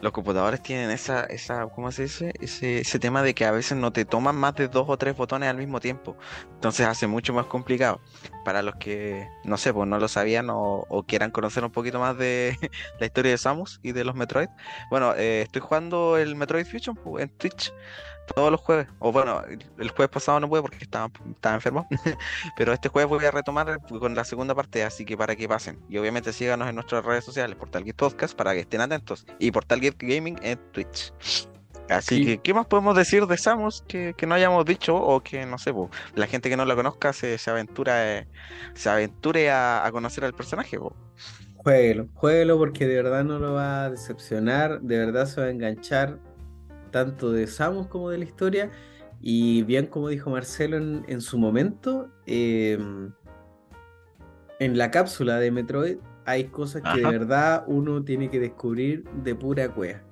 [0.00, 2.32] los computadores tienen esa, esa, ¿cómo se dice?
[2.40, 5.16] Ese, ese tema de que a veces no te toman más de dos o tres
[5.16, 6.16] botones al mismo tiempo.
[6.54, 8.00] Entonces hace mucho más complicado.
[8.44, 12.16] Para los que, no sé, pues no lo sabían o, quieran conocer un poquito más
[12.16, 12.56] de
[13.00, 14.48] la historia de Samus y de los Metroid.
[14.88, 17.72] Bueno, eh, estoy jugando el Metroid Fusion pues, en Twitch
[18.34, 18.86] todos los jueves.
[18.98, 19.42] O bueno,
[19.78, 21.86] el jueves pasado no pude porque estaba, estaba enfermo.
[22.56, 25.78] Pero este jueves voy a retomar con la segunda parte, así que para que pasen.
[25.88, 29.26] Y obviamente síganos en nuestras redes sociales, Portal Geek Podcast, para que estén atentos.
[29.38, 31.12] Y Portal Geek Gaming en Twitch.
[31.90, 34.94] Así que, ¿qué más podemos decir de Samus que, no hayamos dicho?
[34.94, 35.74] O que, no sé,
[36.14, 38.28] la gente que no la conozca se, se aventura, eh,
[38.74, 40.78] se aventure a, conocer al personaje.
[41.56, 45.50] Jueguelo, jueguelo porque de verdad no lo va a decepcionar, de verdad se va a
[45.50, 46.18] enganchar
[46.90, 48.70] tanto de Samus como de la historia.
[49.20, 53.12] Y bien, como dijo Marcelo en, su momento, em,
[54.58, 59.34] en la cápsula de Metroid hay cosas que de verdad uno tiene que descubrir de
[59.34, 60.02] pura cueva.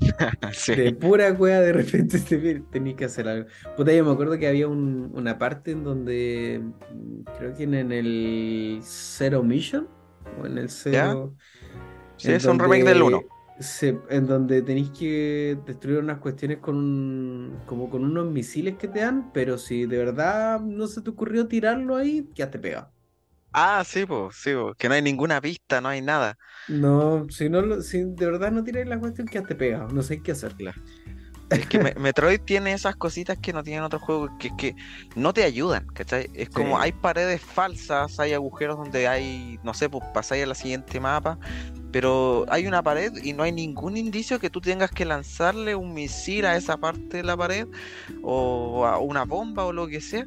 [0.66, 2.18] De pura cueva de repente
[2.70, 3.48] tenéis que hacer algo.
[3.76, 6.62] Puta, yo me acuerdo que había una parte en donde
[7.36, 9.88] creo que en el Zero Mission
[10.40, 11.34] o en el Zero.
[12.16, 13.39] Sí, es un remake del 1
[14.08, 19.32] en donde tenéis que destruir unas cuestiones con como con unos misiles que te dan,
[19.32, 22.92] pero si de verdad no se te ocurrió tirarlo ahí, ya te pega.
[23.52, 26.38] Ah, sí, pues, sí, que no hay ninguna pista, no hay nada.
[26.68, 30.22] No, si no si de verdad no tiráis la cuestión, ya te pega, no sé
[30.22, 30.74] qué hacerla.
[31.50, 34.76] Es que Metroid tiene esas cositas que no tienen otros juegos, que, que
[35.16, 36.30] no te ayudan, ¿cachai?
[36.32, 40.54] Es como hay paredes falsas, hay agujeros donde hay, no sé, pues pasáis a la
[40.54, 41.40] siguiente mapa
[41.92, 45.92] pero hay una pared y no hay ningún indicio que tú tengas que lanzarle un
[45.94, 47.66] misil a esa parte de la pared
[48.22, 50.26] o a una bomba o lo que sea.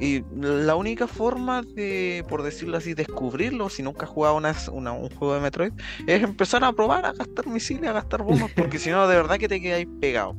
[0.00, 4.52] Y la única forma de, por decirlo así, descubrirlo, si nunca has jugado una,
[4.92, 5.72] un juego de Metroid,
[6.06, 9.38] es empezar a probar a gastar misiles, a gastar bombas, porque si no, de verdad
[9.38, 10.36] que te quedáis pegado.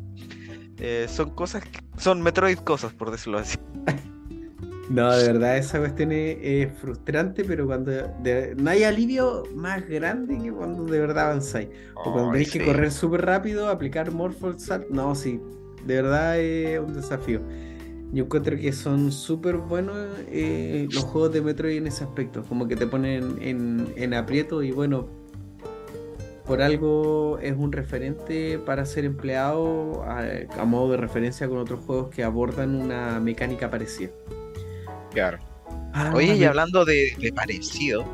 [0.78, 1.63] Eh, son cosas,
[1.97, 3.57] son Metroid cosas, por decirlo así.
[4.90, 7.92] No, de verdad, esa cuestión es, frustrante, pero cuando
[8.58, 11.70] no hay alivio más grande que cuando de verdad avanzáis.
[11.96, 14.90] O cuando tenéis que correr súper rápido, aplicar Morphle Salt.
[14.90, 15.40] No, sí,
[15.86, 17.42] de verdad es un desafío.
[18.12, 19.98] Yo encuentro que son súper buenos
[20.30, 24.72] eh, los juegos de Metroid en ese aspecto, como que te ponen en, aprieto y
[24.72, 25.08] bueno,
[26.46, 32.10] por algo es un referente para ser empleado a modo de referencia con otros juegos
[32.10, 34.12] que abordan una mecánica parecida.
[35.93, 38.05] Ah, Oye, y hablando de, parecido,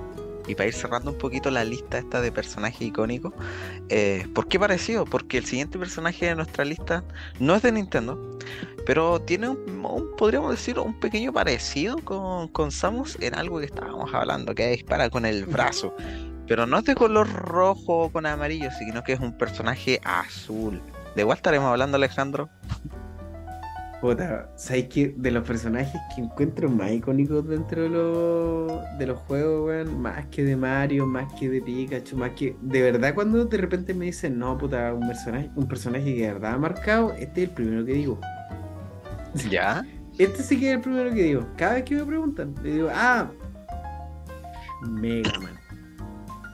[0.48, 3.34] y para ir cerrando un poquito la lista esta de personajes icónicos,
[3.90, 5.06] eh, ¿por qué parecido?
[5.06, 7.04] Porque el siguiente personaje de nuestra lista
[7.40, 8.38] no es de Nintendo,
[8.86, 14.14] pero tiene un, podríamos decir, un pequeño parecido con, con, Samus en algo que estábamos
[14.14, 15.96] hablando, que dispara con el brazo.
[16.48, 20.82] Pero no es de color rojo o con amarillo, sino que es un personaje azul.
[21.16, 22.50] ¿De igual estaremos hablando, Alejandro?
[24.02, 25.14] Puta, ¿sabes qué?
[25.16, 30.26] De los personajes que encuentro más icónicos dentro de, los, de los juegos, weón, más
[30.28, 32.56] que de Mario, más que de Pikachu, más que.
[32.62, 36.34] De verdad, cuando de repente me dicen, no, puta, un personaje, un personaje que de
[36.34, 38.20] verdad ha marcado, este es el primero que digo.
[39.52, 39.86] ¿Ya?
[40.18, 41.48] Este sí que es el primero que digo.
[41.56, 43.30] Cada vez que me preguntan, le digo, ah,
[44.82, 45.54] Mega Man.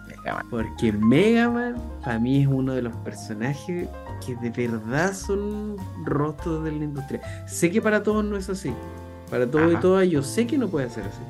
[0.09, 0.45] Mega Man.
[0.49, 3.87] Porque Mega Man, para mí, es uno de los personajes
[4.25, 7.21] que de verdad son rostros de la industria.
[7.47, 8.73] Sé que para todos no es así.
[9.29, 11.21] Para todos y todas yo sé que no puede ser así.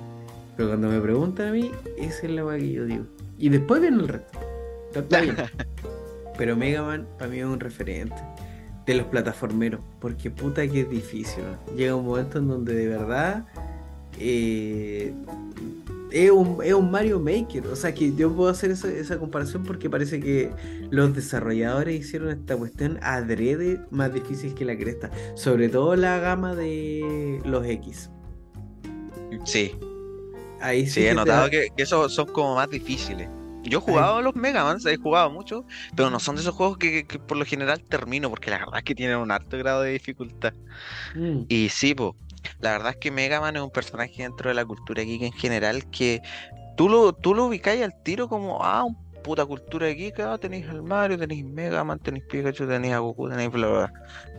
[0.56, 3.06] Pero cuando me preguntan a mí, esa es la weá que yo digo.
[3.38, 4.40] Y después viene el resto.
[4.94, 5.36] Está bien.
[6.38, 8.16] Pero Mega Man para mí es un referente
[8.86, 9.82] de los plataformeros.
[10.00, 11.44] Porque puta que es difícil.
[11.76, 13.46] Llega un momento en donde de verdad
[14.20, 15.14] eh,
[16.12, 17.68] es un, Mario Maker.
[17.68, 20.52] O sea, que yo puedo hacer esa, comparación porque parece que
[20.90, 25.12] los desarrolladores hicieron esta cuestión adrede más difícil que la cresta.
[25.36, 28.10] Sobre todo la gama de los X.
[29.46, 29.74] Sí.
[30.60, 33.30] Ahí sí, he notado que, esos son como más difíciles.
[33.64, 36.56] Yo he jugado a los Mega Man, he jugado mucho, pero no son de esos
[36.56, 39.82] juegos que, por lo general termino, porque la verdad es que tienen un alto grado
[39.82, 40.54] de dificultad.
[41.16, 41.42] Mm.
[41.50, 42.14] Y sí, pues
[42.60, 45.34] la verdad es que Mega Man es un personaje dentro de la cultura geek en
[45.34, 46.22] general que
[46.76, 50.68] tú lo, tú lo ubicáis al tiro como, ah, un puta cultura geek, ah, tenéis
[50.70, 53.94] al Mario, tenéis Mega Man, tenéis Pikachu, tenéis a Goku, tenéis bla, bla,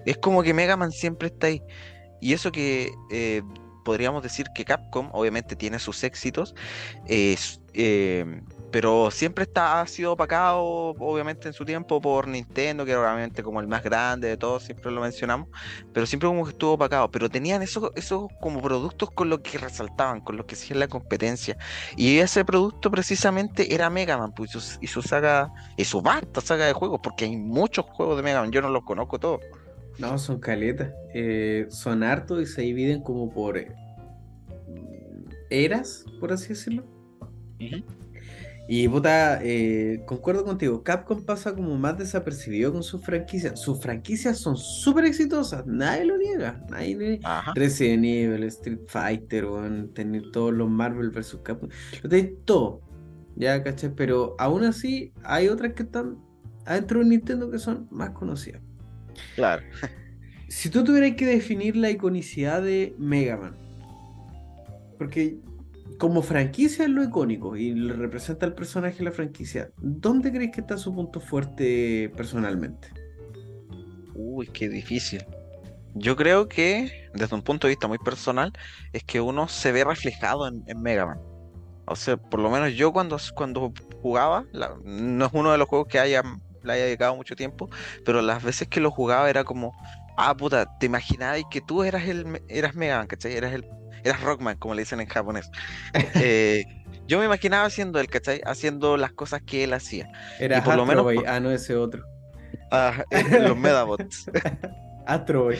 [0.07, 1.63] Es como que Mega Man siempre está ahí.
[2.21, 3.43] Y eso que eh,
[3.85, 6.55] podríamos decir que Capcom obviamente tiene sus éxitos,
[7.07, 7.37] eh,
[8.71, 13.43] pero siempre está, ha sido opacado, obviamente en su tiempo, por Nintendo, que era obviamente
[13.43, 15.49] como el más grande de todos, siempre lo mencionamos,
[15.93, 19.59] pero siempre como que estuvo opacado, pero tenían esos, esos como productos con los que
[19.59, 21.57] resaltaban, con los que hacían la competencia,
[21.97, 26.03] y ese producto precisamente era Mega Man, pues, y su, y su saga, y su
[26.03, 29.19] vasta saga de juegos, porque hay muchos juegos de Mega Man, yo no los conozco
[29.19, 29.41] todos.
[29.99, 30.93] No, son caletas.
[31.12, 33.75] Eh, son hartos y se dividen como por eh,
[35.51, 36.85] eras, por así decirlo.
[38.71, 43.59] Y puta, eh, concuerdo contigo, Capcom pasa como más desapercibido con sus franquicias.
[43.59, 46.62] Sus franquicias son súper exitosas, nadie lo niega.
[46.69, 47.19] Nadie
[47.55, 49.47] Resident Evil, Street Fighter,
[49.95, 51.39] tener todos los Marvel vs.
[51.43, 51.71] Capcom.
[52.03, 52.83] Lo tenéis todo,
[53.37, 53.89] ya, caché.
[53.89, 56.19] Pero aún así, hay otras que están
[56.66, 58.61] adentro de Nintendo que son más conocidas.
[59.35, 59.62] Claro.
[60.49, 63.57] Si tú tuvieras que definir la iconicidad de Mega Man,
[64.99, 65.39] porque
[65.99, 70.76] como franquicia es lo icónico y representa al personaje la franquicia, ¿dónde crees que está
[70.76, 72.89] su punto fuerte personalmente?
[74.14, 75.24] Uy, qué difícil.
[75.95, 78.53] Yo creo que, desde un punto de vista muy personal,
[78.93, 81.18] es que uno se ve reflejado en, Mega Man.
[81.86, 83.72] O sea, por lo menos yo cuando, cuando
[84.03, 84.45] jugaba,
[84.84, 86.22] no es uno de los juegos que haya
[86.62, 87.68] le haya dedicado mucho tiempo,
[88.05, 89.72] pero las veces que lo jugaba era como,
[90.16, 93.32] ah, puta, te imaginabas que tú eras el eras Mega Man, ¿cachai?
[93.34, 93.64] Eras el
[94.05, 95.51] eras Rockman, como le dicen en japonés.
[96.15, 96.65] Eh,
[97.07, 98.41] yo me imaginaba haciendo él, ¿cachai?
[98.45, 100.11] Haciendo las cosas que él hacía.
[100.39, 102.05] Era por lo menos, ah, no ese otro.
[102.71, 104.31] Ah, eh, los Medabots.
[105.07, 105.59] Astro Boy.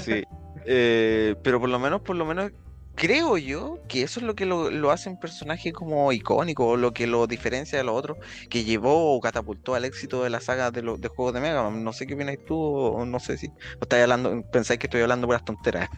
[0.00, 0.24] sí.
[0.66, 2.50] Eh, pero por lo menos, por lo menos
[2.94, 6.92] creo yo que eso es lo que lo, hace un personaje como icónico, o lo
[6.92, 8.18] que lo diferencia de los otros,
[8.48, 11.62] que llevó o catapultó al éxito de la saga de, los de juegos de Mega
[11.62, 11.84] Man.
[11.84, 15.26] No sé qué opinas tú, o no sé si estáis hablando, pensáis que estoy hablando
[15.26, 15.88] por las tonteras.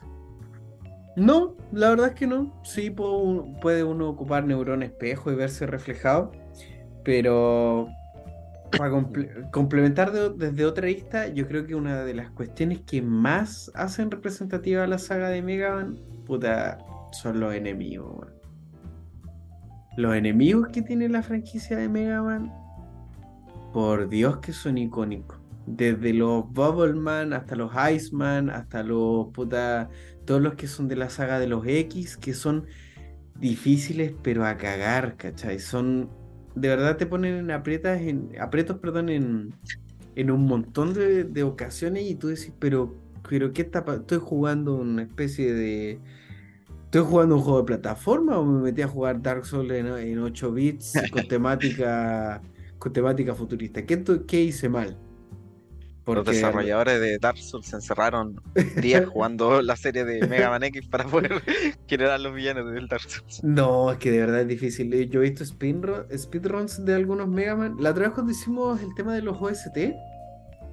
[1.17, 2.61] No, la verdad es que no.
[2.63, 6.33] Sí puede uno ocupar neurón espejo y verse reflejado,
[7.05, 7.89] pero
[8.77, 8.91] para
[9.51, 14.85] complementar desde otra vista, yo creo que una de las cuestiones que más hacen representativa
[14.85, 16.79] a la saga de Mega Man puta,
[17.13, 18.27] son los enemigos,
[19.97, 22.53] Los enemigos que tiene la franquicia de Mega Man,
[23.73, 25.39] por Dios que son icónicos.
[25.67, 26.45] Desde los
[26.95, 29.89] Man hasta los Iceman, hasta los puta,
[30.27, 32.67] todos los que son de la saga de los X, que son
[33.39, 35.59] difíciles pero a cagar, ¿cachai?
[35.59, 36.11] Son,
[36.55, 39.55] de verdad te ponen en aprietas, en, aprietos, perdón, en,
[40.17, 44.77] en un montón de, de ocasiones y tú decís, pero pero ¿qué está Estoy jugando
[44.77, 46.01] una especie de.
[46.85, 50.53] ¿Estoy jugando un juego de plataforma o me metí a jugar Dark Souls en, 8
[50.53, 52.41] bits con temática
[52.79, 53.85] con temática futurista?
[53.85, 54.97] ¿Qué, qué hice mal?
[56.07, 58.41] Los desarrolladores de Dark Souls se encerraron
[58.81, 61.43] días jugando la serie de Mega Man X para poder
[61.89, 63.43] generar los villanos del Dark Souls.
[63.43, 65.11] No, es que de verdad es difícil.
[65.11, 67.77] Yo he visto speedruns de algunos Mega Man.
[67.81, 69.77] La otra vez cuando hicimos el tema de los OST,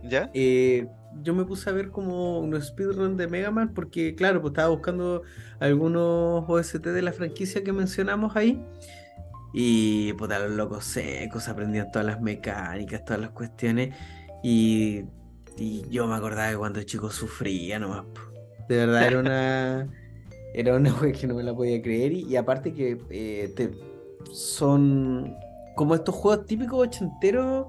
[0.03, 0.29] ¿Ya?
[0.33, 0.87] Eh,
[1.21, 4.69] yo me puse a ver como unos speedrun de Mega Man porque, claro, pues estaba
[4.69, 5.23] buscando
[5.59, 8.61] algunos OST de la franquicia que mencionamos ahí.
[9.53, 13.95] Y puta, los locos secos aprendían todas las mecánicas, todas las cuestiones.
[14.43, 15.03] Y,
[15.57, 18.05] y yo me acordaba de cuando el chico sufría nomás.
[18.67, 19.89] De verdad era una.
[20.55, 22.13] Era una wea que no me la podía creer.
[22.13, 23.71] Y, aparte que eh, te,
[24.31, 25.35] son
[25.75, 27.65] como estos juegos típicos ochenteros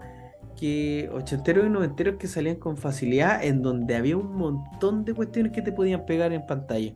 [0.54, 5.52] que ochenteros y noventeros que salían con facilidad, en donde había un montón de cuestiones
[5.52, 6.94] que te podían pegar en pantalla.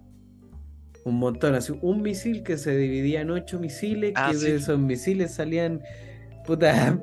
[1.05, 4.79] Un montón, así, un misil que se dividía en ocho misiles, ah, que de esos
[4.79, 5.83] misiles salían,
[6.47, 7.01] puta,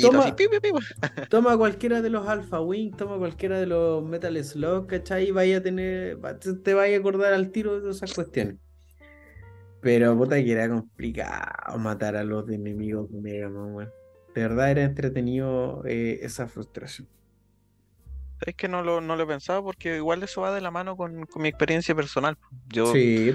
[0.00, 0.34] toma,
[1.30, 5.28] toma, cualquiera de los Alpha Wing, toma cualquiera de los Metal Slug, ¿cachai?
[5.28, 6.18] Y vaya a tener,
[6.62, 8.56] te vaya a acordar al tiro de esas cuestiones.
[9.80, 13.90] Pero puta que era complicado matar a los enemigos de Mega Man,
[14.34, 17.08] de verdad era entretenido eh, esa frustración.
[18.46, 20.96] Es que no lo, no lo he pensado porque igual eso va de la mano
[20.96, 22.36] con, mi experiencia personal.
[22.68, 23.34] Yo, sí,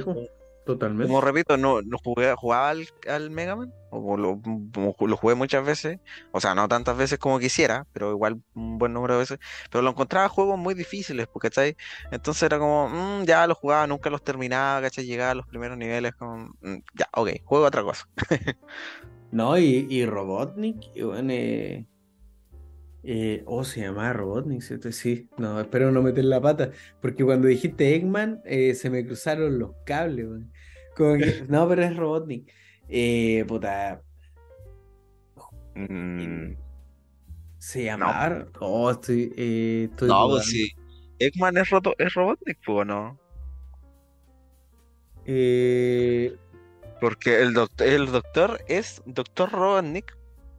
[0.67, 1.07] totalmente.
[1.07, 4.39] Como repito, no, no jugué, jugaba al, al Mega Man, o lo,
[4.75, 5.99] lo, jugué muchas veces,
[6.31, 9.39] o sea, no tantas veces como quisiera, pero igual un buen número de veces,
[9.71, 11.75] pero lo encontraba juegos muy difíciles, porque ¿cachai?
[12.11, 15.05] Entonces era como, mm, ya los jugaba, nunca los terminaba, ¿cachai?
[15.05, 18.07] Llegaba a los primeros niveles, como, mm, ya, ok, juego otra cosa.
[19.31, 21.85] No, y, y Robotnik, y bueno, eh,
[23.03, 24.91] eh, oh, se llamaba Robotnik, ¿cierto?
[24.91, 26.71] Sí, no, espero no meter la pata,
[27.01, 30.27] porque cuando dijiste Eggman, eh, se me cruzaron los cables,
[31.47, 32.51] no, pero es Robotnik.
[32.89, 34.01] Eh, puta.
[35.75, 36.53] Mm.
[37.57, 38.47] Se llamaba.
[38.59, 39.33] Oh, estoy.
[39.37, 40.71] Eh, estoy no, pues sí.
[41.19, 43.19] Eggman es, roto, es Robotnik, ¿o no?
[45.25, 46.35] Eh.
[47.01, 50.17] Porque el doctor, el doctor es Doctor Robotnik,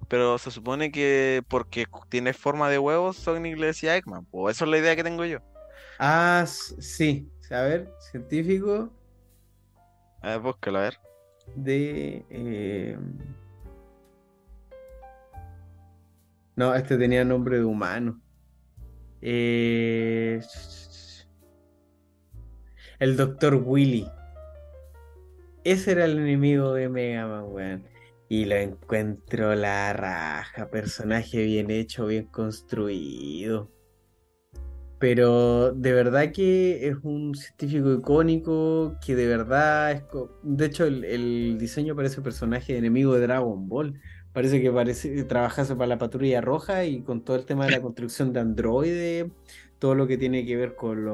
[0.09, 4.25] pero se supone que porque tiene forma de huevo, Sonic le decía Eggman.
[4.27, 5.39] Pues eso es la idea que tengo yo.
[5.99, 7.29] Ah, sí.
[7.51, 8.93] A ver, científico.
[10.21, 10.99] A ver, búscalo, a ver.
[11.55, 12.25] De.
[12.31, 12.99] Eh,
[16.57, 18.21] no, este tenía nombre de humano.
[19.21, 20.41] Eh,
[22.99, 24.11] el Doctor Willy.
[25.65, 27.85] Ese era el enemigo de Mega Man.
[28.29, 33.71] Y lo encuentro la raja, personaje bien hecho, bien construido.
[34.99, 40.03] Pero de verdad que es un científico icónico, que de verdad es...
[40.43, 44.01] De hecho, el, diseño parece personaje de enemigo de Dragon Ball.
[44.33, 47.81] Parece que parece trabajase para la patrulla roja y con todo el tema de la
[47.81, 49.27] construcción de androides,
[49.79, 51.07] todo lo que tiene que ver con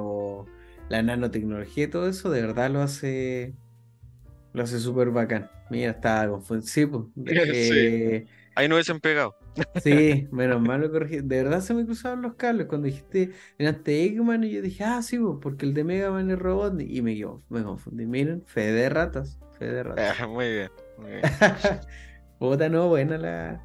[0.88, 3.54] la nanotecnología y todo eso, de verdad lo hace
[4.54, 5.50] lo hace súper bacán.
[5.70, 6.64] Mira, estaba confundido.
[6.64, 6.86] Sí,
[7.16, 9.36] eh, Ahí no hubiesen pegado.
[9.82, 11.16] Sí, menos mal lo corregí.
[11.16, 15.02] De verdad se me cruzaron los cables cuando dijiste delante Eggman y yo dije, ah,
[15.02, 16.80] sí, porque el de Mega Man es robot.
[16.80, 17.14] Y me,
[17.48, 18.06] me confundí.
[18.06, 19.38] Miren, fe de ratas.
[19.58, 20.16] Fe de ratas.
[20.20, 20.70] Ah, muy bien.
[20.98, 21.22] Muy bien.
[22.38, 23.64] Puta, no, buena la,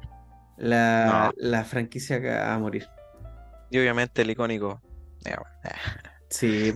[0.56, 2.86] la, la franquicia a morir.
[3.70, 4.80] Y obviamente el icónico.
[6.28, 6.74] sí.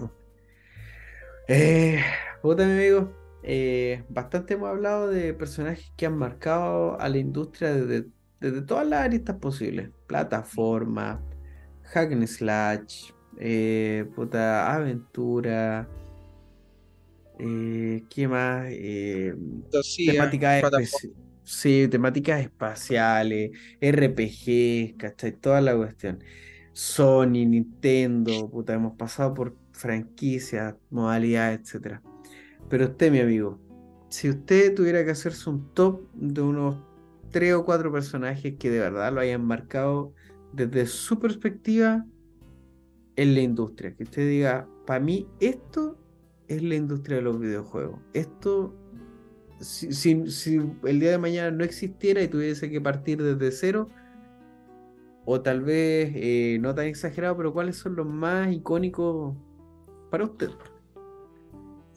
[1.49, 2.03] Eh,
[2.43, 3.24] puta, mi amigo.
[3.47, 9.03] Eh, bastante hemos hablado de personajes que han marcado a la industria desde, todas las
[9.03, 9.91] aristas posibles.
[10.07, 11.23] Plataforma,
[11.83, 15.87] hack and slash, eh, puta, aventura,
[17.39, 18.67] eh, ¿qué más?
[20.07, 20.63] temáticas,
[21.43, 25.33] sí, temáticas espaciales, RPG, ¿cachai?
[25.33, 26.25] Toda la cuestión.
[26.73, 32.03] Sony, Nintendo, puta, hemos pasado por franquicias, modalidades, etcétera.
[32.75, 33.57] Pero usted, mi amigo,
[34.09, 36.75] si usted tuviera que hacerse un top de unos
[37.31, 40.13] tres o cuatro personajes que de verdad lo hayan marcado
[40.53, 42.05] desde su perspectiva
[43.15, 45.97] en la industria, que usted diga, para mí esto
[46.49, 48.01] es la industria de los videojuegos.
[48.13, 48.75] Esto,
[49.61, 50.11] si,
[50.83, 53.89] el día de mañana no existiera y tuviese que partir desde cero,
[55.25, 59.37] o tal vez eh, no tan exagerado, pero ¿cuáles son los más icónicos
[60.11, 60.51] para usted?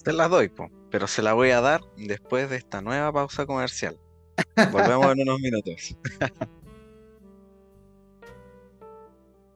[0.07, 0.49] Se las doy,
[0.89, 3.99] pero se la voy a dar después de esta nueva pausa comercial.
[4.71, 5.97] Volvemos en unos minutos.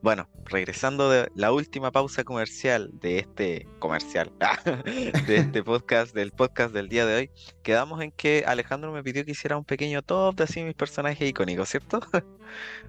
[0.02, 4.32] Bueno, regresando de la última pausa comercial de este comercial,
[5.28, 7.30] de este podcast, del podcast del día de hoy,
[7.62, 11.30] quedamos en que Alejandro me pidió que hiciera un pequeño top de así mis personajes
[11.30, 12.00] icónicos, ¿cierto?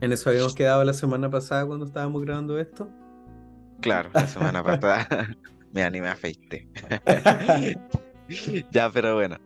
[0.02, 2.90] En eso habíamos quedado la semana pasada cuando estábamos grabando esto.
[3.80, 5.08] Claro, la semana pasada.
[5.74, 6.68] Mira, ni me afeité.
[8.72, 9.38] ya, pero bueno.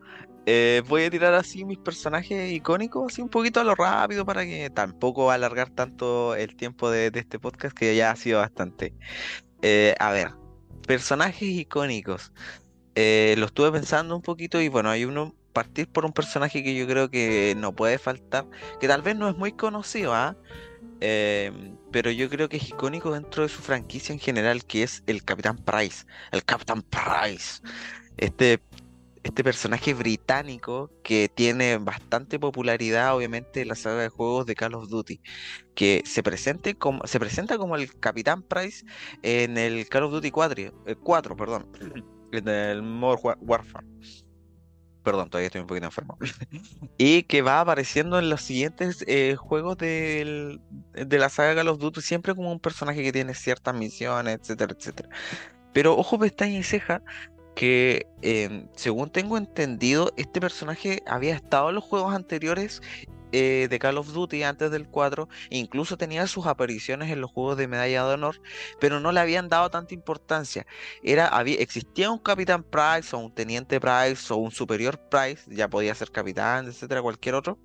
[0.49, 4.45] Eh, voy a tirar así mis personajes icónicos, así un poquito a lo rápido para
[4.45, 8.93] que tampoco alargar tanto el tiempo de, este podcast que ya ha sido bastante.
[9.61, 10.29] Eh, a ver,
[10.87, 12.31] personajes icónicos.
[12.95, 16.75] Eh, lo estuve pensando un poquito y bueno, hay uno, partir por un personaje que
[16.75, 18.45] yo creo que no puede faltar,
[18.79, 20.37] que tal vez no es muy conocido, ¿ah?
[21.01, 25.01] Em, pero yo creo que es icónico dentro de su franquicia en general, que es
[25.07, 26.05] el Capitán Price.
[26.31, 27.59] El Capitán Price.
[28.17, 28.61] Este,
[29.23, 34.75] este personaje británico que tiene bastante popularidad, obviamente, en la saga de juegos de Call
[34.75, 35.19] of Duty.
[35.73, 36.21] Que se,
[36.75, 38.85] como, se presenta como el Capitán Price
[39.23, 41.67] en el Call of Duty 4, 4 eh, perdón,
[42.31, 43.87] en el Modern Warfare
[45.07, 46.17] perdón, todavía estoy un poquito enfermo,
[46.97, 50.59] y que va apareciendo en los siguientes eh, juegos de
[50.93, 55.07] la saga Call of Duty, siempre como un personaje que tiene ciertas misiones, etcétera, etcétera.
[55.71, 57.01] Pero ojo, pestaña y ceja,
[57.55, 62.81] que em, según tengo entendido, este personaje había estado en los juegos anteriores
[63.31, 67.57] eh, de Call of Duty antes del 4, incluso tenía sus apariciones en los juegos
[67.57, 68.41] de medalla de honor,
[68.79, 70.65] pero no le habían dado tanta importancia.
[71.03, 75.67] Era, había, existía un capitán Price o un teniente Price o un superior Price, ya
[75.69, 77.59] podía ser capitán, etcétera, cualquier otro,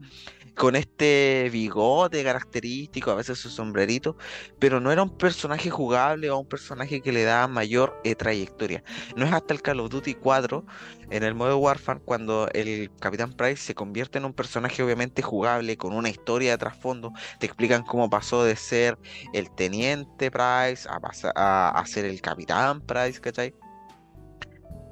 [0.55, 4.17] con este bigote característico, a veces su sombrerito,
[4.59, 8.83] pero no era un personaje jugable o un personaje que le daba mayor eh, trayectoria.
[9.17, 10.65] No es hasta el Call of Duty 4,
[11.13, 15.77] en el modo Warfare, cuando el Capitán Price se convierte en un personaje obviamente jugable,
[15.77, 18.99] con una historia de trasfondo, te explican cómo pasó de ser
[19.35, 23.55] el Teniente Price a, a ser el Capitán Price, ¿cachai?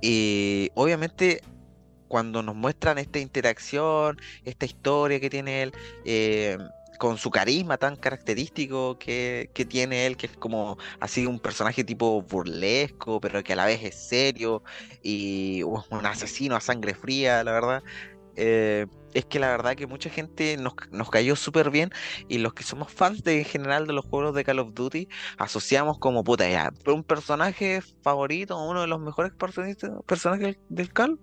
[0.02, 1.40] Y obviamente
[2.10, 5.72] cuando nos muestran esta interacción, esta historia que tiene él,
[6.04, 6.58] eh,
[6.98, 12.22] con su carisma tan característico que, tiene él, que es como así un personaje tipo
[12.22, 14.62] burlesco, pero que a la vez es serio
[15.02, 17.82] y un asesino a sangre fría, la verdad.
[18.36, 21.90] eh, es que la verdad que mucha gente nos, nos cayó súper bien
[22.28, 25.08] y los que somos fans de, en general de los juegos de Call of Duty
[25.38, 31.18] asociamos como puta ya, un personaje favorito, uno de los mejores personajes del Call,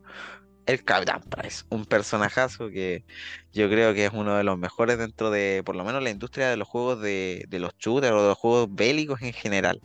[0.68, 3.06] el Capitán Price, un personajazo que
[3.54, 6.50] yo creo que es uno de los mejores dentro de, por lo menos, la industria
[6.50, 9.82] de los juegos de, los shooters o de los juegos bélicos en general.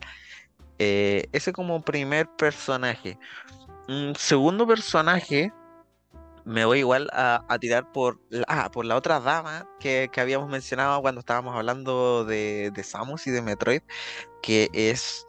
[0.79, 3.17] Eh, ese como primer personaje.
[3.87, 5.53] Un segundo personaje,
[6.45, 11.01] me voy igual a, tirar por la, ah, por la otra dama que, habíamos mencionado
[11.01, 13.81] cuando estábamos hablando de, de Samus y de Metroid,
[14.41, 15.25] que es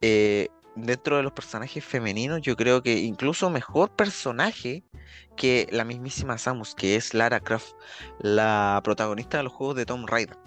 [0.00, 4.84] eh, dentro de los personajes femeninos, yo creo que incluso mejor personaje
[5.36, 7.72] que la mismísima Samus, que es Lara Croft,
[8.20, 10.38] la protagonista de los juegos de Tomb Raider.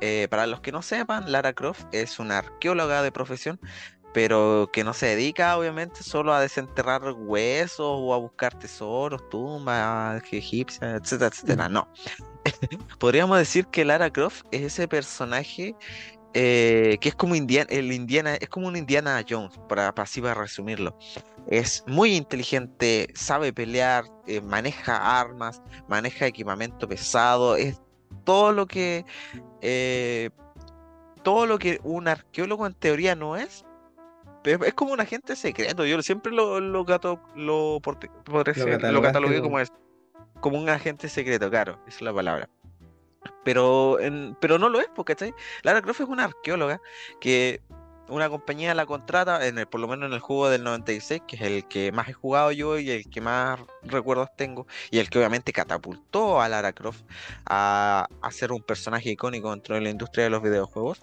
[0.00, 3.60] Eh, para los que no sepan, Lara Croft es una arqueóloga de profesión,
[4.12, 10.22] pero que no se dedica obviamente solo a desenterrar huesos o a buscar tesoros, tumbas
[10.32, 11.68] egipcias, etcétera, etcétera.
[11.68, 11.88] No.
[12.98, 15.74] Podríamos decir que Lara Croft es ese personaje
[16.34, 20.20] eh, que es como Indiana, el Indiana, es como un Indiana Jones, para, para así
[20.20, 20.96] para resumirlo.
[21.48, 27.80] Es muy inteligente, sabe pelear, eh, maneja armas, maneja equipamiento pesado, es
[28.24, 29.04] todo lo que
[29.60, 30.30] eh,
[31.22, 33.64] todo lo que un arqueólogo en teoría no es,
[34.42, 35.84] pero es como un agente secreto.
[35.84, 39.72] Yo siempre lo, lo, gato, lo, por, lo, catalogué como es,
[40.40, 42.48] como un agente secreto, claro, esa es la palabra.
[43.44, 43.98] Pero,
[44.40, 46.80] pero no lo es, porque Lara Croft es una arqueóloga
[47.20, 47.60] que
[48.08, 51.36] una compañía la contrata, en el, por lo menos en el juego del 96, que
[51.36, 55.08] es el que más he jugado yo y el que más recuerdos tengo, y el
[55.08, 57.02] que obviamente catapultó a Lara Croft
[57.46, 61.00] a, a ser un personaje icónico dentro de la industria de los videojuegos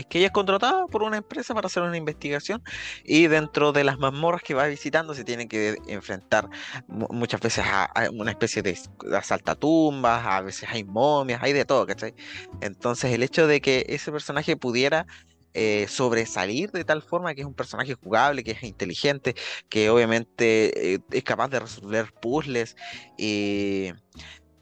[0.00, 2.62] es que ella es contratada por una empresa para hacer una investigación
[3.04, 6.48] y dentro de las mazmorras que va visitando se tiene que enfrentar
[6.88, 8.78] muchas veces a, una especie de
[9.16, 12.14] asaltatumbas, a veces hay momias, hay de todo, ¿cachai?
[12.60, 15.06] Entonces el hecho de que ese personaje pudiera
[15.52, 19.34] eh, sobresalir de tal forma que es un personaje jugable, que es inteligente,
[19.68, 22.76] que obviamente eh, es capaz de resolver puzzles
[23.18, 23.92] y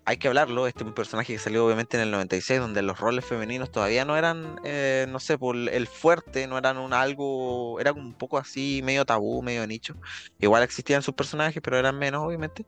[0.08, 2.98] hay que hablarlo, este es un personaje que salió obviamente en el 96, donde los
[2.98, 7.78] roles femeninos todavía no eran, eh, no sé, por el fuerte, no eran un algo,
[7.78, 9.96] era un poco así, medio tabú, medio nicho.
[10.38, 12.64] Igual existían sus personajes, pero eran menos, obviamente.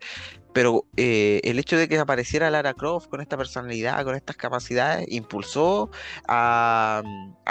[0.52, 5.06] Pero eh, el hecho de que apareciera Lara Croft con esta personalidad, con estas capacidades,
[5.08, 5.90] impulsó
[6.26, 7.02] a,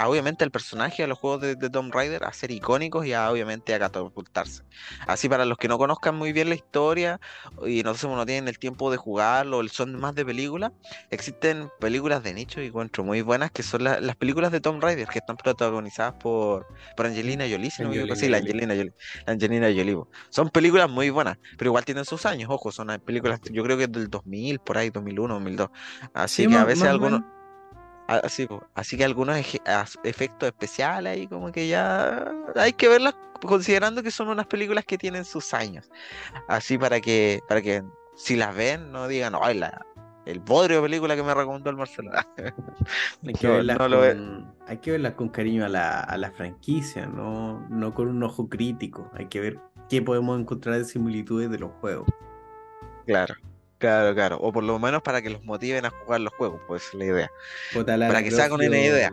[0.06, 3.30] obviamente al personaje, a los juegos de, de, Tomb Raider, a ser icónicos y a
[3.30, 4.62] obviamente a catapultarse.
[5.06, 7.20] Así para los que no conozcan muy bien la historia
[7.66, 10.72] y no sé, no tienen el tiempo de jugarlo, son más de películas,
[11.10, 15.08] existen películas de nicho y encuentro muy buenas que son las películas de Tomb Raider
[15.08, 16.66] que están protagonizadas por,
[16.96, 18.92] por Angelina Jolie, si no me sí, la Angelina Jolie,
[19.26, 19.96] la Angelina Jolie.
[20.28, 23.84] Son películas muy buenas, pero igual tienen sus años, ojo, son películas, yo creo que
[23.84, 25.68] es del 2000, por ahí, 2001, 2002.
[26.14, 27.22] Así que a veces algunos...
[28.08, 29.38] Así, así que algunos
[30.02, 33.14] efectos especiales ahí como que ya hay que verlas
[33.46, 35.88] considerando que son unas películas que tienen sus años.
[36.48, 37.84] Así para que, para que
[38.16, 39.86] si las ven no digan, ay, la,
[40.26, 42.12] el bodrio de película que me recomendó el Marcelo.
[43.26, 47.66] hay, que verlas con, hay que verlas con cariño a la, a la franquicia, no,
[47.68, 49.10] no con un ojo crítico.
[49.14, 49.58] Hay que ver
[49.88, 52.08] qué podemos encontrar de similitudes de los juegos.
[53.10, 53.34] Claro,
[53.78, 54.38] claro, claro.
[54.40, 57.04] O por lo menos para que los motiven a jugar los juegos, pues es la
[57.04, 57.30] idea.
[57.84, 59.12] para que se hagan una idea.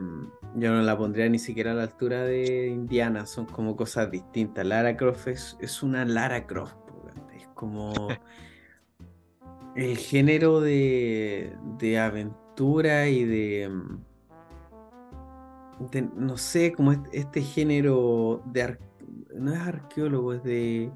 [0.55, 4.65] Yo no la pondría ni siquiera a la altura de Indiana, son como cosas distintas.
[4.65, 6.75] Lara Croft es, una Lara Croft,
[7.35, 7.93] es como
[9.75, 13.71] el género de, de aventura y de,
[16.15, 18.77] no sé, como este, este género de...
[19.35, 20.91] no es arqueólogo, es de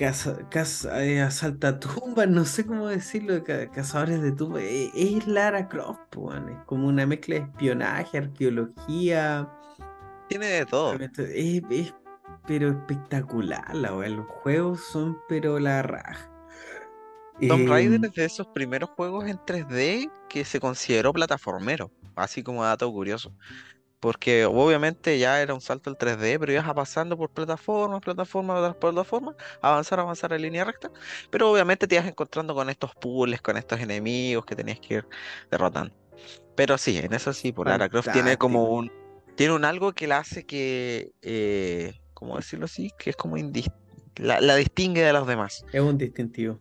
[0.00, 1.22] casa, casa, eh,
[1.78, 6.00] tumbas, no sé cómo decirlo, cazadores de tumbas, e, es, Lara Croft,
[6.48, 9.46] es como una mezcla de espionaje, arqueología.
[10.30, 10.94] Tiene de todo.
[10.94, 11.92] Es,
[12.46, 16.32] pero espectacular, la los juegos son pero la raja.
[17.46, 22.42] Tomb Raider em, es de esos primeros juegos en 3D que se consideró plataformero, así
[22.42, 23.34] como dato curioso.
[24.00, 29.36] Porque obviamente ya era un salto al 3D, pero ibas pasando por plataformas, plataformas, plataformas,
[29.60, 30.90] avanzar, avanzar en línea recta.
[31.30, 35.08] Pero obviamente te ibas encontrando con estos puzzles, con estos enemigos que tenías que ir
[35.50, 35.94] derrotando.
[36.56, 38.90] Pero sí, en eso sí, por Lara Croft tiene como un.
[39.36, 41.12] Tiene un algo que la hace que.
[41.22, 42.90] Eh, ¿Cómo decirlo así?
[42.98, 43.36] Que es como
[44.16, 45.64] la, la distingue de los demás.
[45.72, 46.60] Es un distintivo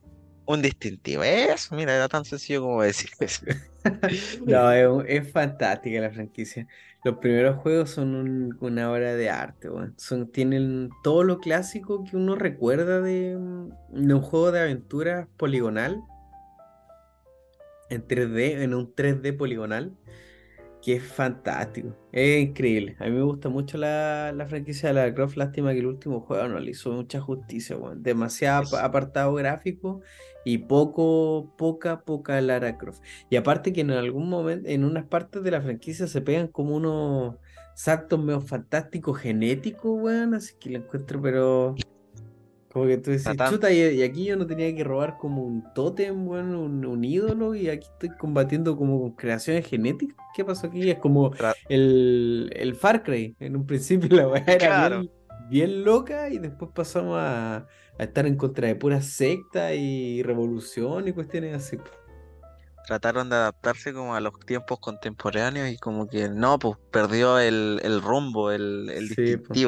[0.50, 1.24] un distintivo.
[1.24, 3.46] Eso, mira, era tan sencillo como decir eso.
[4.46, 4.72] No,
[5.04, 6.68] es, fantástica la franquicia.
[7.04, 9.70] Los primeros juegos son un- una obra de arte.
[9.98, 13.70] Son, tienen todo lo clásico que uno recuerda de, mm,
[14.08, 16.02] de un juego de aventura poligonal
[17.90, 19.98] en 3D, en un 3D poligonal,
[20.82, 21.96] que es fantástico.
[22.12, 22.96] Es increíble.
[23.00, 25.36] A mí me gusta mucho la, la franquicia de Lara Croft.
[25.38, 28.02] Lástima que el último juego no le hizo mucha justicia, weón.
[28.02, 30.02] Demasiado apartado gráfico
[30.46, 33.02] y poco, poca, poca Lara Croft.
[33.30, 36.76] Y aparte que en algún momento, en unas partes de la franquicia se pegan como
[36.76, 37.36] unos
[37.76, 40.34] saltos medio fantásticos genéticos, weón.
[40.34, 41.76] Así que lo encuentro, pero
[42.80, 45.74] como que tú decís, chuta, y, y aquí yo no tenía que robar como un
[45.74, 50.18] tótem, weón, un, un ídolo, y aquí estoy combatiendo como con creaciones genéticas.
[50.34, 50.90] ¿Qué pasó aquí?
[50.90, 51.34] Es como
[51.68, 53.36] el, el Far Cry.
[53.40, 54.98] En un principio la weá era Claro.
[54.98, 57.58] bien, bien loca y después pasamos a,
[57.98, 61.78] a estar en contra de pura secta y revolución y cuestiones así.
[62.86, 67.80] trataron de adaptarse como a los tiempos contemporáneos y como que no, pues perdió el,
[67.84, 69.60] el rumbo, el, el Sí, po.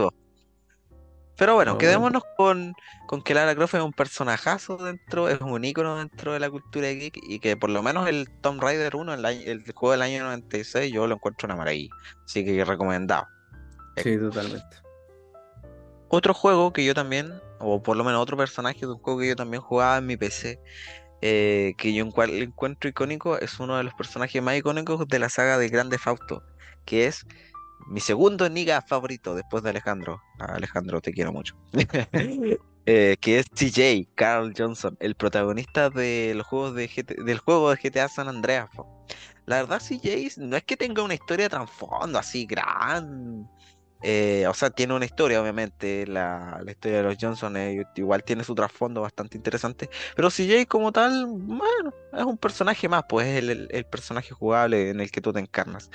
[1.37, 2.73] Pero bueno, No, quedémonos con,
[3.07, 6.89] con que Lara Croft es un personajazo dentro, es un ícono dentro de la cultura
[6.89, 10.23] geek y que por lo menos el Tomb Raider 1, el, el juego del año
[10.23, 11.93] 96, yo lo encuentro una maravilla.
[12.25, 13.27] Así que recomendado.
[13.95, 14.77] Sí, totalmente.
[16.09, 19.29] Otro juego que yo también, o por lo menos otro personaje de un juego que
[19.29, 20.59] yo también jugaba en mi PC,
[21.21, 25.57] eh, que yo encuentro icónico, es uno de los personajes más icónicos de la saga
[25.57, 26.43] de Grande Fausto,
[26.85, 27.25] que es
[27.87, 30.21] mi segundo niga favorito después de Alejandro.
[30.39, 31.55] Ah, Alejandro, te quiero mucho.
[32.87, 37.69] Eh, que es CJ, Carl Johnson, el protagonista de los juegos de GT del juego
[37.69, 38.69] de GTA San Andreas.
[38.75, 39.05] po.
[39.45, 43.47] La verdad, CJ no es que tenga una historia de trasfondo así gran.
[44.01, 46.07] Eh, o sea, tiene una historia, obviamente.
[46.07, 49.89] La, historia de los Johnson eh, igual tiene su trasfondo bastante interesante.
[50.15, 54.99] Pero CJ como tal, bueno, es un personaje más, pues es el, personaje jugable en
[55.01, 55.89] el que tú te encarnas.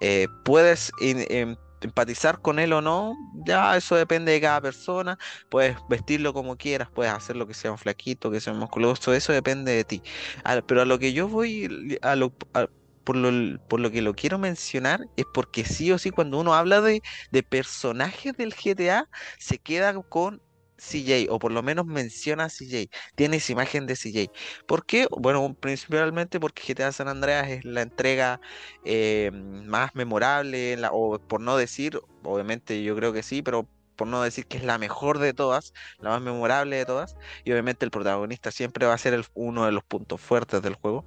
[0.00, 3.14] Eh, puedes em- empatizar con él o no,
[3.46, 5.18] ya eso depende de cada persona.
[5.48, 9.32] Puedes vestirlo como quieras, puedes hacerlo que sea un flaquito, que sea un musculoso, eso
[9.32, 10.02] depende de ti.
[10.66, 12.32] Pero a lo que yo voy, a lo,
[13.04, 17.02] por lo, que lo quiero mencionar, es porque sí o sí, cuando uno habla de,
[17.48, 19.08] personajes del GTA,
[19.38, 20.40] se queda con
[20.78, 24.30] CJ, o por lo menos menciona a CJ, tiene esa imagen de CJ.
[24.66, 25.06] ¿Por qué?
[25.10, 28.40] Bueno, principalmente porque GTA San Andreas es la entrega
[28.84, 34.22] eh, más memorable, o por no decir, obviamente yo creo que sí, pero por no
[34.22, 37.90] decir que es la mejor de todas, la más memorable de todas, y obviamente el
[37.90, 41.04] protagonista siempre va a ser uno de los puntos fuertes del juego.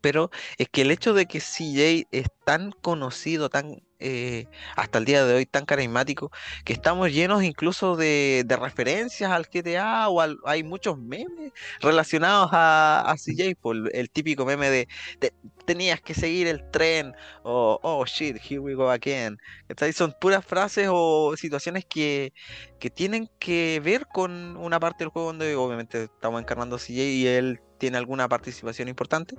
[0.00, 4.46] Pero es que el hecho de que CJ es tan conocido, tan eh,
[4.76, 6.30] hasta el día de hoy tan carismático,
[6.64, 12.50] que estamos llenos incluso de, de referencias al GTA o al- hay muchos memes relacionados
[12.52, 14.88] a, a CJ, por el, el típico meme de,
[15.18, 15.32] "Te-
[15.66, 17.12] tenías que seguir el tren
[17.42, 19.36] o oh shit, here we go again.
[19.66, 19.92] ¿cachai?
[19.92, 22.32] Son puras frases o situaciones que,
[22.78, 27.02] que tienen que ver con una parte del juego donde obviamente estamos encarnando a CJ
[27.02, 29.36] y él tiene alguna participación importante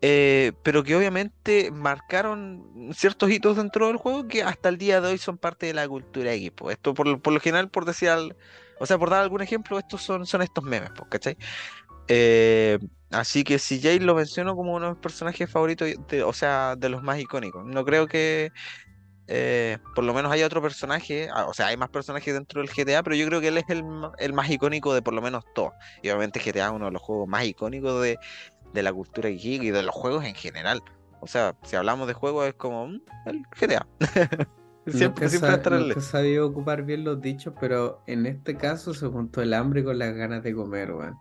[0.00, 5.08] eh, pero que obviamente marcaron ciertos hitos dentro del juego que hasta el día de
[5.10, 6.70] hoy son parte de la cultura de equipo.
[6.72, 8.36] Esto por, por lo general, por decir, al-
[8.80, 11.36] o sea, por dar algún ejemplo, estos son, son estos memes, pues, ¿cachai?
[12.08, 12.78] Eh,
[13.10, 15.88] así que si Jay lo menciono como uno de mis personajes favoritos,
[16.24, 17.64] o sea, de los más icónicos.
[17.66, 18.50] No creo que
[19.28, 22.70] eh, por lo menos haya otro personaje, ah, o sea, hay más personajes dentro del
[22.70, 23.84] GTA, pero yo creo que él es el,
[24.18, 25.72] el más icónico de por lo menos todos.
[26.02, 28.18] Y obviamente GTA es uno de los juegos más icónicos de,
[28.72, 30.82] de la cultura geek y de los juegos en general.
[31.20, 33.86] O sea, si hablamos de juegos es como mm, el GTA.
[34.84, 39.40] Siempre, siempre estar nunca sabido ocupar bien los dichos, pero en este caso se juntó
[39.40, 41.14] el hambre con las ganas de comer, weón.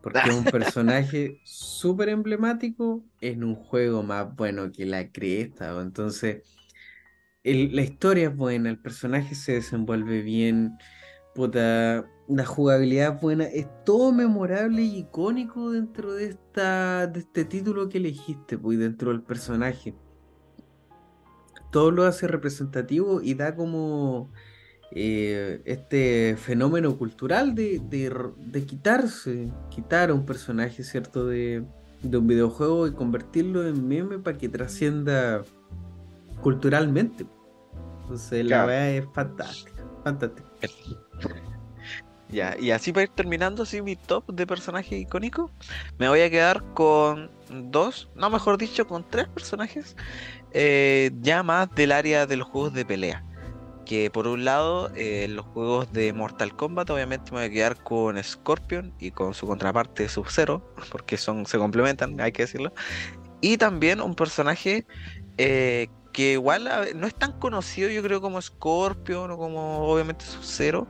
[0.00, 5.78] Porque es un personaje súper emblemático en un juego más bueno que la cresta.
[5.82, 6.44] Entonces,
[7.44, 10.78] la historia es buena, el personaje se desenvuelve bien,
[11.34, 17.44] puta, la jugabilidad es buena, es todo memorable y icónico dentro de esta, de este
[17.44, 19.94] título que elegiste, pues, dentro del personaje
[21.74, 24.30] todo lo hace representativo y da como
[24.92, 28.14] eh, este fenómeno cultural de, de
[28.46, 31.26] de quitarse, quitar a un personaje, ¿cierto?
[31.26, 31.64] De,
[32.00, 35.42] de un videojuego y convertirlo en meme para que trascienda
[36.42, 37.26] culturalmente.
[38.04, 38.66] Entonces la Claro.
[38.66, 40.50] weá es fantástica, fantástica.
[42.28, 45.52] Ya, y así para ir terminando así mi top de personajes icónicos,
[45.98, 49.94] me voy a quedar con dos, no mejor dicho, con tres personajes
[50.50, 53.24] eh, ya más del área de los juegos de pelea.
[53.84, 57.82] que por un lado, eh, los juegos de Mortal Kombat, obviamente me voy a quedar
[57.82, 62.72] con Scorpion y con su contraparte Sub-Zero, porque son, se complementan, hay que decirlo.
[63.40, 64.86] Y también un personaje
[65.38, 70.86] eh, que igual no es tan conocido, yo creo, como Scorpion o como obviamente Sub-Zero,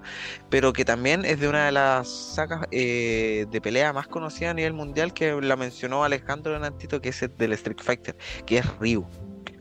[0.51, 4.55] pero que también es de una de las sagas eh, de pelea más conocidas a
[4.55, 8.67] nivel mundial, que la mencionó Alejandro Nantito, que es el del Street Fighter, que es
[8.79, 9.07] Ryu.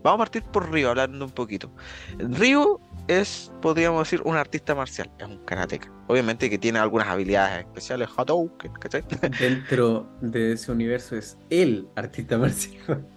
[0.03, 1.71] Vamos a partir por Ryu, hablando un poquito.
[2.19, 5.89] Ryu es, podríamos decir, un artista marcial, es un karateca.
[6.07, 9.05] Obviamente que tiene algunas habilidades especiales, Hadouken, ¿cachai?
[9.39, 13.07] Dentro de ese universo es el artista marcial.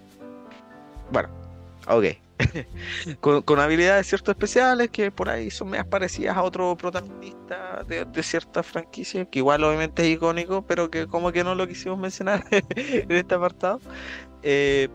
[1.11, 1.29] Bueno,
[1.89, 2.05] ok.
[3.21, 8.63] con, habilidades cierto especiales que por ahí son más parecidas a otro protagonista de, cierta
[8.63, 13.11] franquicia, que igual obviamente es icónico, pero que como que no lo quisimos mencionar en
[13.11, 13.79] este apartado.
[14.43, 14.89] Eh,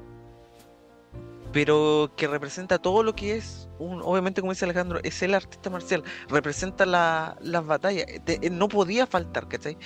[1.52, 5.68] pero que representa todo lo que es, un, obviamente como dice Alejandro, es el artista
[5.68, 8.06] marcial, representa las batallas,
[8.50, 9.76] no podía faltar, ¿cachai?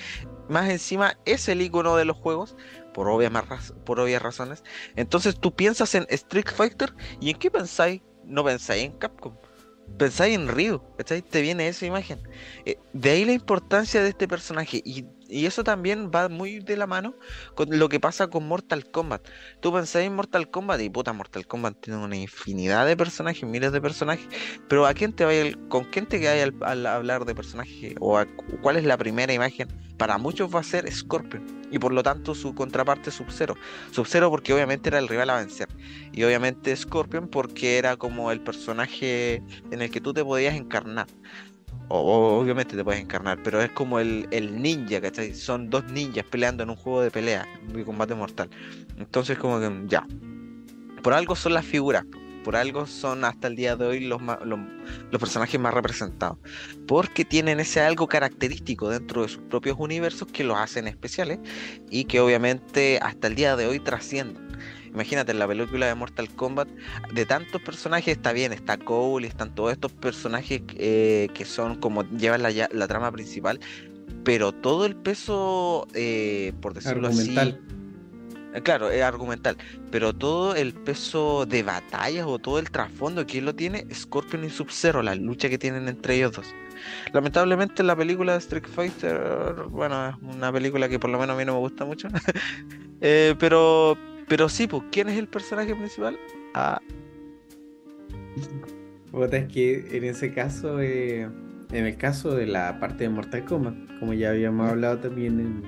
[0.48, 2.56] Más encima es el icono de los juegos,
[2.94, 3.32] por obvias,
[3.84, 4.64] por obvias razones.
[4.94, 9.34] Entonces tú piensas en Street Fighter y en qué pensáis, no pensáis en Capcom,
[9.98, 11.22] pensáis en Ryu, ¿cachai?
[11.22, 12.20] Te viene esa imagen.
[12.64, 16.76] Eh, de ahí la importancia de este personaje y y eso también va muy de
[16.76, 17.14] la mano
[17.54, 19.26] con lo que pasa con Mortal Kombat.
[19.60, 23.72] Tú pensás en Mortal Kombat y puta, Mortal Kombat tiene una infinidad de personajes, miles
[23.72, 24.26] de personajes,
[24.68, 27.94] pero ¿a quién te vaya, con quién te quedas al, hablar de personajes?
[28.00, 28.22] ¿O
[28.62, 29.68] cuál es la primera imagen?
[29.96, 33.56] Para muchos va a ser Scorpion y por lo tanto su contraparte Sub-Zero.
[33.90, 35.68] Sub-Zero porque obviamente era el rival a vencer
[36.12, 41.06] y obviamente Scorpion porque era como el personaje en el que tú te podías encarnar
[41.88, 44.28] obviamente te puedes encarnar, pero es como el,
[44.60, 45.34] ninja, ¿cachai?
[45.34, 48.50] Son dos ninjas peleando en un juego de pelea, de combate mortal.
[48.96, 50.06] Entonces, como que ya.
[51.02, 52.04] Por algo son las figuras,
[52.42, 54.58] por algo son hasta el día de hoy los, los,
[55.10, 56.38] los, personajes más representados.
[56.86, 61.38] Porque tienen ese algo característico dentro de sus propios universos que los hacen especiales
[61.90, 64.45] y que obviamente hasta el día de hoy trascienden.
[64.96, 66.68] Imagínate, en la película de Mortal Kombat,
[67.12, 72.08] de tantos personajes, está bien, está Cole, están todos estos personajes eh, que son como
[72.12, 73.60] llevan la, la, trama principal,
[74.24, 77.60] pero todo el peso, eh, por decirlo argumental.
[77.62, 78.54] así.
[78.54, 79.58] Eh, claro, es argumental,
[79.90, 84.44] pero todo el peso de batallas o todo el trasfondo que él lo tiene, Scorpion
[84.44, 86.54] y Sub-Zero, la lucha que tienen entre ellos dos.
[87.12, 91.38] Lamentablemente la película de Street Fighter, bueno, es una película que por lo menos a
[91.38, 92.08] mí no me gusta mucho,
[93.00, 93.98] pero
[94.28, 96.18] pero sí, pues, ¿quién es el personaje principal?
[96.54, 96.80] Ah.
[99.32, 101.28] es que en ese caso, eh,
[101.70, 105.62] en el caso de la parte de Mortal Kombat, como ya habíamos hablado también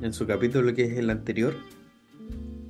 [0.00, 1.56] en, su capítulo que es el anterior.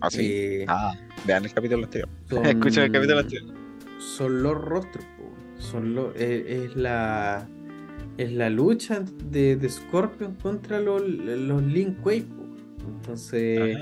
[0.01, 0.31] Ah, sí.
[0.33, 0.95] Eh, ah,
[1.27, 2.09] vean el capítulo anterior.
[2.45, 3.55] Escuchen el capítulo anterior.
[3.99, 5.05] Son los rostros,
[5.59, 7.49] son lo, eh, es la
[8.19, 12.27] es la lucha de, de Scorpion contra los, los Link Wave.
[12.87, 13.77] Entonces,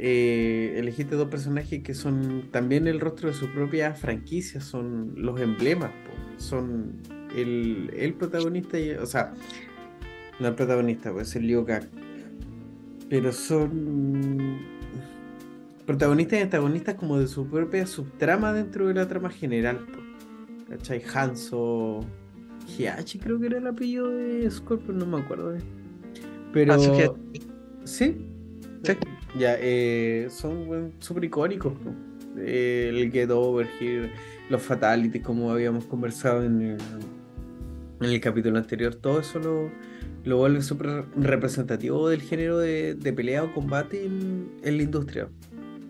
[0.00, 5.40] eh, elegiste dos personajes que son también el rostro de su propia franquicia, son los
[5.40, 5.90] emblemas,
[6.36, 7.02] son
[7.34, 9.34] el, protagonista, o sea,
[10.38, 11.86] no el protagonista, pues el Liu Kang,
[13.10, 14.58] pero son
[15.84, 19.84] protagonistas y antagonistas como de su propia subtrama dentro de la trama general.
[20.68, 21.02] ¿Cachai?
[21.12, 22.00] Hanzo,
[22.76, 25.56] Hiachi creo que era el apellido de Scorpion, no me acuerdo.
[26.52, 26.78] Pero...
[26.78, 28.30] ¿Sí?
[28.84, 28.92] Sí.
[29.36, 31.74] Ya, eh, son súper icónicos.
[32.36, 34.10] el Get Over Here,
[34.48, 36.78] los Fatalities, como habíamos conversado en
[38.00, 39.70] el, capítulo anterior, todo eso lo,
[40.24, 45.28] lo vuelve súper representativo del género de, pelea o combate en, la industria.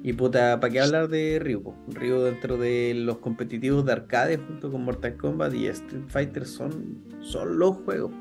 [0.03, 1.75] Y puta, ¿para qué hablar de Ryu?
[1.89, 7.03] Ryu dentro de los competitivos de arcade junto con Mortal Kombat y Street Fighter son,
[7.21, 8.13] son los juegos.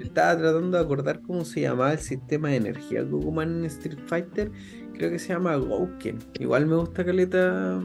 [0.00, 4.50] Estaba tratando de acordar cómo se llamaba el sistema de energía ocupan en Street Fighter.
[4.94, 6.18] Creo que se llama Gouken.
[6.38, 7.80] Igual me gusta Caleta.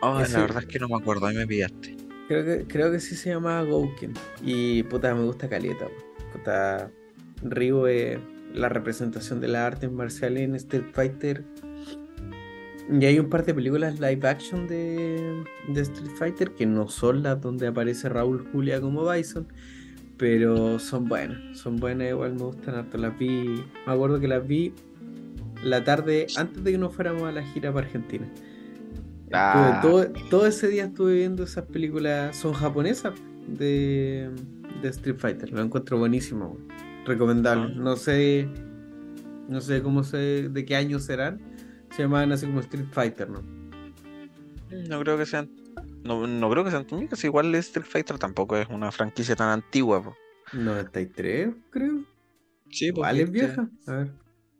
[0.00, 1.96] Oh, la verdad es que no me acuerdo, ahí me pillaste.
[2.28, 4.12] Creo que, creo que sí se llamaba Gouken.
[4.42, 5.86] Y puta, me gusta Caleta.
[6.32, 6.90] Puta,
[7.42, 8.18] Ryu es
[8.52, 11.44] la representación de las artes marciales en Street Fighter.
[12.90, 17.22] Y hay un par de películas live action de, de Street Fighter que no son
[17.22, 19.48] las donde aparece Raúl Julia como Bison,
[20.16, 22.98] pero son buenas, son buenas, igual me gustan harto.
[22.98, 24.72] Las vi, me acuerdo que las vi
[25.62, 28.26] la tarde antes de que nos fuéramos a la gira para Argentina.
[29.32, 29.80] Ah.
[30.30, 33.14] Todo, ese día estuve viendo esas películas, son japonesas
[33.48, 34.30] de,
[34.80, 35.50] de Street Fighter.
[35.50, 36.56] Lo encuentro buenísimo,
[37.04, 37.72] recomendable.
[37.74, 37.76] Ah.
[37.76, 38.48] No sé,
[39.48, 41.40] no sé cómo sé, de qué año serán.
[41.90, 43.42] Se llaman así como Street Fighter, ¿no?
[44.88, 45.48] No creo que sean
[46.04, 50.02] No, no creo que sean muñecas, igual Street Fighter tampoco es una franquicia tan antigua.
[50.02, 50.14] Po.
[50.52, 52.04] 93, creo.
[52.70, 53.68] Sí, Igual es vieja.
[53.86, 54.12] A ver.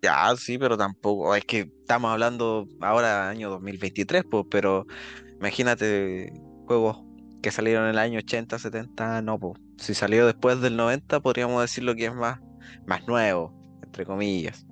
[0.02, 1.34] Ya, sí, pero tampoco.
[1.34, 4.86] Es que estamos hablando ahora año 2023, pues, pero
[5.38, 6.32] imagínate
[6.66, 7.02] juegos
[7.42, 9.60] que salieron en el año 80, 70, no, pues.
[9.76, 12.40] Si salió después del 90, podríamos decirlo que es más,
[12.86, 14.66] más nuevo, entre comillas.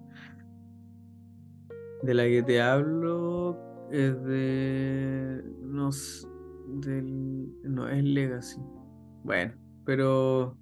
[2.03, 3.59] De la que te hablo
[3.91, 5.43] es de.
[5.61, 5.91] No,
[6.81, 8.61] del, no es Legacy.
[9.25, 9.53] Bueno,
[9.85, 10.57] pero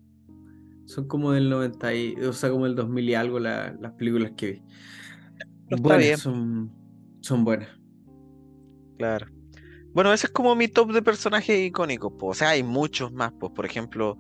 [0.86, 4.32] son como del 90 y, o sea, como el 2000 y algo la- las películas
[4.36, 4.62] que vi.
[5.70, 6.72] Está Buenas, son,
[7.20, 7.68] son buenas.
[8.98, 9.26] Claro.
[9.92, 12.36] Bueno, ese es como mi top de personajes icónicos, pues.
[12.36, 13.52] O sea, hay muchos más, pues.
[13.52, 14.18] Por ejemplo,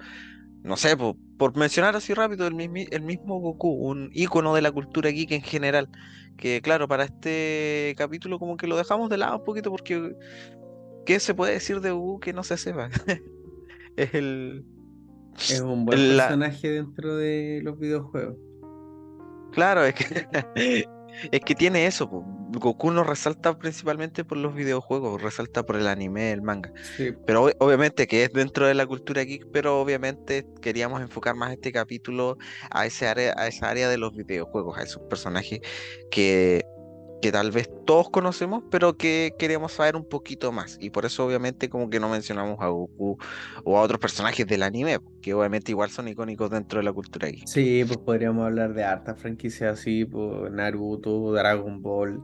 [0.62, 4.72] no sé, por mencionar así rápido, el mismi- el mismo Goku, un ícono de la
[4.72, 5.88] cultura geek en general.
[6.36, 10.14] Que claro, para este capítulo como que lo dejamos de lado un poquito porque
[11.10, 12.88] ¿qué se puede decir de Goku que no se sepa?
[13.96, 14.64] Es el...
[15.36, 18.36] Es un buen la- personaje dentro de los videojuegos.
[19.50, 20.26] Claro, es que,
[21.32, 22.24] es que tiene eso, po.
[22.52, 26.72] Goku no resalta principalmente por los videojuegos, resalta por el anime, el manga.
[26.96, 31.34] Sí, Pero ob- obviamente que es dentro de la cultura geek, pero obviamente queríamos enfocar
[31.34, 32.36] más este capítulo
[32.70, 35.58] a ese área, a esa área de los videojuegos, a esos personajes
[36.12, 36.62] que,
[37.20, 40.78] que tal vez todos conocemos, pero que queremos saber un poquito más.
[40.80, 43.18] Y por eso obviamente como que no mencionamos a Goku
[43.64, 47.28] o a otros personajes del anime, que obviamente igual son icónicos dentro de la cultura
[47.28, 47.46] geek.
[47.46, 52.22] Sí, pues podríamos hablar de hartas franquicias así, pues Naruto, Dragon Ball.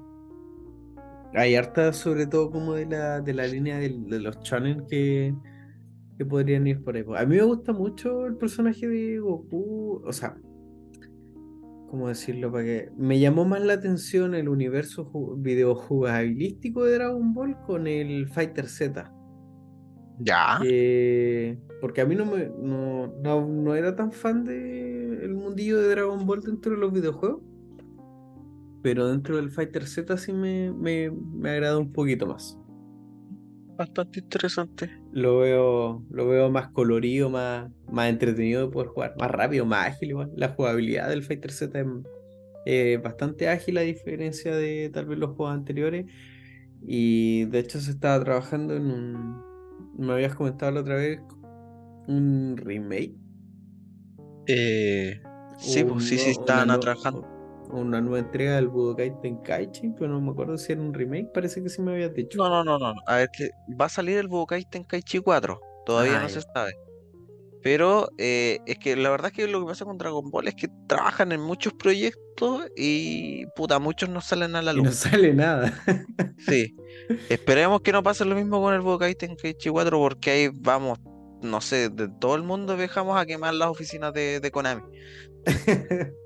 [1.34, 5.34] Hay hartas, sobre todo como de la, de la línea de, los shonen que,
[6.16, 7.02] que podrían ir por ahí.
[7.02, 7.20] pues.
[7.20, 10.36] A mí me gusta mucho el personaje de Goku, o sea,
[11.88, 12.50] ¿cómo decirlo?
[12.52, 17.86] Para que me llamó más la atención el universo ju- videojugabilístico de Dragon Ball con
[17.86, 19.12] el Fighter Z.
[20.18, 20.58] Ya.
[20.62, 25.78] que- porque a mí no, me, no, no, no era tan fan de el mundillo
[25.80, 27.42] de Dragon Ball dentro de los videojuegos,
[28.82, 32.58] pero dentro del Fighter Z sí me, me, me agrada un poquito más.
[33.76, 34.90] Bastante interesante.
[35.16, 39.88] Lo veo, lo veo más colorido, más, más entretenido de poder jugar, más rápido, más
[39.88, 40.30] ágil igual.
[40.36, 41.86] La jugabilidad del Fighter Z es
[42.66, 46.04] eh, bastante ágil a diferencia de tal vez los juegos anteriores.
[46.86, 49.42] Y de hecho se estaba trabajando en un,
[49.96, 51.18] me habías comentado la otra vez,
[52.08, 53.14] un remake.
[54.48, 55.18] Eh,
[55.56, 57.35] sí, pues sí, sí, estaban trabajando.
[57.70, 61.62] Una nueva entrega del Budokai Tenkaichi, pero no me acuerdo si era un remake, parece
[61.62, 62.38] que sí me habías dicho.
[62.38, 62.94] No, no, no, no.
[63.06, 65.60] A ver, que va a salir el Budokai Tenkaichi 4.
[65.84, 66.74] Todavía Ah, no se sabe.
[67.62, 70.54] Pero eh, es que la verdad es que lo que pasa con Dragon Ball es
[70.54, 74.94] que trabajan en muchos proyectos y puta, muchos no salen a la Y no luz.
[74.96, 75.72] sale nada.
[76.38, 76.76] Sí.
[77.28, 80.98] Esperemos que no pase lo mismo con el Budokai Tenkaichi 4 porque ahí vamos,
[81.42, 84.82] no sé, de todo el mundo viajamos a quemar las oficinas de, de Konami.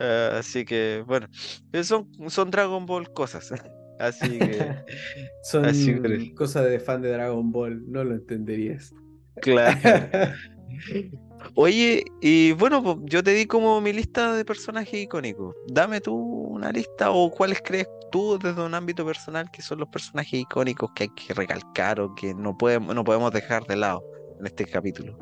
[0.00, 1.26] Eh, así que, bueno,
[1.72, 3.52] eh, son, son Dragon Ball cosas.
[3.98, 4.74] Así que,
[5.42, 8.92] Son Así que- cosas de fan de Dragon Ball, no lo entenderías.
[9.40, 9.78] claro.
[11.54, 15.54] Oye, y bueno, yo te di como mi lista de personajes icónicos.
[15.68, 19.88] Dame tú una lista o cuáles crees tú desde un ámbito personal que son los
[19.88, 24.02] personajes icónicos que hay que recalcar o que no podemos, no podemos dejar de lado
[24.38, 25.16] en este capítulo.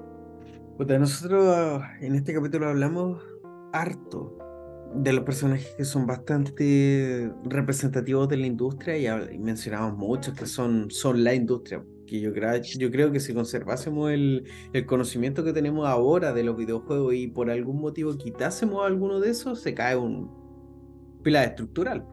[0.77, 3.23] Puta, nosotros ah, en este capítulo hablamos
[3.75, 4.39] harto
[4.95, 10.47] de los personajes que son bastante representativos de la industria y, y mencionamos muchos que
[10.47, 11.85] son, son la industria.
[12.07, 16.45] Que yo, creo yo creo que si conservásemos el, el conocimiento que tenemos ahora de
[16.45, 20.31] los videojuegos y por algún motivo quitásemos alguno de esos, se cae un
[21.23, 22.07] pilar estructural.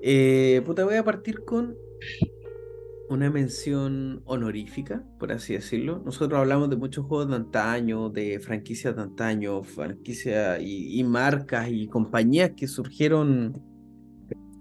[0.00, 1.76] Eh, puta, voy a partir con
[3.12, 6.02] una mención honorífica, por así decirlo.
[6.04, 11.68] Nosotros hablamos de muchos juegos de antaño, de franquicias de antaño, franquicias y, y marcas
[11.70, 13.60] y compañías que surgieron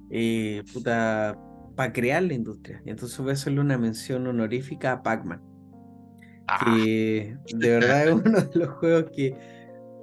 [0.09, 2.81] eh, para crear la industria.
[2.85, 5.41] Y entonces voy a hacerle una mención honorífica a Pac-Man,
[6.53, 9.33] Ah, que de verdad es uno de los juegos que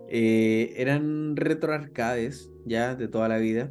[0.08, 3.70] eh, eran retro arcades ya de toda la vida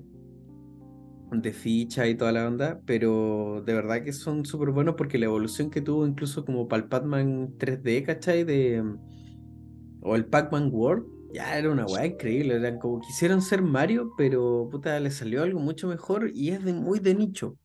[1.31, 5.25] de ficha y toda la onda, pero de verdad que son súper buenos porque la
[5.25, 8.43] evolución que tuvo incluso como para el Pac-Man 3D, ¿cachai?
[8.43, 8.83] De,
[10.01, 14.69] o el Pac-Man World, ya era una weá increíble, eran como quisieron ser Mario, pero
[14.71, 17.57] puta, le salió algo mucho mejor y es de muy de nicho.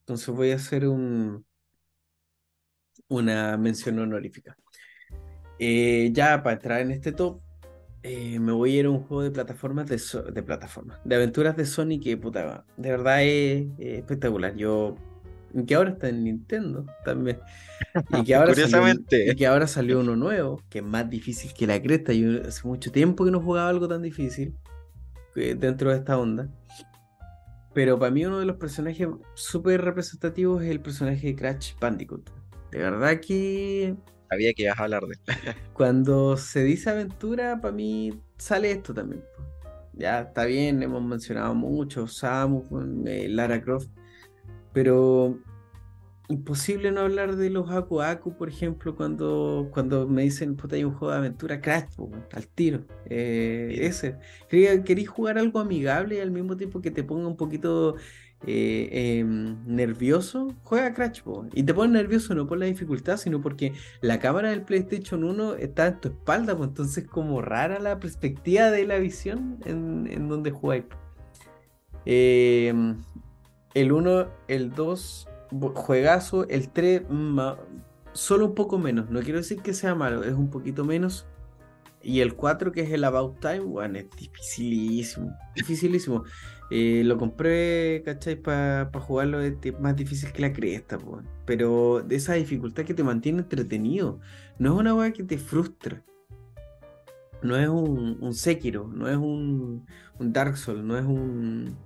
[0.00, 1.44] Entonces voy a hacer un,
[3.08, 4.56] una mención honorífica.
[5.58, 7.40] Eh, ya para entrar en este top,
[8.02, 11.14] eh, me voy a ir a un juego de plataformas de, so- de plataformas, de
[11.16, 14.54] aventuras de Sonic que puta, de verdad es, es espectacular.
[14.56, 14.96] Yo
[15.66, 17.38] que ahora está en Nintendo también.
[18.10, 19.18] Y que ahora, Curiosamente.
[19.18, 22.12] Salió, y que ahora salió uno nuevo, que es más difícil que la cresta.
[22.12, 24.54] Yo hace mucho tiempo que no jugaba algo tan difícil
[25.36, 26.48] eh, dentro de esta onda.
[27.72, 32.30] Pero para mí uno de los personajes súper representativos es el personaje de Crash Bandicoot.
[32.72, 33.94] De verdad que...
[34.30, 35.16] Sabía que ibas a hablar de
[35.72, 39.24] Cuando se dice aventura, para mí sale esto también.
[39.92, 42.64] Ya está bien, hemos mencionado mucho, Samus,
[43.06, 43.88] eh, Lara Croft,
[44.72, 45.36] pero
[46.28, 50.84] imposible no hablar de los Aku Aku, por ejemplo, cuando, cuando me dicen, puta, hay
[50.84, 51.88] un juego de aventura, Crash,
[52.32, 52.84] al tiro.
[53.06, 54.16] Eh, ese.
[54.48, 57.96] ¿Queréis jugar algo amigable y al mismo tiempo que te ponga un poquito
[58.46, 60.54] eh, em, nervioso?
[60.64, 61.22] Juega Crash,
[61.52, 65.56] y te pone nervioso no por la dificultad, sino porque la cámara del PlayStation 1
[65.56, 70.50] está en tu espalda, pues entonces como rara la perspectiva de la visión en, donde
[70.50, 70.84] jugáis.
[72.06, 72.96] Em,
[73.74, 75.28] el 1, el 2
[75.74, 77.02] juegazo, el 3
[78.12, 81.26] solo un poco menos, no quiero decir que sea malo, es un poquito menos.
[82.02, 86.24] Y el 4 que es el About Time, bueno, es dificilísimo, dificilísimo.
[86.70, 88.36] Eh, lo compré, ¿cachai?
[88.36, 91.24] Para jugarlo es más difícil que la cresta, pues.
[91.44, 94.20] pero de esa dificultad que te mantiene entretenido,
[94.58, 96.02] no es una weá que te frustra.
[97.42, 99.86] No es un, un Sekiro, no es un,
[100.18, 101.76] un Dark Souls, no es un.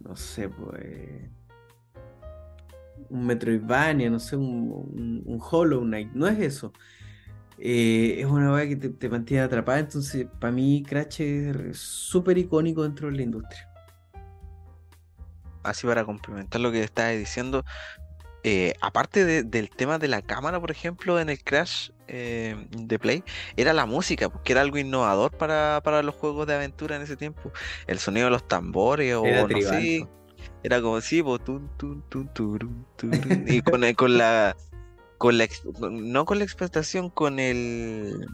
[0.00, 1.28] No sé, pues
[3.10, 6.72] un Metroidvania, no sé, un, un, Hollow Knight, no es eso.
[7.58, 12.82] Eh, es una weá que te, mantiene atrapada, entonces para mí Crash es súper icónico
[12.82, 13.68] dentro de la industria.
[15.62, 17.64] Así para complementar lo que estabas diciendo,
[18.44, 23.24] eh, aparte del tema de la cámara, por ejemplo, en el Crash eh, de Play,
[23.56, 27.50] era la música, porque era algo innovador para, los juegos de aventura en ese tiempo.
[27.88, 30.06] El sonido de los tambores o no sé.
[30.62, 31.40] Era como, sí, pues,
[33.46, 34.56] y con, con la,
[35.18, 35.48] con la,
[35.90, 38.26] no con la expectación, con el,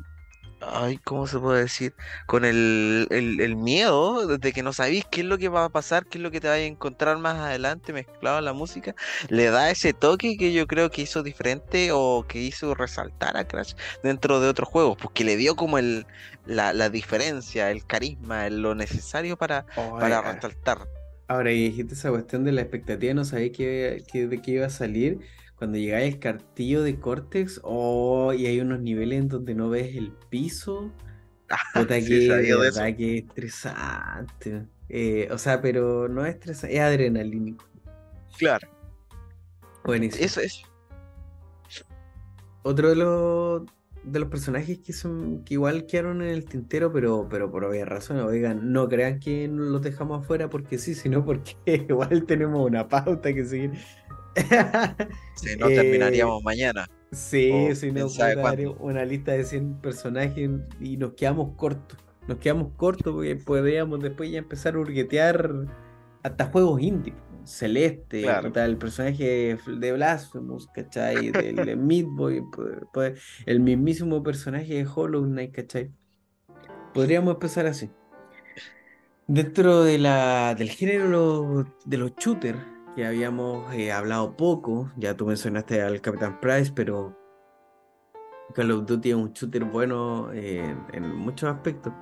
[0.61, 1.95] ay, ¿cómo se puede decir?
[2.27, 6.07] Con el, el, miedo de que no sabéis qué es lo que va a pasar,
[6.07, 8.95] qué es lo que te va a encontrar más adelante mezclado a la música,
[9.29, 13.47] le da ese toque que yo creo que hizo diferente o que hizo resaltar a
[13.47, 16.07] Crash dentro de otros juegos, porque le dio como el,
[16.47, 19.67] la, la diferencia, el carisma, lo necesario para,
[19.99, 20.87] para resaltar.
[21.29, 24.71] Ahora, y dijiste esa cuestión de la expectativa, no sabía qué, de qué iba a
[24.71, 25.21] salir.
[25.63, 29.95] Cuando llegáis al cartillo de Cortex, oh, y hay unos niveles en donde no ves
[29.95, 30.91] el piso.
[31.75, 34.67] Puta que, verdad que estresante.
[34.89, 37.65] Eh, o sea, pero no es estresante, es adrenalínico.
[38.37, 38.67] Claro.
[39.85, 40.25] Buenísimo.
[40.25, 40.63] Eso es.
[42.65, 43.63] Otro de los
[44.05, 47.89] de los personajes que son que igual quedaron en el tintero, pero, pero por obvias
[47.89, 48.25] razones.
[48.25, 53.33] Oigan, no crean que los dejamos afuera porque sí, sino porque igual tenemos una pauta
[53.33, 53.73] que seguir.
[55.35, 56.89] Si no, terminaríamos eh, mañana.
[57.13, 58.07] Sí, si no,
[58.81, 60.51] una lista de 100 personajes
[60.81, 61.99] y nos quedamos cortos.
[62.27, 65.51] Nos quedamos cortos porque podríamos después ya empezar a hurguetear
[66.23, 67.21] hasta juegos íntimos.
[67.45, 71.31] Celeste, el personaje de Blasphemous, ¿cachai?
[71.31, 72.45] Del Midboy,
[73.47, 75.91] el mismísimo personaje de Hollow Knight, ¿cachai?
[76.95, 77.91] Podríamos empezar así.
[79.27, 82.59] Dentro de la, del género de los shooters,
[82.95, 87.17] que habíamos eh, hablado poco, ya tú mencionaste al Capitán Price, pero
[88.55, 91.93] Call of Duty es un shooter bueno eh, en muchos aspectos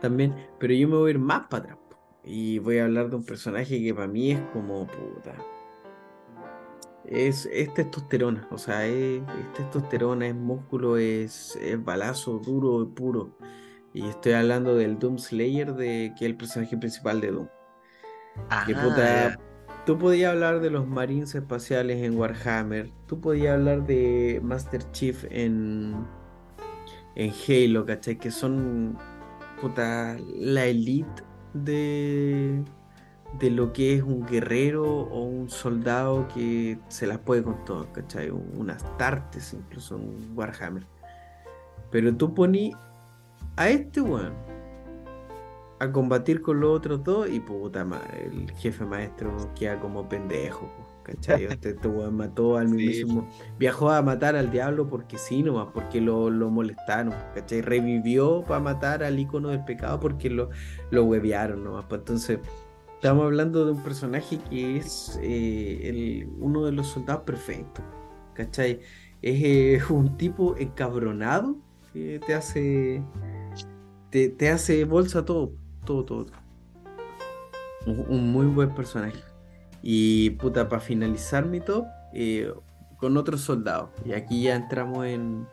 [0.00, 1.78] también, pero yo me voy a ir más para atrás.
[2.24, 5.34] Y voy a hablar de un personaje que para mí es como puta.
[7.04, 9.22] Es, testosterona, o sea, es,
[9.54, 13.36] testosterona, es músculo, es, balazo duro y puro.
[13.94, 17.46] Y estoy hablando del Doom Slayer, de, que es el personaje principal de Doom.
[18.66, 19.38] que ah, puta,
[19.86, 25.24] tú podías hablar de los Marines espaciales en Warhammer, tú podías hablar de Master Chief
[25.30, 25.94] en,
[27.14, 28.18] en Halo, ¿cachai?
[28.18, 28.98] Que son
[29.60, 31.22] puta, la elite
[31.54, 32.64] de,
[33.38, 37.90] de lo que es un guerrero o un soldado que se las puede con todo,
[37.92, 38.30] ¿cachai?
[38.30, 40.82] Unas tartes, incluso un Warhammer.
[41.92, 42.72] Pero tú poní
[43.54, 44.34] a este weón
[45.78, 50.70] a combatir con los otros dos y puta madre, el jefe maestro queda como pendejo,
[51.02, 51.44] ¿cachai?
[51.50, 53.28] Este, este, weón mató al mismo.
[53.58, 57.60] Viajó a matar al diablo porque sí nomás, porque lo, lo molestaron, ¿cachai?
[57.60, 60.50] Revivió para matar al icono del pecado porque lo,
[60.90, 61.84] lo huevearon nomás.
[61.88, 62.40] Pues entonces,
[62.94, 67.84] estamos hablando de un personaje que es eh, el, uno de los soldados perfectos,
[68.34, 68.80] ¿cachai?
[69.22, 71.56] Es eh, un tipo encabronado
[71.92, 73.02] que te hace.
[74.10, 75.52] Te, te hace bolsa todo,
[75.86, 76.26] todo, todo.
[77.86, 79.18] un muy buen personaje.
[79.88, 82.52] Y puta, para finalizar mi top, eh,
[82.96, 83.90] con otros soldados.
[84.04, 85.46] Y aquí ya entramos en...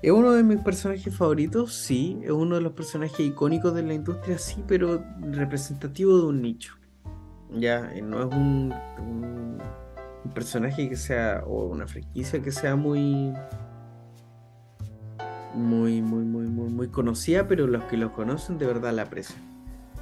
[0.00, 1.74] ¿Es uno de mis personajes favoritos?
[1.74, 2.18] Sí.
[2.22, 4.38] ¿Es uno de los personajes icónicos de la industria?
[4.38, 6.76] Sí, pero representativo de un nicho.
[7.50, 8.72] Ya, no es un,
[10.34, 13.34] personaje que sea, o una franquicia que sea muy,
[15.54, 19.40] muy, muy, muy, muy, muy conocida, pero los que lo conocen de verdad la aprecian.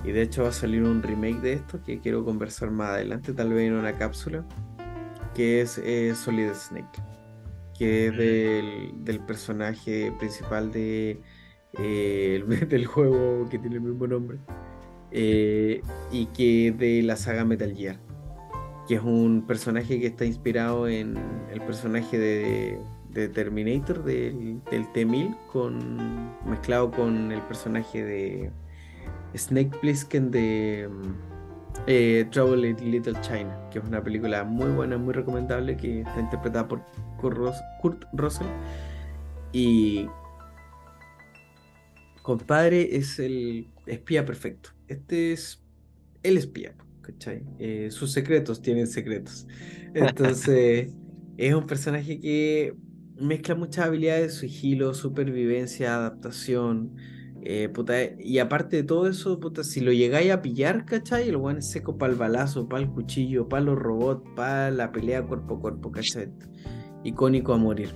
[0.04, 3.32] Y de hecho va a salir un remake de esto que quiero conversar más adelante,
[3.32, 4.44] tal vez en una cápsula,
[5.34, 7.02] que es eh, Solid Snake,
[7.78, 8.16] que es
[9.04, 11.20] del, personaje principal de,
[11.78, 14.38] eh, del juego que tiene el mismo nombre.
[15.12, 17.98] Eh, y que de la saga Metal Gear,
[18.86, 21.16] que es un personaje que está inspirado en
[21.52, 22.78] el personaje de,
[23.28, 28.50] Terminator del, T-1000 con, mezclado con el personaje de
[29.34, 30.88] Snake Plissken de
[31.86, 36.20] eh, Trouble in Little China, que es una película muy buena, muy recomendable, que está
[36.20, 36.82] interpretada por
[37.18, 38.46] Kurt Russell.
[39.52, 40.08] Y
[42.22, 45.62] compadre es el espía perfecto este es
[46.22, 47.42] el espía, ¿cachai?
[47.58, 49.46] Eh, sus secretos tienen secretos.
[49.94, 50.92] Entonces,
[51.36, 52.74] es un personaje que
[53.18, 56.94] mezcla muchas habilidades, sigilo, supervivencia, adaptación.
[57.42, 57.70] Eh,
[58.18, 61.28] y aparte de todo eso, puta, si lo llegáis a pillar, ¿cachai?
[61.28, 64.90] El weón es seco para el balazo, para el cuchillo, para los robots, para la
[64.90, 66.28] pelea cuerpo a cuerpo, ¿cachai?
[67.04, 67.90] Icónico a morir.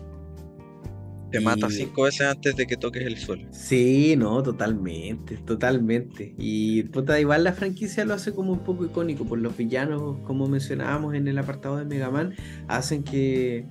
[1.31, 3.47] Te mata cinco veces antes de que toques el suelo.
[3.53, 6.35] Sí, no, totalmente, totalmente.
[6.37, 10.49] Y puta, igual la franquicia lo hace como un poco icónico, por los villanos, como
[10.49, 12.35] mencionábamos en el apartado de Mega Man,
[12.67, 13.65] hacen que,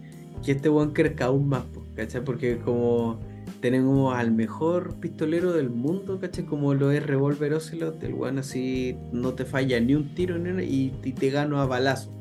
[0.44, 1.64] que este buen crezca aún más,
[1.96, 2.24] ¿cachai?
[2.24, 3.20] Porque como
[3.62, 6.46] tenemos al mejor pistolero del mundo, ¿cachai?
[6.46, 10.64] Como lo es Revolver Ocelot, el buen así no te falla ni un tiro ni
[10.64, 12.12] y, y te gano a balazo.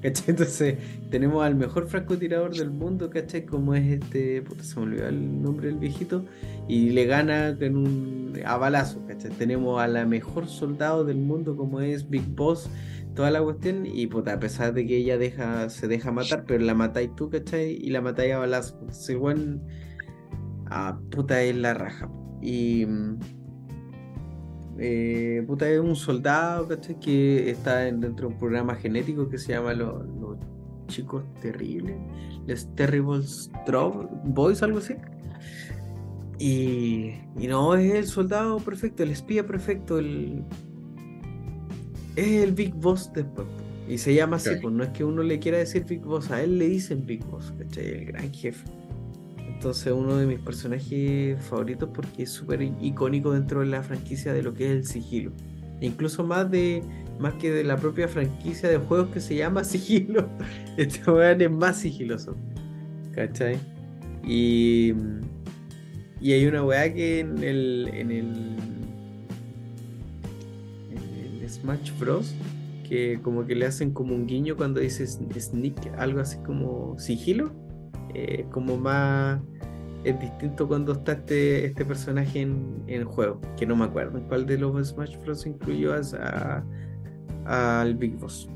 [0.00, 0.24] ¿Cachai?
[0.28, 0.78] Entonces
[1.10, 3.44] tenemos al mejor francotirador del mundo, ¿cachai?
[3.44, 6.24] Como es este, puta, se me olvidó el nombre del viejito,
[6.68, 9.30] y le gana con un, a balazo, ¿cachai?
[9.32, 12.70] Tenemos a la mejor soldado del mundo como es Big Boss,
[13.14, 16.64] toda la cuestión, y puta, a pesar de que ella deja, se deja matar, pero
[16.64, 17.72] la matáis tú, ¿cachai?
[17.72, 18.76] Y la matáis a balazo.
[18.80, 19.60] Entonces, igual,
[20.66, 22.10] a puta es la raja.
[22.40, 22.86] Y
[24.78, 26.66] eh, puta, es un soldado,
[27.00, 30.06] Que está dentro de un programa genético que se llama Los,
[30.86, 31.96] Chicos Terribles,
[32.46, 33.24] Les Terrible
[34.24, 34.94] Boys, algo así.
[36.38, 40.44] Y, y, no, es el soldado perfecto, el espía perfecto, el.
[42.20, 43.46] Es el Big Boss después.
[43.88, 46.42] Y se llama así, pues no es que uno le quiera decir Big Boss, a
[46.42, 47.86] él le dicen Big Boss, ¿cachai?
[47.86, 48.62] El gran jefe.
[49.38, 54.42] Entonces uno de mis personajes favoritos porque es súper icónico dentro de la franquicia de
[54.42, 55.32] lo que es el sigilo.
[55.80, 56.82] incluso más de
[57.18, 60.28] más que de la propia franquicia de juegos que se llama sigilo.
[60.76, 62.36] Este weón es más sigiloso.
[63.14, 63.56] ¿Cachai?
[64.26, 64.92] Y,
[66.20, 68.69] y hay una weá que el, en el
[71.50, 72.34] Smash Bros.
[72.88, 77.52] que como que le hacen como un guiño cuando dices sneak, algo así como sigilo
[78.14, 79.40] eh, como más
[80.04, 84.24] es distinto cuando está este, este personaje en, el juego, que no me acuerdo en
[84.24, 85.46] cuál de los Smash Bros.
[85.46, 85.94] incluyó
[87.44, 88.48] al Big Boss.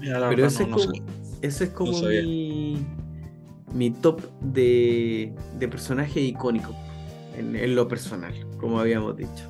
[0.00, 0.92] Pero ese, es como,
[1.42, 2.84] ese, es como, mi,
[3.72, 6.74] mi top de, de personaje icónico
[7.36, 9.48] en, en, lo personal, como habíamos dicho.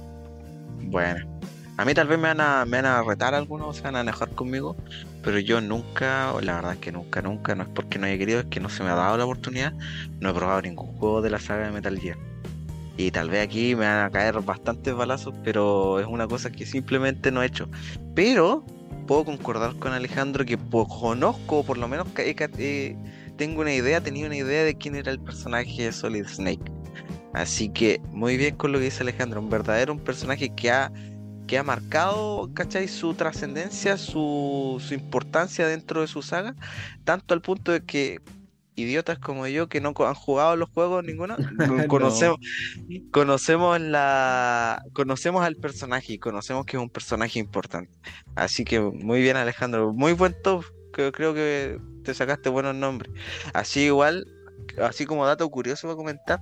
[0.90, 1.31] Bueno,
[1.76, 4.00] a mí tal vez me van a, me van a retar algunos, se van a
[4.00, 4.76] enojar conmigo,
[5.22, 8.40] pero yo nunca, la verdad es que nunca, nunca, no es porque no haya querido,
[8.40, 9.72] es que no se me ha dado la oportunidad,
[10.20, 12.18] no he probado ningún juego de la saga de Metal Gear.
[12.98, 16.66] Y tal vez aquí me van a caer bastantes balazos, pero es una cosa que
[16.66, 17.68] simplemente no he hecho.
[18.14, 18.64] Pero
[19.06, 22.06] puedo concordar con Alejandro que conozco, por lo menos
[23.36, 26.70] tengo una idea, tenía una idea de quién era el personaje de Solid Snake.
[27.32, 30.92] Así que muy bien con lo que dice Alejandro, un verdadero un personaje que ha
[31.46, 32.88] que ha marcado, ¿cachai?
[32.88, 36.54] Su trascendencia, su, su, importancia dentro de su saga,
[37.04, 38.20] tanto al punto de que
[38.74, 41.36] idiotas como yo que no han jugado los juegos ninguno,
[41.88, 42.38] conocemos,
[43.10, 47.92] conocemos la conocemos al personaje y conocemos que es un personaje importante.
[48.34, 53.12] Así que muy bien Alejandro, muy buen top, creo, creo que te sacaste buenos nombres.
[53.52, 54.26] Así igual,
[54.80, 56.40] así como dato curioso para comentar,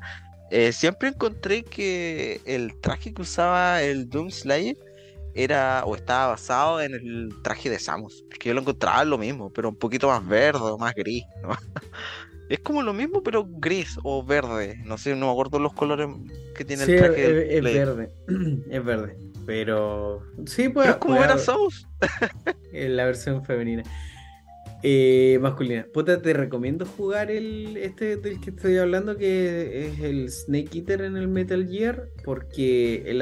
[0.50, 4.76] eh, siempre encontré que el traje que usaba el Doom Slayer
[5.34, 8.24] era o estaba basado en el traje de Samus.
[8.30, 11.24] Es que yo lo encontraba lo mismo, pero un poquito más verde o más gris.
[12.48, 14.80] es como lo mismo, pero gris o verde.
[14.84, 16.08] No sé, no me acuerdo los colores
[16.54, 17.56] que tiene el traje.
[17.56, 18.10] Es, verde,
[18.70, 19.16] es verde.
[19.46, 20.96] Pero sí, pues.
[20.96, 21.86] como era Samus.
[22.72, 23.82] en la versión femenina.
[24.82, 25.86] Eh, masculina.
[25.92, 31.02] Puta, te recomiendo jugar el este del que estoy hablando, que es el Snake Eater
[31.02, 33.20] en el Metal Gear, porque el,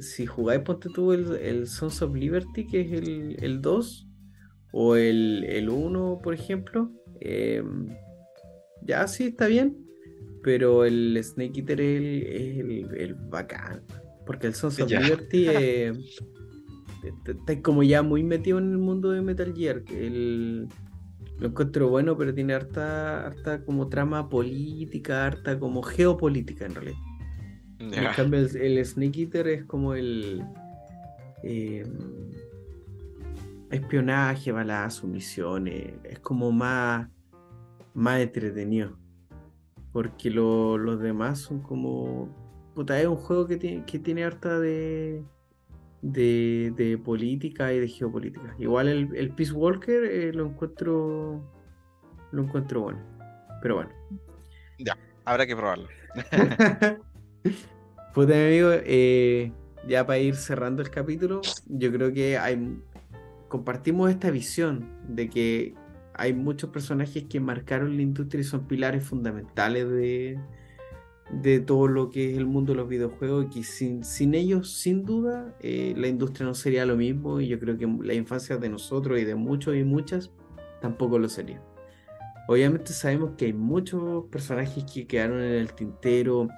[0.00, 4.08] si jugáis, ponte tú el, Sons of Liberty, que es el, el 2,
[4.72, 7.88] o el, el 1, por ejemplo, em,
[8.82, 9.76] ya sí está bien,
[10.42, 13.82] pero el Snake Eater es el, bacán,
[14.26, 15.92] porque el Sons of Liberty eh,
[17.26, 19.82] está como ya muy metido en el mundo de Metal Gear.
[19.90, 20.68] El,
[21.38, 26.98] lo encuentro bueno, pero tiene harta, harta como trama política, harta como geopolítica en realidad.
[27.92, 30.44] En cambio, el, Snake Eater es como el
[31.42, 32.30] em,
[33.70, 35.94] espionaje, balazo, misiones.
[36.04, 37.08] Es como más,
[37.94, 38.98] más entretenido.
[39.92, 42.28] Porque los demás son como.
[42.74, 45.22] Puta, es un juego que tiene, que tiene harta de,
[46.02, 48.56] de, política y de geopolítica.
[48.58, 51.40] Igual el, el Peace Walker eh, lo encuentro
[52.34, 52.98] lo encuentro bueno.
[53.62, 53.90] Pero bueno.
[54.78, 55.88] Ya, habrá que probarlo.
[58.14, 59.52] pues amigo, eh,
[59.88, 62.78] ya para ir cerrando el capítulo, yo creo que hay
[63.48, 65.74] compartimos esta visión de que
[66.14, 70.40] hay muchos personajes que marcaron la industria y son pilares fundamentales de,
[71.30, 74.72] de todo lo que es el mundo de los videojuegos y que sin, sin ellos,
[74.72, 78.56] sin duda, eh, la industria no sería lo mismo y yo creo que la infancia
[78.56, 80.32] de nosotros y de muchos y muchas
[80.80, 81.62] tampoco lo sería.
[82.48, 86.48] Obviamente sabemos que hay muchos personajes que quedaron en el tintero,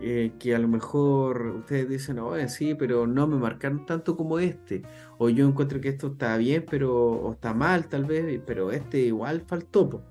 [0.00, 4.38] eh, que a lo mejor ustedes dicen, oye, sí, pero no me marcaron tanto como
[4.38, 4.82] este.
[5.18, 9.00] O yo encuentro que esto está bien, pero o está mal tal vez, pero este
[9.00, 10.04] igual faltó.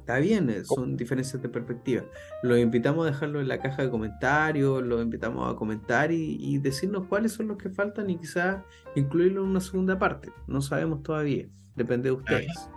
[0.00, 2.04] Está bien, eh, son diferencias de perspectiva.
[2.42, 7.06] Los invitamos a dejarlo en la caja de comentarios, los invitamos a comentar y, decirnos
[7.08, 8.62] cuáles son los que faltan y quizás
[8.94, 10.32] incluirlo en una segunda parte.
[10.46, 12.70] No sabemos todavía, depende de ustedes.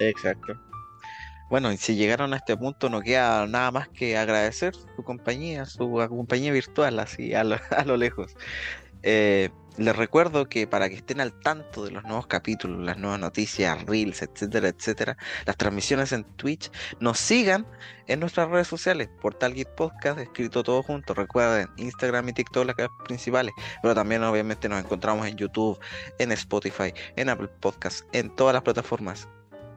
[0.00, 0.54] Exacto.
[1.52, 5.66] Bueno, y si llegaron a este punto, no queda nada más que agradecer su compañía,
[5.66, 8.34] su compañía virtual, así a lo, a lo lejos.
[9.02, 13.20] Eh, les recuerdo que para que estén al tanto de los nuevos capítulos, las nuevas
[13.20, 16.70] noticias, reels, etcétera, etcétera, las transmisiones en Twitch,
[17.00, 17.66] nos sigan
[18.06, 21.12] en nuestras redes sociales, Portal Geek Podcast, escrito todo junto.
[21.12, 23.52] Recuerden, Instagram y TikTok las principales,
[23.82, 25.78] pero también obviamente nos encontramos en YouTube,
[26.18, 29.28] en Spotify, en Apple Podcasts, en todas las plataformas.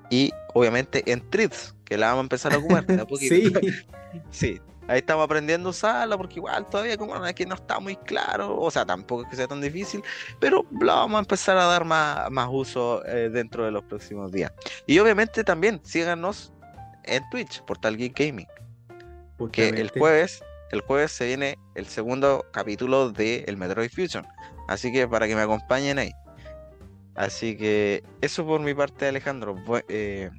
[0.10, 2.86] Y obviamente en Threads, que la vamos a empezar a ocupar.
[3.20, 3.54] sí.
[4.32, 8.60] sí, Ahí estamos aprendiendo a usarla porque igual todavía como que no está muy claro,
[8.60, 10.04] o sea, tampoco es que sea tan difícil,
[10.40, 14.32] pero la vamos a empezar a dar más, más uso eh, dentro de los próximos
[14.32, 14.52] días.
[14.86, 16.54] Y obviamente también síganos
[17.04, 18.48] en Twitch, Portal Geek Gaming.
[19.38, 24.26] Porque el jueves, el jueves se viene el segundo capítulo de el Metroid Fusion.
[24.68, 26.12] Así que para que me acompañen ahí.
[27.16, 29.56] Así que eso por mi parte, Alejandro.
[29.88, 30.30] Eh,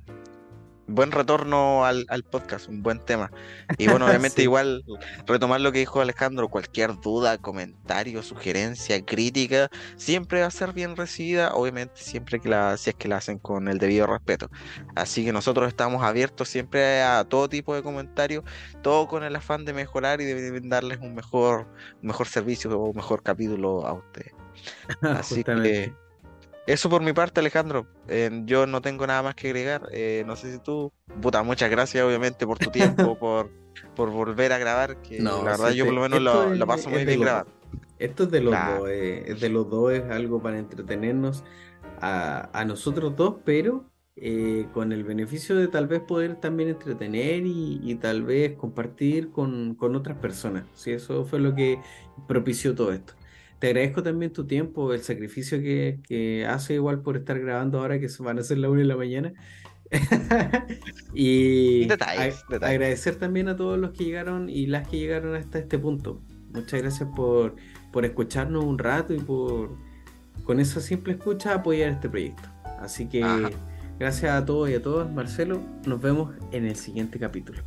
[0.88, 3.30] buen retorno al, podcast, un buen tema.
[3.78, 4.84] Y bueno, obviamente igual
[5.26, 10.96] retomar lo que dijo Alejandro, cualquier duda, comentario, sugerencia, crítica, siempre va a ser bien
[10.96, 14.50] recibida, obviamente siempre que la, si es que la hacen con el debido respeto.
[14.94, 18.44] Así que nosotros estamos abiertos siempre a todo tipo de comentarios,
[18.82, 21.66] todo con el afán de mejorar y de darles un mejor,
[22.02, 24.34] un mejor servicio o un mejor capítulo a ustedes.
[25.00, 25.92] Así que
[26.66, 27.86] eso por mi parte, Alejandro.
[28.08, 29.88] Eh, yo no tengo nada más que agregar.
[29.92, 30.92] Eh, no sé si tú.
[31.22, 33.50] Puta, muchas gracias, obviamente, por tu tiempo, por,
[33.94, 35.00] por volver a grabar.
[35.00, 37.46] Que la verdad, yo por lo menos lo, paso muy bien grabar.
[37.98, 38.88] Esto es de los dos.
[38.90, 41.44] Eh, es de los dos, es algo para entretenernos
[42.00, 43.88] a, nosotros dos, pero
[44.72, 49.94] con el beneficio de tal vez poder también entretener y, tal vez compartir con, con
[49.94, 50.64] otras personas.
[50.74, 51.78] Sí, eso fue lo que
[52.26, 53.14] propició todo esto.
[53.58, 57.98] Te agradezco también tu tiempo, el sacrificio que, que hace igual por estar grabando ahora
[57.98, 59.32] que se van a hacer la una de la mañana.
[61.14, 61.88] y
[62.60, 66.20] agradecer también a todos los que llegaron y las que llegaron hasta este punto.
[66.52, 67.56] Muchas gracias por,
[67.92, 69.76] por escucharnos un rato y por
[70.44, 72.48] con esa simple escucha apoyar este proyecto.
[72.80, 73.22] Así que
[73.98, 75.60] gracias a todos y a todas, Marcelo.
[75.86, 77.62] Nos vemos en el siguiente capítulo.